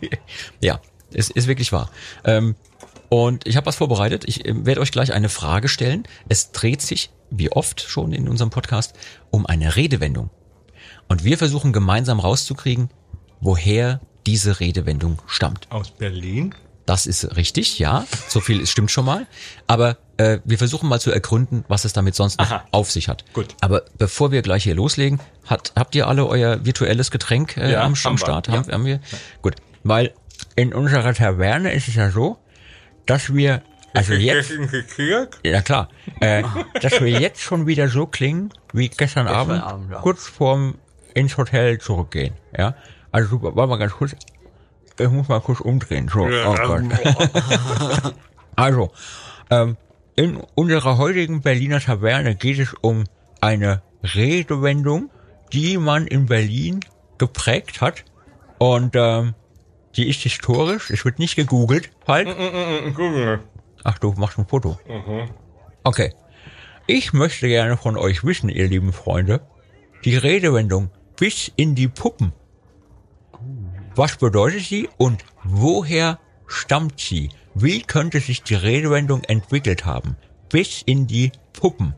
[0.60, 0.80] ja,
[1.12, 1.90] es ist wirklich wahr.
[2.24, 2.54] Ähm,
[3.12, 4.24] und ich habe was vorbereitet.
[4.26, 6.04] Ich äh, werde euch gleich eine Frage stellen.
[6.30, 8.94] Es dreht sich, wie oft schon in unserem Podcast,
[9.30, 10.30] um eine Redewendung.
[11.08, 12.88] Und wir versuchen gemeinsam rauszukriegen,
[13.42, 15.70] woher diese Redewendung stammt.
[15.70, 16.54] Aus Berlin?
[16.86, 18.06] Das ist richtig, ja.
[18.28, 19.26] So viel stimmt schon mal.
[19.66, 22.64] Aber äh, wir versuchen mal zu ergründen, was es damit sonst noch Aha.
[22.70, 23.26] auf sich hat.
[23.34, 23.54] Gut.
[23.60, 27.82] Aber bevor wir gleich hier loslegen, hat, habt ihr alle euer virtuelles Getränk äh, Ja,
[27.82, 28.48] am, am wir, Start?
[28.48, 28.54] ja.
[28.54, 29.00] Haben, haben wir?
[29.42, 29.56] Gut.
[29.84, 30.14] Weil
[30.56, 32.38] in unserer Taverne ist es ja so,
[33.06, 33.62] dass wir,
[33.94, 34.52] also jetzt,
[35.42, 35.88] ja klar,
[36.20, 36.42] äh,
[36.80, 40.00] dass wir jetzt schon wieder so klingen wie gestern Abend, Abend, ja.
[40.00, 40.76] kurz vorm
[41.14, 42.34] ins Hotel zurückgehen.
[42.56, 42.74] Ja,
[43.10, 44.16] also super, warte mal ganz kurz.
[44.98, 46.08] Ich muss mal kurz umdrehen.
[46.08, 46.84] So, oh Gott.
[48.54, 48.92] Also,
[49.50, 49.78] ähm,
[50.14, 53.04] in unserer heutigen Berliner Taverne geht es um
[53.40, 55.10] eine Redewendung,
[55.52, 56.80] die man in Berlin
[57.18, 58.04] geprägt hat.
[58.58, 59.34] Und ähm,
[59.96, 60.90] die ist historisch.
[60.90, 61.90] Es wird nicht gegoogelt.
[62.06, 62.28] Halt.
[62.94, 63.40] Google.
[63.84, 64.78] Ach, du machst ein Foto.
[65.84, 66.12] Okay.
[66.86, 69.40] Ich möchte gerne von euch wissen, ihr lieben Freunde,
[70.04, 72.32] die Redewendung bis in die Puppen.
[73.94, 77.30] Was bedeutet sie und woher stammt sie?
[77.54, 80.16] Wie könnte sich die Redewendung entwickelt haben?
[80.48, 81.94] Bis in die Puppen.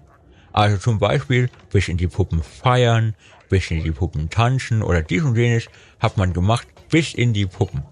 [0.52, 3.14] Also zum Beispiel bis in die Puppen feiern,
[3.48, 5.68] bis in die Puppen tanzen oder dies und jenes
[5.98, 7.82] hat man gemacht bis in die Puppen.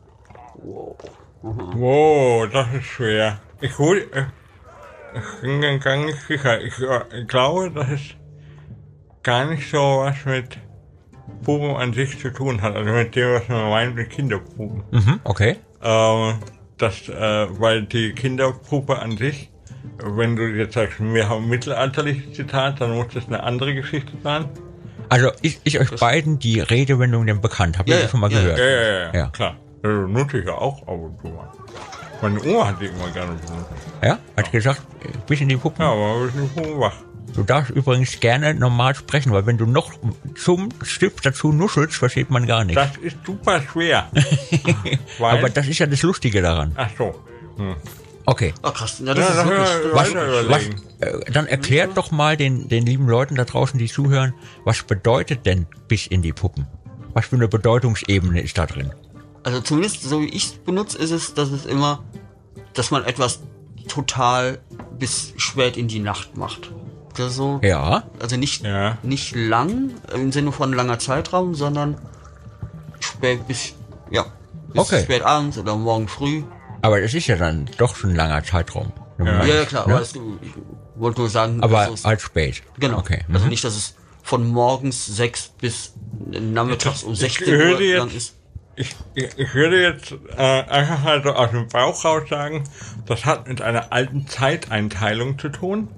[1.42, 3.40] Wow, das ist schwer.
[3.60, 4.24] Ich hol, äh,
[5.14, 6.60] ich bin gar nicht sicher.
[6.60, 8.00] Ich, äh, ich glaube, dass es
[9.22, 10.58] gar nicht so was mit
[11.44, 12.76] Puppen an sich zu tun hat.
[12.76, 14.84] Also mit dem, was man meint mit Kinderpuppen.
[14.90, 15.56] Mhm, okay.
[15.82, 16.34] Ähm,
[16.78, 19.50] das, äh, weil die Kinderpuppe an sich,
[19.98, 24.48] wenn du jetzt sagst, wir haben mittelalterliches Zitat, dann muss das eine andere Geschichte sein.
[25.12, 27.78] Also ist, ist euch beiden die Redewendung denn bekannt?
[27.78, 28.58] Habt ihr Ja, das schon mal ja, gehört?
[28.58, 29.26] Ja, ja, ja, Ja.
[29.28, 29.56] klar.
[29.82, 31.48] Das nutze ich ja auch ab und zu mal.
[32.22, 33.70] Meine Oma hat die immer gerne benutzt.
[34.02, 34.18] Ja?
[34.36, 35.82] Hat gesagt, äh, bis in die Puppen.
[35.82, 36.94] Ja, aber wir sind Puppen wach.
[37.34, 39.92] Du darfst übrigens gerne normal sprechen, weil wenn du noch
[40.36, 42.80] zum Stift dazu nuschelst, versteht man gar nichts.
[42.82, 44.06] Das ist super schwer.
[45.20, 46.72] Aber das ist ja das Lustige daran.
[46.76, 47.14] ach so.
[47.56, 47.76] Hm.
[48.24, 48.54] Okay.
[48.62, 49.94] Oh krass, ja, das Ja, ist wirklich.
[49.94, 50.14] Was,
[50.48, 50.62] was,
[51.00, 54.32] äh, dann erklärt doch mal den, den lieben Leuten da draußen, die zuhören,
[54.64, 56.66] was bedeutet denn bis in die Puppen?
[57.14, 58.92] Was für eine Bedeutungsebene ist da drin?
[59.42, 62.04] Also zumindest so wie ich es benutze, ist es, dass es immer,
[62.74, 63.40] dass man etwas
[63.88, 64.60] total
[64.98, 66.70] bis spät in die Nacht macht.
[67.16, 68.96] Das ist so, Ja, also nicht, Ja.
[69.02, 71.98] nicht lang im Sinne von langer Zeitraum, sondern
[73.00, 73.74] spät bis,
[74.10, 74.26] ja,
[74.72, 75.02] bis Okay.
[75.02, 76.44] spät abends oder morgen früh.
[76.82, 78.92] Aber das ist ja dann doch schon ein langer Zeitraum.
[79.18, 79.44] Ja.
[79.44, 79.94] Ja, ja klar, Ne?
[79.94, 80.20] aber es, ich
[80.96, 82.62] wollte nur sagen, Aber es- als spät.
[82.78, 82.98] genau.
[82.98, 83.24] Okay.
[83.32, 83.50] Also mhm.
[83.50, 85.94] nicht, dass es von morgens sechs bis
[86.30, 88.34] nachmittags um Ich 16 höre Uhr jetzt- lang ist.
[88.74, 92.64] Ich, ich, ich würde jetzt äh, einfach mal so aus dem Bauch raus sagen,
[93.04, 95.88] das hat mit einer alten Zeiteinteilung zu tun,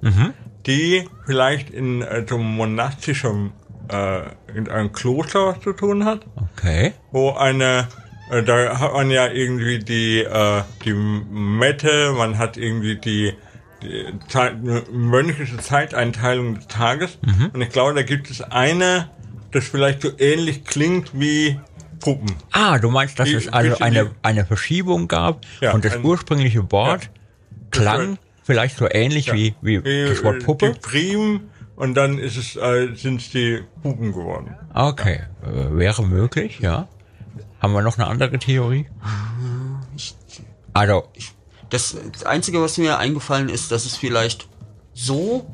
[0.67, 3.53] die vielleicht in äh, so einem monastischen,
[3.93, 6.27] äh, in einem Kloster was zu tun hat.
[6.57, 6.95] Okay.
[7.13, 7.87] wo eine,
[8.31, 13.35] da hat man ja irgendwie die, äh, die Mette, man hat irgendwie die,
[13.83, 14.55] die Zeit,
[14.93, 17.19] mönchische Zeiteinteilung des Tages.
[17.53, 19.11] Und ich glaube, da gibt es eine,
[19.53, 21.59] das vielleicht so ähnlich klingt wie
[22.01, 22.35] Puppen.
[22.53, 26.05] Ah, du meinst, dass Die- es also eine, eine Verschiebung gab Ja, und das ein-
[26.05, 27.09] ursprüngliche Wort Ja.
[27.71, 30.73] klang Das vielleicht so ähnlich wie, wie das Wort äh, Puppe?
[30.73, 31.41] Die Prim
[31.77, 34.55] und dann ist es, äh, sind es die Puppen geworden.
[34.75, 36.89] Okay, äh, wäre möglich, ja.
[37.65, 38.87] Haben wir noch eine andere Theorie?
[40.75, 41.09] Also,
[41.71, 44.49] Das, das Einzige, was mir eingefallen ist, dass es vielleicht
[44.93, 45.51] so,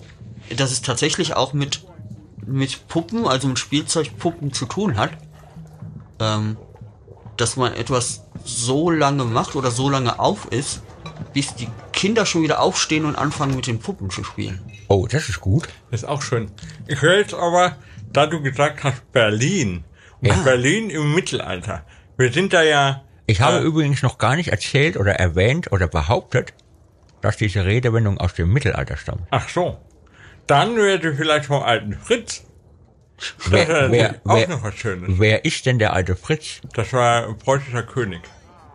[0.57, 1.87] dass es tatsächlich auch mit,
[2.45, 5.13] mit Puppen, also mit Spielzeugpuppen zu tun hat.
[6.19, 6.57] Ähm,
[7.37, 10.83] dass man etwas so lange macht oder so lange auf ist,
[11.33, 14.61] bis die Kinder schon wieder aufstehen und anfangen mit den Puppen zu spielen.
[14.89, 15.69] oh, das ist gut.
[15.93, 16.51] Das ist auch schön.
[16.89, 17.77] Ich höre jetzt aber,
[18.13, 19.85] da du gesagt hast Berlin
[20.21, 20.35] und Ja.
[20.43, 21.85] Berlin im Mittelalter.
[22.21, 23.63] Wir sind da ja Ich habe Äh.
[23.63, 26.53] übrigens noch gar nicht erzählt oder erwähnt oder behauptet,
[27.23, 29.23] dass diese Redewendung aus dem Mittelalter stammt.
[29.31, 29.79] Ach so.
[30.47, 32.45] Dann wäre sie vielleicht vom alten Fritz.
[33.17, 35.19] Das Wer- wäre wer- auch wer- noch was Schönes.
[35.19, 36.61] Wer ist denn der alte Fritz?
[36.75, 38.21] Das war ein preußischer König.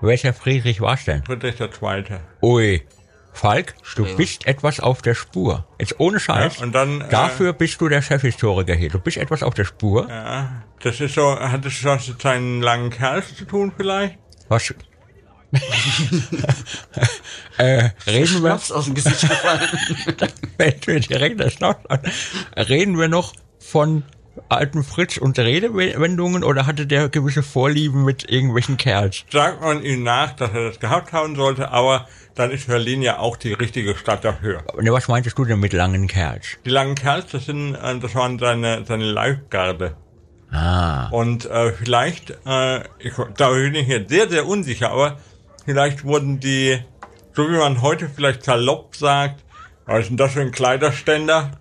[0.01, 1.23] Welcher Friedrich war's denn?
[1.23, 2.19] Friedrich der Zweite.
[2.41, 2.81] Ui,
[3.35, 4.15] Falk, du Ja.
[4.15, 5.67] bist etwas auf der Spur.
[5.77, 6.57] Jetzt ohne Scheiß.
[6.57, 8.89] Ja, und dann, äh, Dafür bist du der Chefhistoriker hier.
[8.89, 10.07] Du bist etwas auf der Spur.
[10.09, 14.17] Ja, das ist so, hat es was mit seinen langen Kerls zu tun vielleicht?
[14.47, 14.73] Was?
[17.57, 21.01] äh, reden wir, Schnaps aus dem Gesicht gefallen.
[21.09, 21.83] direkt der Schnaps.
[22.55, 24.03] Reden wir noch von
[24.49, 29.23] alten Fritz und Redewendungen oder hatte der gewisse Vorlieben mit irgendwelchen Kerls?
[29.31, 33.19] Sagt man ihm nach, dass er das gehabt haben sollte, aber dann ist Berlin ja
[33.19, 34.63] auch die richtige Stadt dafür.
[34.79, 36.57] Ne, was meintest du denn mit langen Kerls?
[36.65, 39.95] Die langen Kerls, das sind, äh, das waren seine, seine Leibgarde.
[40.51, 45.17] Ah, Und äh, vielleicht, äh, ich, da bin ich jetzt sehr, sehr unsicher, aber
[45.65, 46.77] vielleicht wurden die,
[47.33, 49.43] so wie man heute vielleicht salopp sagt,
[49.85, 51.51] was ist denn das für ein Kleiderständer?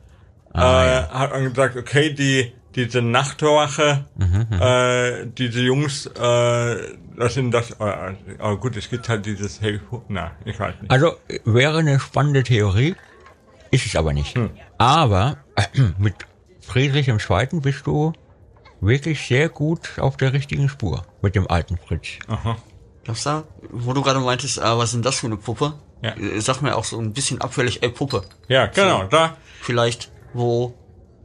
[0.53, 6.77] Ah, äh, Hat man gesagt, okay, die diese Nachtwache, Mhm, äh, diese Jungs, äh,
[7.17, 10.91] das sind das, äh, aber gut, es gibt halt dieses, hey, na, ich weiß nicht.
[10.91, 12.95] also äh, wäre eine spannende Theorie,
[13.71, 14.35] ist es aber nicht.
[14.37, 14.51] Hm.
[14.79, 15.63] Aber äh,
[15.99, 16.15] mit
[16.61, 17.61] Friedrich II.
[17.61, 18.13] bist du
[18.81, 22.19] wirklich sehr gut auf der richtigen Spur mit dem alten Fritz.
[22.29, 22.57] Aha.
[23.05, 25.75] Glaubst du, wo du gerade meintest, ah, was ist denn das für eine Puppe?
[26.03, 26.15] Ja.
[26.17, 28.23] Äh, Sag mir auch so ein bisschen abfällig, ey, Puppe.
[28.49, 30.75] Ja, genau, da, Vielleicht, wo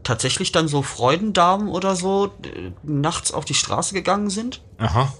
[0.03, 4.61] tatsächlich dann so Freudendamen oder so äh, nachts auf die Straße gegangen sind.
[4.77, 5.13] aha.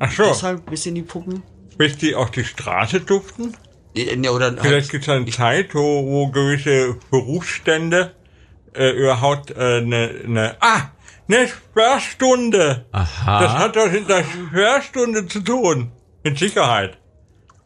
[0.00, 1.42] Ach so, Deshalb bis in die Puppen.
[1.76, 3.56] bis die auf die Straße duften?
[3.94, 8.12] Äh, ne, oder Vielleicht halt, gibt es eine Zeit, wo, wo gewisse Berufsstände
[8.74, 10.90] äh, überhaupt äh, eine, eine ah,
[11.28, 12.86] eine Sperrstunde.
[12.92, 13.40] Aha.
[13.40, 15.92] Das hat doch mit der Sperrstunde zu tun.
[16.24, 16.98] Mit Sicherheit.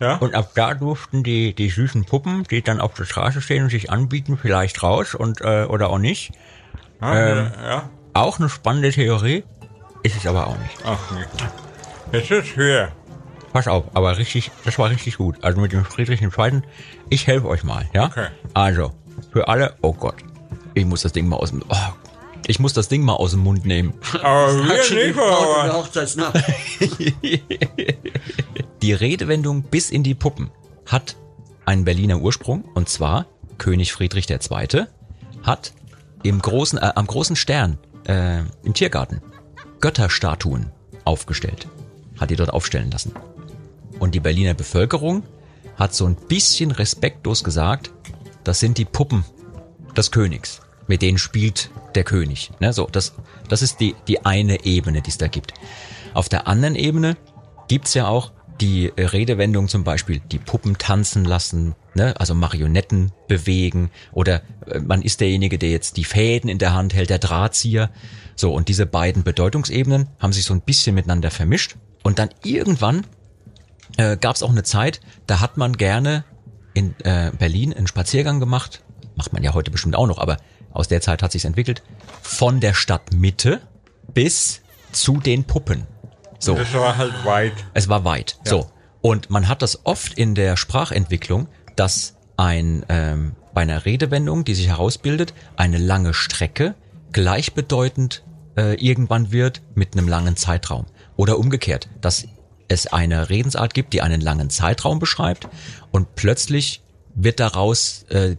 [0.03, 0.17] Ja?
[0.17, 3.71] Und ab da durften die, die süßen Puppen, die dann auf der Straße stehen und
[3.71, 6.33] sich anbieten, vielleicht raus und äh, oder auch nicht.
[7.01, 7.89] Ähm, ja.
[8.13, 9.45] Auch eine spannende Theorie,
[10.03, 10.77] ist es aber auch nicht.
[10.85, 12.19] Ach nee.
[12.19, 12.91] Es ist höher.
[13.53, 15.37] Pass auf, aber richtig, das war richtig gut.
[15.43, 16.63] Also mit dem Friedrich II.
[17.09, 18.07] Ich helfe euch mal, ja?
[18.07, 18.27] Okay.
[18.55, 18.93] Also,
[19.33, 20.17] für alle, oh Gott,
[20.75, 21.93] ich muss das Ding mal aus dem, oh,
[22.53, 23.95] ich muss das Ding mal aus dem Mund nehmen.
[24.23, 25.73] Aber wir die nicht, aber.
[25.73, 26.35] Hochzeitsnacht.
[28.83, 30.51] Die Redewendung bis in die Puppen
[30.85, 31.17] hat
[31.65, 33.25] einen Berliner Ursprung und zwar
[33.57, 34.85] König Friedrich II.
[35.43, 35.73] hat
[36.23, 39.23] im großen, äh, am großen Stern äh, im Tiergarten
[39.81, 40.73] Götterstatuen
[41.05, 41.69] aufgestellt,
[42.21, 43.15] hat die dort aufstellen lassen.
[43.99, 45.23] Und die Berliner Bevölkerung
[45.77, 47.93] hat so ein bisschen respektlos gesagt,
[48.45, 49.25] das sind die Puppen
[49.97, 50.61] des Königs.
[50.87, 52.51] Mit denen spielt der König.
[52.61, 53.15] Ne, so, das,
[53.49, 55.55] das ist die, die eine Ebene, die es da gibt.
[56.15, 57.17] Auf der anderen Ebene
[57.69, 62.15] gibt's ja auch die Redewendung zum Beispiel, die Puppen tanzen lassen, ne?
[62.21, 66.95] also Marionetten bewegen oder äh, man ist derjenige, der jetzt die Fäden in der Hand
[66.95, 67.91] hält, der Drahtzieher.
[68.37, 71.77] So, und diese beiden Bedeutungsebenen haben sich so ein bisschen miteinander vermischt.
[72.03, 73.07] Und dann irgendwann
[73.97, 76.25] äh, gab es auch eine Zeit, da hat man gerne
[76.75, 78.83] in äh, Berlin einen Spaziergang gemacht.
[79.17, 80.37] Macht man ja heute bestimmt auch noch, aber
[80.73, 81.83] aus der Zeit hat sich's entwickelt.
[82.23, 83.61] Von der Stadtmitte
[84.13, 84.63] bis
[84.93, 85.87] zu den Puppen.
[86.39, 86.55] So.
[86.55, 87.53] Das war halt weit.
[87.75, 88.39] Es war weit.
[88.45, 88.71] So.
[89.01, 94.55] Und man hat das oft in der Sprachentwicklung, dass ein ähm, bei einer Redewendung, die
[94.55, 96.75] sich herausbildet, eine lange Strecke
[97.13, 98.23] gleichbedeutend
[98.57, 100.87] äh, irgendwann wird mit einem langen Zeitraum.
[101.17, 102.27] Oder umgekehrt, dass
[102.69, 105.49] es eine Redensart gibt, die einen langen Zeitraum beschreibt
[105.91, 106.83] und plötzlich
[107.15, 108.37] wird daraus äh,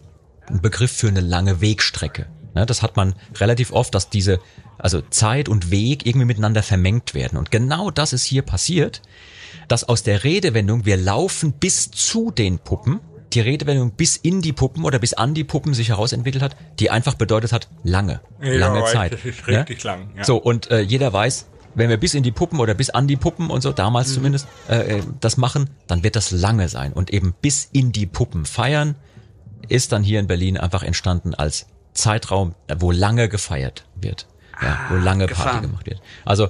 [0.49, 2.27] ein Begriff für eine lange Wegstrecke.
[2.55, 4.39] Ne, das hat man relativ oft, dass diese,
[4.77, 7.37] also Zeit und Weg irgendwie miteinander vermengt werden.
[7.39, 9.01] Und genau das ist hier passiert,
[9.67, 12.99] dass aus der Redewendung, wir laufen bis zu den Puppen,
[13.33, 16.91] die Redewendung bis in die Puppen oder bis an die Puppen sich herausentwickelt hat, die
[16.91, 19.13] einfach bedeutet hat, lange, Ja, lange weit, Zeit.
[19.13, 19.57] das ist ne?
[19.59, 20.23] richtig lang, ja.
[20.23, 23.15] So, und äh, jeder weiß, wenn wir bis in die Puppen oder bis an die
[23.15, 24.13] Puppen und so, damals Mhm.
[24.13, 26.93] zumindest, äh, äh, das machen, dann wird das lange sein.
[26.93, 28.93] Und eben bis in die Puppen feiern,
[29.67, 34.27] ist dann hier in Berlin einfach entstanden als Zeitraum, wo lange gefeiert wird.
[34.61, 35.61] Ja, wo lange Party gefahren.
[35.63, 36.01] gemacht wird.
[36.25, 36.49] Also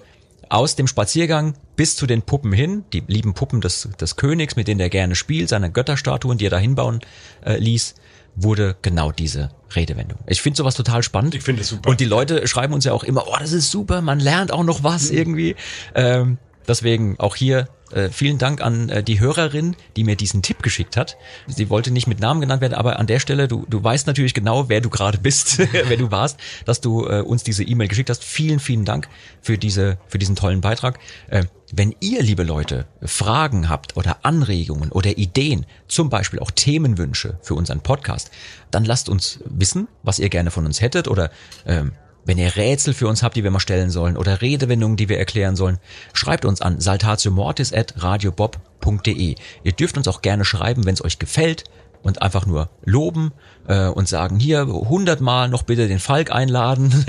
[0.49, 4.67] aus dem Spaziergang bis zu den Puppen hin, die lieben Puppen des, des Königs, mit
[4.67, 6.99] denen er gerne spielt, seine Götterstatuen, die er da hinbauen
[7.43, 7.95] äh, ließ,
[8.35, 10.19] wurde genau diese Redewendung.
[10.27, 11.35] Ich finde sowas total spannend.
[11.35, 11.89] Ich finde es super.
[11.89, 14.63] Und die Leute schreiben uns ja auch immer, oh, das ist super, man lernt auch
[14.63, 15.55] noch was irgendwie.
[15.95, 16.37] Ähm,
[16.67, 20.97] deswegen auch hier äh, vielen Dank an äh, die Hörerin, die mir diesen Tipp geschickt
[20.97, 21.17] hat.
[21.47, 24.33] Sie wollte nicht mit Namen genannt werden, aber an der Stelle, du, du weißt natürlich
[24.33, 28.09] genau, wer du gerade bist, wer du warst, dass du äh, uns diese E-Mail geschickt
[28.09, 28.23] hast.
[28.23, 29.07] Vielen, vielen Dank
[29.41, 30.99] für diese, für diesen tollen Beitrag.
[31.29, 31.45] Äh,
[31.75, 37.55] wenn ihr, liebe Leute, Fragen habt oder Anregungen oder Ideen, zum Beispiel auch Themenwünsche für
[37.55, 38.29] unseren Podcast,
[38.69, 41.31] dann lasst uns wissen, was ihr gerne von uns hättet oder
[41.65, 41.93] ähm,
[42.25, 45.19] wenn ihr Rätsel für uns habt, die wir mal stellen sollen oder Redewendungen, die wir
[45.19, 45.79] erklären sollen,
[46.13, 49.35] schreibt uns an saltatiomortis@radiobob.de.
[49.63, 51.65] Ihr dürft uns auch gerne schreiben, wenn es euch gefällt
[52.01, 53.33] und einfach nur loben
[53.67, 57.05] äh, und sagen, hier hundertmal noch bitte den Falk einladen.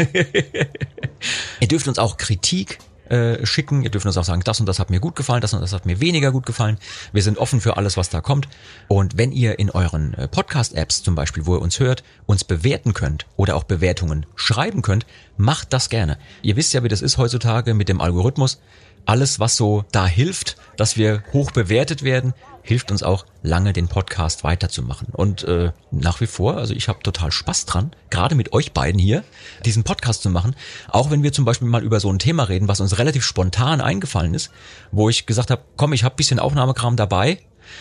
[1.60, 2.78] ihr dürft uns auch Kritik
[3.08, 3.82] äh, schicken.
[3.82, 5.72] Ihr dürft uns auch sagen, das und das hat mir gut gefallen, das und das
[5.72, 6.78] hat mir weniger gut gefallen.
[7.12, 8.48] Wir sind offen für alles, was da kommt.
[8.88, 12.94] Und wenn ihr in euren äh, Podcast-Apps zum Beispiel, wo ihr uns hört, uns bewerten
[12.94, 15.06] könnt oder auch Bewertungen schreiben könnt,
[15.36, 16.18] macht das gerne.
[16.42, 18.60] Ihr wisst ja, wie das ist heutzutage mit dem Algorithmus.
[19.06, 22.32] Alles, was so da hilft, dass wir hoch bewertet werden,
[22.62, 25.08] hilft uns auch lange den Podcast weiterzumachen.
[25.12, 28.98] Und äh, nach wie vor, also ich habe total Spaß dran, gerade mit euch beiden
[28.98, 29.22] hier,
[29.64, 30.56] diesen Podcast zu machen.
[30.88, 33.82] Auch wenn wir zum Beispiel mal über so ein Thema reden, was uns relativ spontan
[33.82, 34.50] eingefallen ist,
[34.90, 37.38] wo ich gesagt habe, komm, ich habe bisschen Aufnahmekram dabei.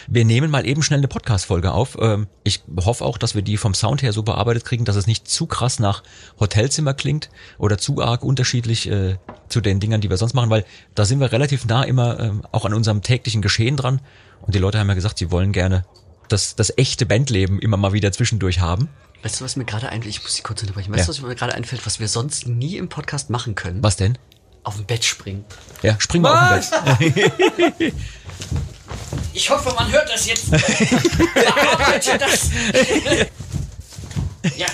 [0.07, 1.97] Wir nehmen mal eben schnell eine Podcast-Folge auf.
[1.99, 5.07] Ähm, Ich hoffe auch, dass wir die vom Sound her so bearbeitet kriegen, dass es
[5.07, 6.03] nicht zu krass nach
[6.39, 9.17] Hotelzimmer klingt oder zu arg unterschiedlich äh,
[9.49, 10.65] zu den Dingern, die wir sonst machen, weil
[10.95, 14.01] da sind wir relativ nah immer ähm, auch an unserem täglichen Geschehen dran.
[14.41, 15.85] Und die Leute haben ja gesagt, sie wollen gerne
[16.29, 18.89] das, das echte Bandleben immer mal wieder zwischendurch haben.
[19.21, 20.15] Weißt du, was mir gerade einfällt?
[20.15, 20.91] Ich muss dich kurz unterbrechen.
[20.91, 21.13] Weißt Ja.
[21.13, 23.81] du, was mir gerade einfällt, was wir sonst nie im Podcast machen können?
[23.81, 24.17] Was denn?
[24.65, 25.45] Auf dem Bett springen.
[25.81, 26.69] Ja, spring mal auf
[26.99, 27.93] dem Bett.
[29.33, 30.51] Ich hoffe, man hört das jetzt.
[30.51, 32.49] Bearbeitet das.
[34.57, 34.67] ja.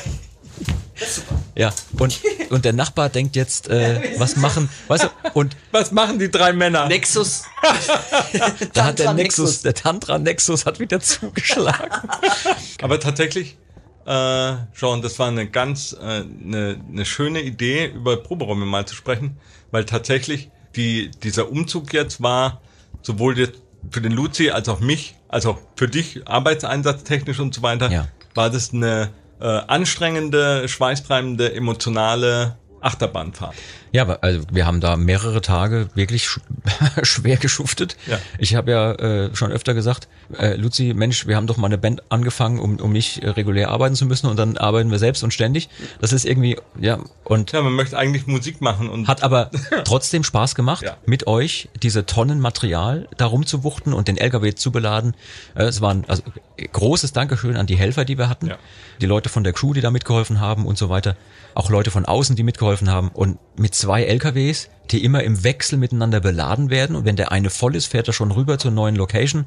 [1.00, 1.40] Das ist super.
[1.56, 2.20] Ja, und,
[2.52, 6.54] und der Nachbar denkt jetzt, äh, was machen, weißt du, und Was machen die drei
[6.54, 6.88] Männer?
[6.88, 7.44] Nexus.
[8.74, 9.62] da hat der Tantra Nexus, Nexus.
[9.62, 11.90] der Tantra-Nexus hat wieder zugeschlagen.
[12.82, 13.58] Aber tatsächlich,
[14.06, 18.96] äh, Sean, das war eine ganz äh, eine, eine schöne Idee, über Proberäume mal zu
[18.96, 19.38] sprechen,
[19.72, 22.62] weil tatsächlich die, dieser Umzug jetzt war,
[23.02, 23.60] sowohl jetzt
[23.91, 28.07] für den Luzi als auch mich, als auch für dich, arbeitseinsatztechnisch und so weiter, Ja.
[28.35, 29.10] war das eine
[29.41, 33.56] äh, anstrengende, schweißtreibende, emotionale Achterbahnfahrt.
[33.91, 36.40] Ja, aber also wir haben da mehrere Tage wirklich sch
[37.03, 37.98] schwer geschuftet.
[38.07, 38.20] Ja.
[38.38, 40.07] Ich habe ja äh, schon öfter gesagt,
[40.38, 43.70] äh, Luzi, Mensch, wir haben doch mal eine Band angefangen, um, um nicht äh, regulär
[43.70, 45.70] arbeiten zu müssen und dann arbeiten wir selbst und ständig.
[46.02, 49.49] Das ist irgendwie, ja, und Ja, man möchte eigentlich Musik machen und hat aber
[49.86, 50.98] trotzdem Spaß gemacht, Ja.
[51.06, 55.16] mit euch diese Tonnen Material da rumzuwuchten und den LKW zu beladen.
[55.56, 56.24] Äh, Es war ein also,
[56.72, 58.57] großes Dankeschön an die Helfer, die wir hatten, Ja.
[59.02, 61.16] die Leute von der Crew, die da mitgeholfen haben und so weiter.
[61.56, 63.10] Auch Leute von außen, die mitgeholfen haben.
[63.10, 66.95] Und mit zwei LKWs, die immer im Wechsel miteinander beladen werden.
[66.95, 69.45] Und wenn der eine voll ist, fährt er schon rüber zur neuen Location.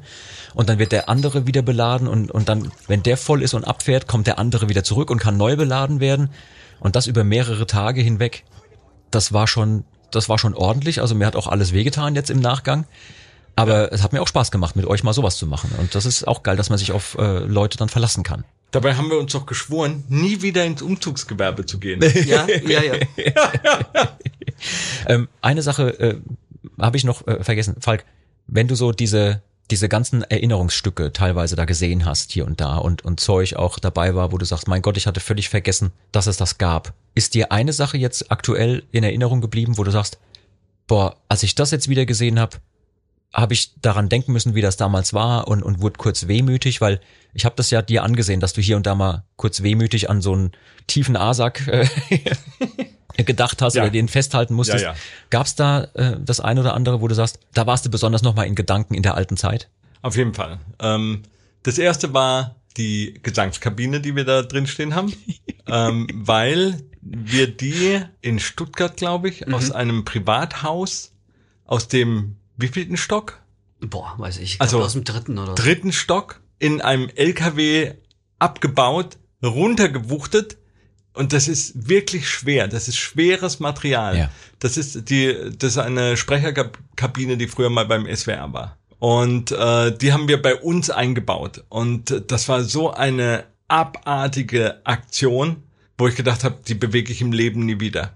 [0.53, 2.07] Und dann wird der andere wieder beladen.
[2.07, 5.19] Und, und dann, wenn der voll ist und abfährt, kommt der andere wieder zurück und
[5.19, 6.29] kann neu beladen werden.
[6.79, 8.43] Und das über mehrere Tage hinweg
[9.13, 11.01] das war schon, das war schon ordentlich.
[11.01, 12.85] Also mir hat auch alles wehgetan jetzt im Nachgang.
[13.55, 15.71] Aber es hat mir auch Spaß gemacht, mit euch mal sowas zu machen.
[15.77, 18.43] Und das ist auch geil, dass man sich auf äh, Leute dann verlassen kann.
[18.71, 22.01] dabei haben wir uns doch geschworen, nie wieder ins Umzugsgewerbe zu gehen.
[22.25, 22.97] Ja, ja, ja.
[25.07, 26.15] Ähm, eine Sache äh,
[26.79, 28.05] habe ich noch äh, vergessen, Falk.
[28.47, 33.03] Wenn du so diese diese ganzen Erinnerungsstücke teilweise da gesehen hast hier und da und
[33.03, 36.27] und Zeug auch dabei war, wo du sagst, mein Gott, ich hatte völlig vergessen, dass
[36.27, 36.93] es das gab.
[37.15, 40.19] Ist dir eine Sache jetzt aktuell in Erinnerung geblieben, wo du sagst,
[40.87, 42.57] boah, als ich das jetzt wieder gesehen habe,
[43.33, 47.01] habe ich daran denken müssen, wie das damals war und, und wurde kurz wehmütig, weil
[47.33, 50.21] ich habe das ja dir angesehen, dass du hier und da mal kurz wehmütig an
[50.21, 50.51] so einen
[50.85, 51.87] tiefen A-Sack äh,
[53.23, 53.83] gedacht hast Ja.
[53.83, 54.83] oder den festhalten musstest.
[54.83, 54.97] Ja, ja.
[55.31, 58.45] Gab's da äh, das eine oder andere, wo du sagst, da warst du besonders nochmal
[58.47, 59.69] in Gedanken in der alten Zeit?
[60.03, 60.59] Auf jeden Fall.
[60.79, 61.23] Ähm,
[61.63, 65.13] das erste war die Gesangskabine, die wir da drin stehen haben,
[65.67, 71.11] ähm, weil wir die in Stuttgart, glaube ich, aus einem Privathaus,
[71.65, 73.39] aus dem wievielten Stock?
[73.79, 74.55] Boah, weiß ich.
[74.55, 75.55] ich Also, aus dem dritten oder.
[75.55, 77.93] Dritten Stock in einem LKW
[78.39, 80.57] abgebaut, runtergewuchtet.
[81.13, 82.67] Und das ist wirklich schwer.
[82.67, 84.17] Das ist schweres Material.
[84.17, 84.29] Ja.
[84.59, 88.77] Das ist die, das ist eine Sprecherkabine, die früher mal beim SWR war.
[88.99, 91.65] Und äh, die haben wir bei uns eingebaut.
[91.69, 95.63] Und das war so eine abartige Aktion,
[95.97, 98.15] wo ich gedacht habe, die bewege ich im Leben nie wieder.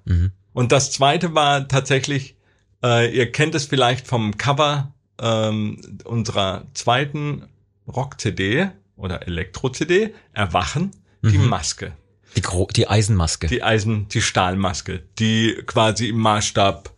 [0.53, 2.36] Und das zweite war tatsächlich,
[2.83, 7.47] äh, ihr kennt es vielleicht vom Cover ähm, unserer zweiten
[7.87, 10.91] Rock-CD oder Elektro-CD, Erwachen,
[11.23, 11.93] die Maske.
[12.35, 13.47] Die, Gro die Eisenmaske.
[13.47, 16.91] Die Eisen, die Stahlmaske, die quasi im Maßstab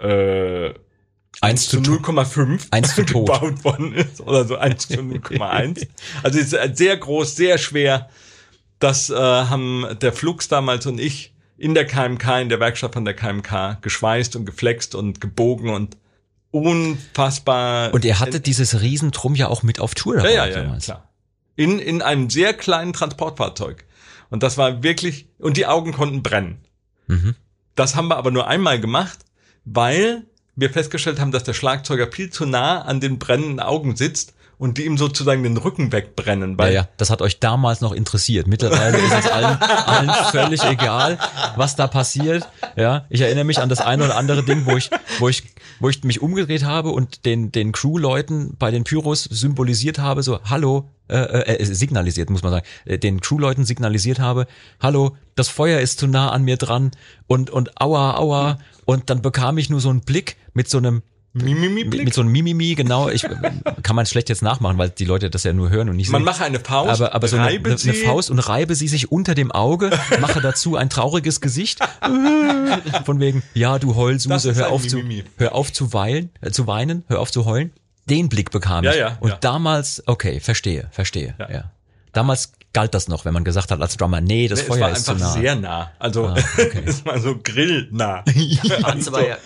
[0.00, 0.72] äh,
[1.40, 3.26] 1 zu, tu- 0,5 Eins zu tot.
[3.26, 5.86] gebaut worden ist oder so 1 zu 0,1.
[6.22, 8.08] Also ist sehr groß, sehr schwer.
[8.78, 13.04] Das äh, haben der Flux damals und ich in der KMK, in der Werkstatt von
[13.04, 15.96] der KMK geschweißt und geflext und gebogen und
[16.50, 17.92] unfassbar.
[17.92, 20.62] Und ihr hattet dieses Riesentrum ja auch mit auf Tour dabei ja, ja, ja, ja,
[20.62, 20.84] damals.
[20.84, 21.08] klar.
[21.56, 23.84] In, in einem sehr kleinen Transportfahrzeug.
[24.30, 26.58] Und das war wirklich, und die Augen konnten brennen.
[27.06, 27.36] Mhm.
[27.76, 29.20] Das haben wir aber nur einmal gemacht,
[29.64, 30.24] weil
[30.56, 34.34] wir festgestellt haben, dass der Schlagzeuger viel zu nah an den brennenden Augen sitzt
[34.64, 36.52] und die ihm sozusagen den Rücken wegbrennen.
[36.52, 38.46] Ja, Weil ja, das hat euch damals noch interessiert.
[38.46, 41.18] Mittlerweile ist es allen, allen völlig egal,
[41.56, 42.48] was da passiert.
[42.74, 44.88] Ja, ich erinnere mich an das eine oder andere Ding, wo ich,
[45.18, 45.42] wo ich,
[45.80, 50.40] wo ich mich umgedreht habe und den, den Crew-Leuten bei den Pyros symbolisiert habe, so,
[50.44, 54.46] hallo, äh, äh, signalisiert, muss man sagen, äh, den Crew-Leuten signalisiert habe,
[54.80, 56.92] hallo, das Feuer ist zu nah an mir dran
[57.26, 58.58] und, und aua, aua.
[58.86, 61.02] Und dann bekam ich nur so einen Blick mit so einem,
[61.34, 63.26] Mimimi mit, mit so einem Mimimi, genau, ich
[63.82, 66.20] kann man schlecht jetzt nachmachen, weil die Leute das ja nur hören und nicht man
[66.20, 66.26] sehen.
[66.26, 69.34] mache eine Faust, aber, aber so eine, eine, eine Faust und reibe sie sich unter
[69.34, 69.90] dem Auge,
[70.20, 71.80] mache dazu ein trauriges Gesicht.
[73.04, 75.02] Von wegen, ja, du Heulsuse, hör auf, zu,
[75.36, 77.72] hör auf zu weinen, äh, zu weinen, hör auf zu heulen.
[78.08, 78.90] Den Blick bekam ich.
[78.90, 79.36] Ja, ja, und ja.
[79.40, 81.34] damals, okay, verstehe, verstehe.
[81.38, 81.50] Ja.
[81.50, 81.70] Ja.
[82.14, 84.90] Damals galt das noch, wenn man gesagt hat als Drummer, nee, das Nee, Feuer war
[84.92, 85.32] ist zu einfach nah.
[85.32, 85.92] sehr nah.
[85.98, 86.82] Also Ah, okay.
[86.86, 88.24] es war so grillnah.
[88.84, 89.36] Hans war ja,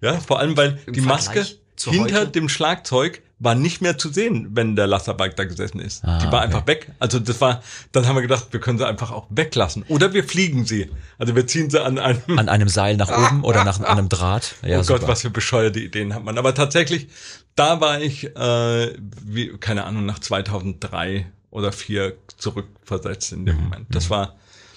[0.00, 2.30] ja, Ja, vor allem, weil die Maske Vergleich zu hinter heute?
[2.30, 6.04] dem Schlagzeug war nicht mehr zu sehen, wenn der Lasterbike da gesessen ist.
[6.04, 6.44] Ah, die war okay.
[6.44, 6.92] einfach weg.
[7.00, 7.62] Also das war,
[7.92, 9.84] dann haben wir gedacht, wir können sie einfach auch weglassen.
[9.88, 10.90] Oder wir fliegen sie.
[11.18, 14.54] Also wir ziehen sie an einem, An einem Seil nach oben oder nach einem Draht.
[14.64, 15.00] Ja, oh super.
[15.00, 16.38] Gott, was für bescheuerte Ideen hat man.
[16.38, 17.08] Aber tatsächlich,
[17.56, 18.94] da war ich, äh,
[19.24, 23.86] wie, keine Ahnung, nach 2003 oder 4 zurückversetzt in Mhm, dem Moment.
[23.94, 24.34] Das war,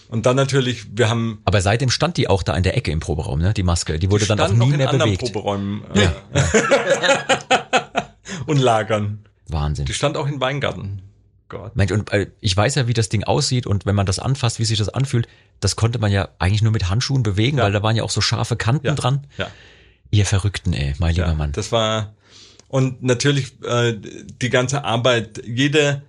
[0.09, 3.01] und dann natürlich, wir haben Aber seitdem stand die auch da in der Ecke im
[3.01, 3.53] Proberaum, ne?
[3.53, 3.99] Die Maske.
[3.99, 5.33] Die wurde dann auch nie in mehr anderen bewegt.
[5.33, 6.07] Proberäumen äh,
[8.45, 9.19] und Lagern.
[9.49, 9.85] Wahnsinn.
[9.85, 11.01] Die stand auch in Weingarten.
[11.49, 11.75] Gott.
[11.77, 14.59] Mensch, und äh, ich weiß ja, wie das Ding aussieht und wenn man das anfasst,
[14.59, 15.27] wie sich das anfühlt,
[15.61, 17.63] das konnte man ja eigentlich nur mit Handschuhen bewegen, Ja.
[17.63, 18.95] weil da waren ja auch so scharfe Kanten Ja.
[18.95, 19.25] dran.
[19.37, 19.47] Ja.
[20.11, 21.53] Ihr Verrückten, ey, mein lieber ja, Mann.
[21.53, 22.13] Das war
[22.67, 23.95] und natürlich äh,
[24.41, 26.01] die ganze Arbeit, jede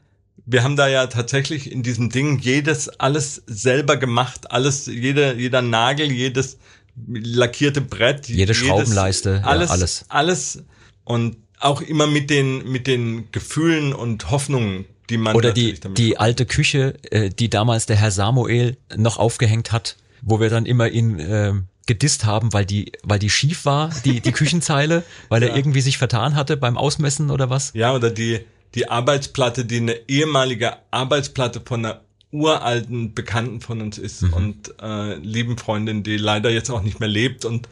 [0.46, 5.62] wir haben da ja tatsächlich in diesem Ding jedes, alles selber gemacht, alles, jeder, jeder
[5.62, 6.58] Nagel, jedes
[7.06, 10.04] lackierte Brett, Jede jedes, Schraubenleiste, ja, alles, alles.
[10.08, 10.64] alles
[11.04, 16.18] und auch immer mit den, mit den Gefühlen und Hoffnungen, die man Oder die, die
[16.18, 20.88] alte Küche, äh, die damals der Herr Samuel noch aufgehängt hat, wo wir dann immer
[20.88, 21.54] ihn äh,
[21.86, 25.98] gedisst haben, weil die, weil die schief war, die, die Küchenzeile, weil er irgendwie sich
[25.98, 27.72] vertan hatte beim Ausmessen oder was.
[27.74, 28.40] Ja, oder die,
[28.74, 32.00] die Arbeitsplatte, die eine ehemalige Arbeitsplatte von einer
[32.30, 34.32] uralten Bekannten von uns ist Mhm.
[34.34, 37.44] und äh, lieben Freundin, die leider jetzt auch nicht mehr lebt.
[37.46, 37.68] Und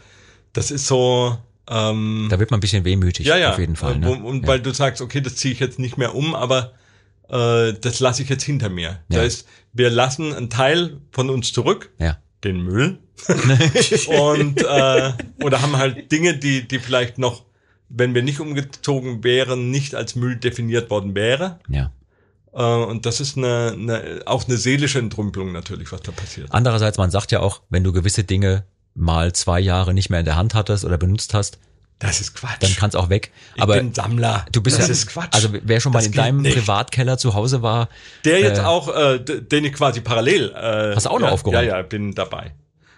[0.55, 1.37] das ist so,
[1.69, 3.99] ähm, Da wird man ein bisschen wehmütig, ja, ja, auf jeden Fall.
[3.99, 4.07] Ne?
[4.07, 4.49] wo- Und ja.
[4.49, 6.73] weil du sagst, okay, das ziehe ich jetzt nicht mehr um, aber
[7.29, 8.83] äh, das lasse ich jetzt hinter mir.
[8.89, 8.99] Ja.
[9.09, 12.17] Das heißt, wir lassen einen Teil von uns zurück, ja.
[12.45, 12.99] den Müll,
[14.09, 15.13] und äh,
[15.43, 17.45] oder haben halt Dinge, die die vielleicht noch,
[17.89, 21.59] wenn wir nicht umgezogen wären, nicht als Müll definiert worden wäre.
[21.69, 21.91] ja.
[22.53, 26.49] Äh, und das ist eine, eine auch eine seelische Entrümpelung natürlich, was da passiert.
[26.53, 28.65] Andererseits, man sagt ja auch, wenn du gewisse Dinge
[28.95, 31.59] mal zwei Jahre nicht mehr in der Hand hattest oder benutzt hast,
[31.99, 32.63] Das ist Quatsch.
[32.63, 33.31] dann kann es auch weg.
[33.57, 34.47] ich Aber bin Sammler.
[34.53, 35.35] du bist das ja, ist Quatsch.
[35.35, 36.57] also wer schon mal Das in deinem nicht.
[36.57, 37.91] Privatkeller zu Hause war,
[38.25, 40.51] Der jetzt Äh, auch, äh, den ich quasi parallel.
[40.55, 41.67] Äh, Hast du auch noch ja, aufgeräumt?
[41.67, 42.55] Ja, ja, bin dabei.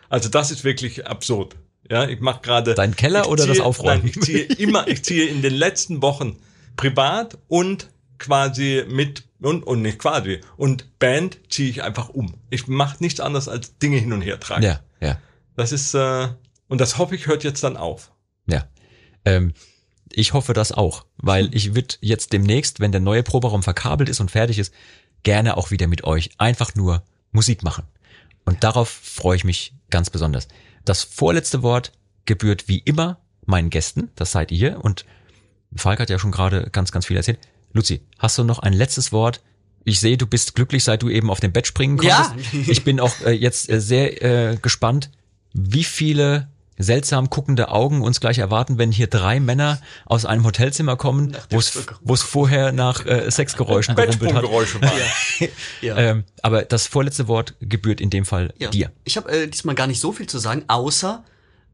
[0.08, 1.56] Also das ist wirklich absurd.
[1.90, 2.74] Ja, ich mache gerade.
[2.74, 4.02] Dein Keller oder das Aufräumen?
[4.02, 6.36] Nein, ich ziehe immer, ich ziehe in den letzten Wochen
[6.76, 7.88] privat und
[8.18, 12.34] quasi mit und und nicht quasi und Band ziehe ich einfach um.
[12.50, 14.64] Ich mache nichts anderes als Dinge hin und her tragen.
[14.64, 15.18] ja, ja,
[15.56, 16.28] Das ist äh,
[16.68, 18.12] und das hoffe ich hört jetzt dann auf.
[18.46, 18.66] ja.
[19.24, 19.52] Ähm,
[20.10, 24.20] ich hoffe das auch, weil ich würde jetzt demnächst, wenn der neue Proberaum verkabelt ist
[24.20, 24.72] und fertig ist,
[25.22, 27.84] gerne auch wieder mit euch einfach nur Musik machen.
[28.46, 30.48] Und darauf freue ich mich ganz besonders.
[30.88, 31.92] Das vorletzte Wort
[32.24, 34.82] gebührt wie immer meinen Gästen, das seid ihr.
[34.82, 35.04] Und
[35.76, 37.38] Falk hat ja schon gerade ganz, ganz viel erzählt.
[37.74, 39.42] Luzi, hast du noch ein letztes Wort?
[39.84, 42.30] Ich sehe, du bist glücklich, seit du eben auf dem Bett springen konntest.
[42.54, 42.60] Ja.
[42.66, 45.10] Ich bin auch äh, jetzt äh, sehr äh, gespannt,
[45.52, 46.48] wie viele
[46.78, 51.58] seltsam guckende Augen uns gleich erwarten, wenn hier drei Männer aus einem Hotelzimmer kommen, wo
[51.58, 54.44] es wo es vorher nach äh, Sexgeräuschen gerumpelt hat.
[54.44, 54.68] Waren.
[55.80, 55.96] Ja.
[55.96, 58.70] Ähm, aber das vorletzte Wort gebührt in dem Fall Ja.
[58.70, 58.90] dir.
[59.04, 61.24] Ich habe äh, diesmal gar nicht so viel zu sagen, außer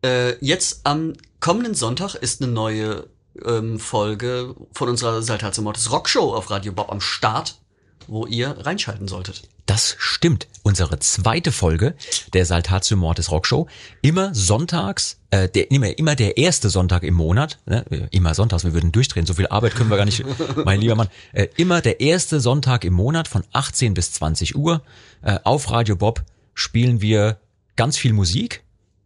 [0.05, 3.07] äh, jetzt am kommenden Sonntag ist eine neue
[3.45, 7.57] ähm, Folge von unserer Saltatio Mortis Rockshow auf Radio Bob am Start,
[8.07, 9.43] wo ihr reinschalten solltet.
[9.67, 10.47] Das stimmt.
[10.63, 11.95] Unsere zweite Folge
[12.33, 13.67] der Saltatio Mortis Rockshow.
[14.03, 17.85] Immer sonntags, äh, der, immer, immer der erste Sonntag im Monat, ne?
[18.11, 20.25] immer sonntags, wir würden durchdrehen, so viel Arbeit können wir gar nicht,
[20.65, 21.09] mein lieber Mann.
[21.33, 24.83] Äh, immer der erste Sonntag im Monat von 18 bis 20 Uhr
[25.23, 26.23] äh, auf Radio Bob
[26.55, 27.39] spielen wir
[27.77, 28.63] ganz viel Musik,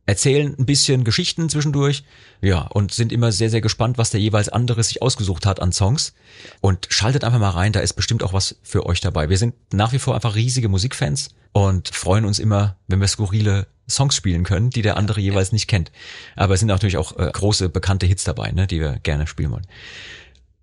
[0.08, 2.02] erzählen ein bisschen Geschichten zwischendurch,
[2.40, 5.70] ja, und sind immer sehr, sehr gespannt, was der jeweils andere sich ausgesucht hat an
[5.70, 6.14] Songs.
[6.62, 9.28] Und schaltet einfach mal rein, da ist bestimmt auch was für euch dabei.
[9.28, 13.66] Wir sind nach wie vor einfach riesige Musikfans und freuen uns immer, wenn wir skurrile
[13.86, 15.92] Songs spielen können, die der andere jeweils nicht kennt.
[16.36, 19.50] Aber es sind natürlich auch äh, große, bekannte Hits dabei, ne, die wir gerne spielen
[19.50, 19.66] wollen.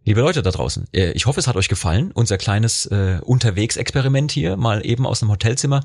[0.06, 4.32] Liebe Leute da draußen, äh, ich hoffe, es hat euch gefallen, unser kleines äh, Unterwegsexperiment
[4.32, 5.82] hier, mal eben aus einem Hotelzimmer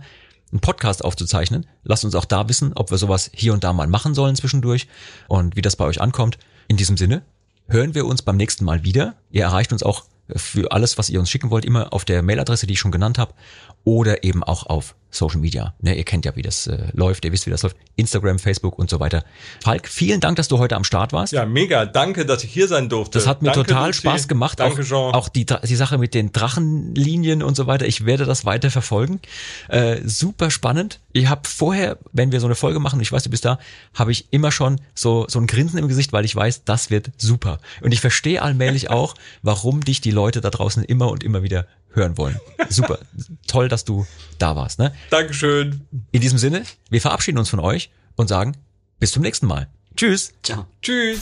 [0.52, 1.66] einen Podcast aufzuzeichnen.
[1.84, 4.88] Lasst uns auch da wissen, ob wir sowas hier und da mal machen sollen zwischendurch
[5.28, 6.38] und wie das bei euch ankommt.
[6.68, 7.22] In diesem Sinne
[7.68, 9.14] hören wir uns beim nächsten Mal wieder.
[9.30, 10.04] Ihr erreicht uns auch
[10.36, 13.18] für alles, was ihr uns schicken wollt, immer auf der Mailadresse, die ich schon genannt
[13.18, 13.34] habe,
[13.84, 15.74] oder eben auch auf Social Media.
[15.80, 17.76] Ne, ihr kennt ja, wie das äh, läuft, ihr wisst, wie das läuft.
[17.96, 19.24] Instagram, Facebook und so weiter.
[19.62, 21.32] Falk, vielen Dank, dass du heute am Start warst.
[21.32, 21.84] Ja, mega.
[21.84, 23.18] Danke, dass ich hier sein durfte.
[23.18, 24.00] Das hat mir Danke, total Luzi.
[24.00, 24.60] Spaß gemacht.
[24.60, 25.14] Danke, auch, Jean.
[25.14, 27.86] auch die, die Sache mit den Drachenlinien und so weiter.
[27.86, 29.20] Ich werde das weiter verfolgen.
[29.68, 31.00] Äh, super spannend.
[31.12, 33.58] Ich habe vorher, wenn wir so eine Folge machen, ich weiß, du bist da,
[33.94, 37.10] habe ich immer schon so, so ein Grinsen im Gesicht, weil ich weiß, das wird
[37.16, 37.58] super.
[37.82, 41.66] Und ich verstehe allmählich auch, warum dich die Leute da draußen immer und immer wieder
[41.92, 42.38] hören wollen.
[42.68, 42.98] Super.
[43.46, 44.06] Toll, dass du
[44.38, 44.78] da warst.
[44.78, 44.92] Ne?
[45.10, 45.86] Dankeschön.
[46.12, 48.56] In diesem Sinne, wir verabschieden uns von euch und sagen
[48.98, 49.68] bis zum nächsten Mal.
[49.96, 50.32] Tschüss.
[50.42, 50.66] Ciao.
[50.82, 51.20] Tschüss.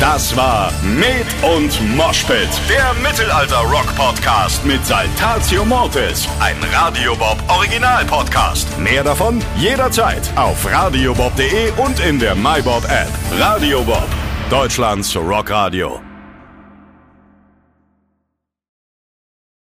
[0.00, 8.66] Das war Med und Moshpit, der Mittelalter-Rock-Podcast mit Saltatio Mortis, ein Radio Bob Original-Podcast.
[8.78, 13.08] Mehr davon jederzeit auf radiobob.de und in der MyBob-App.
[13.38, 14.08] Radio Bob,
[14.50, 16.13] Deutschlands Rockradio.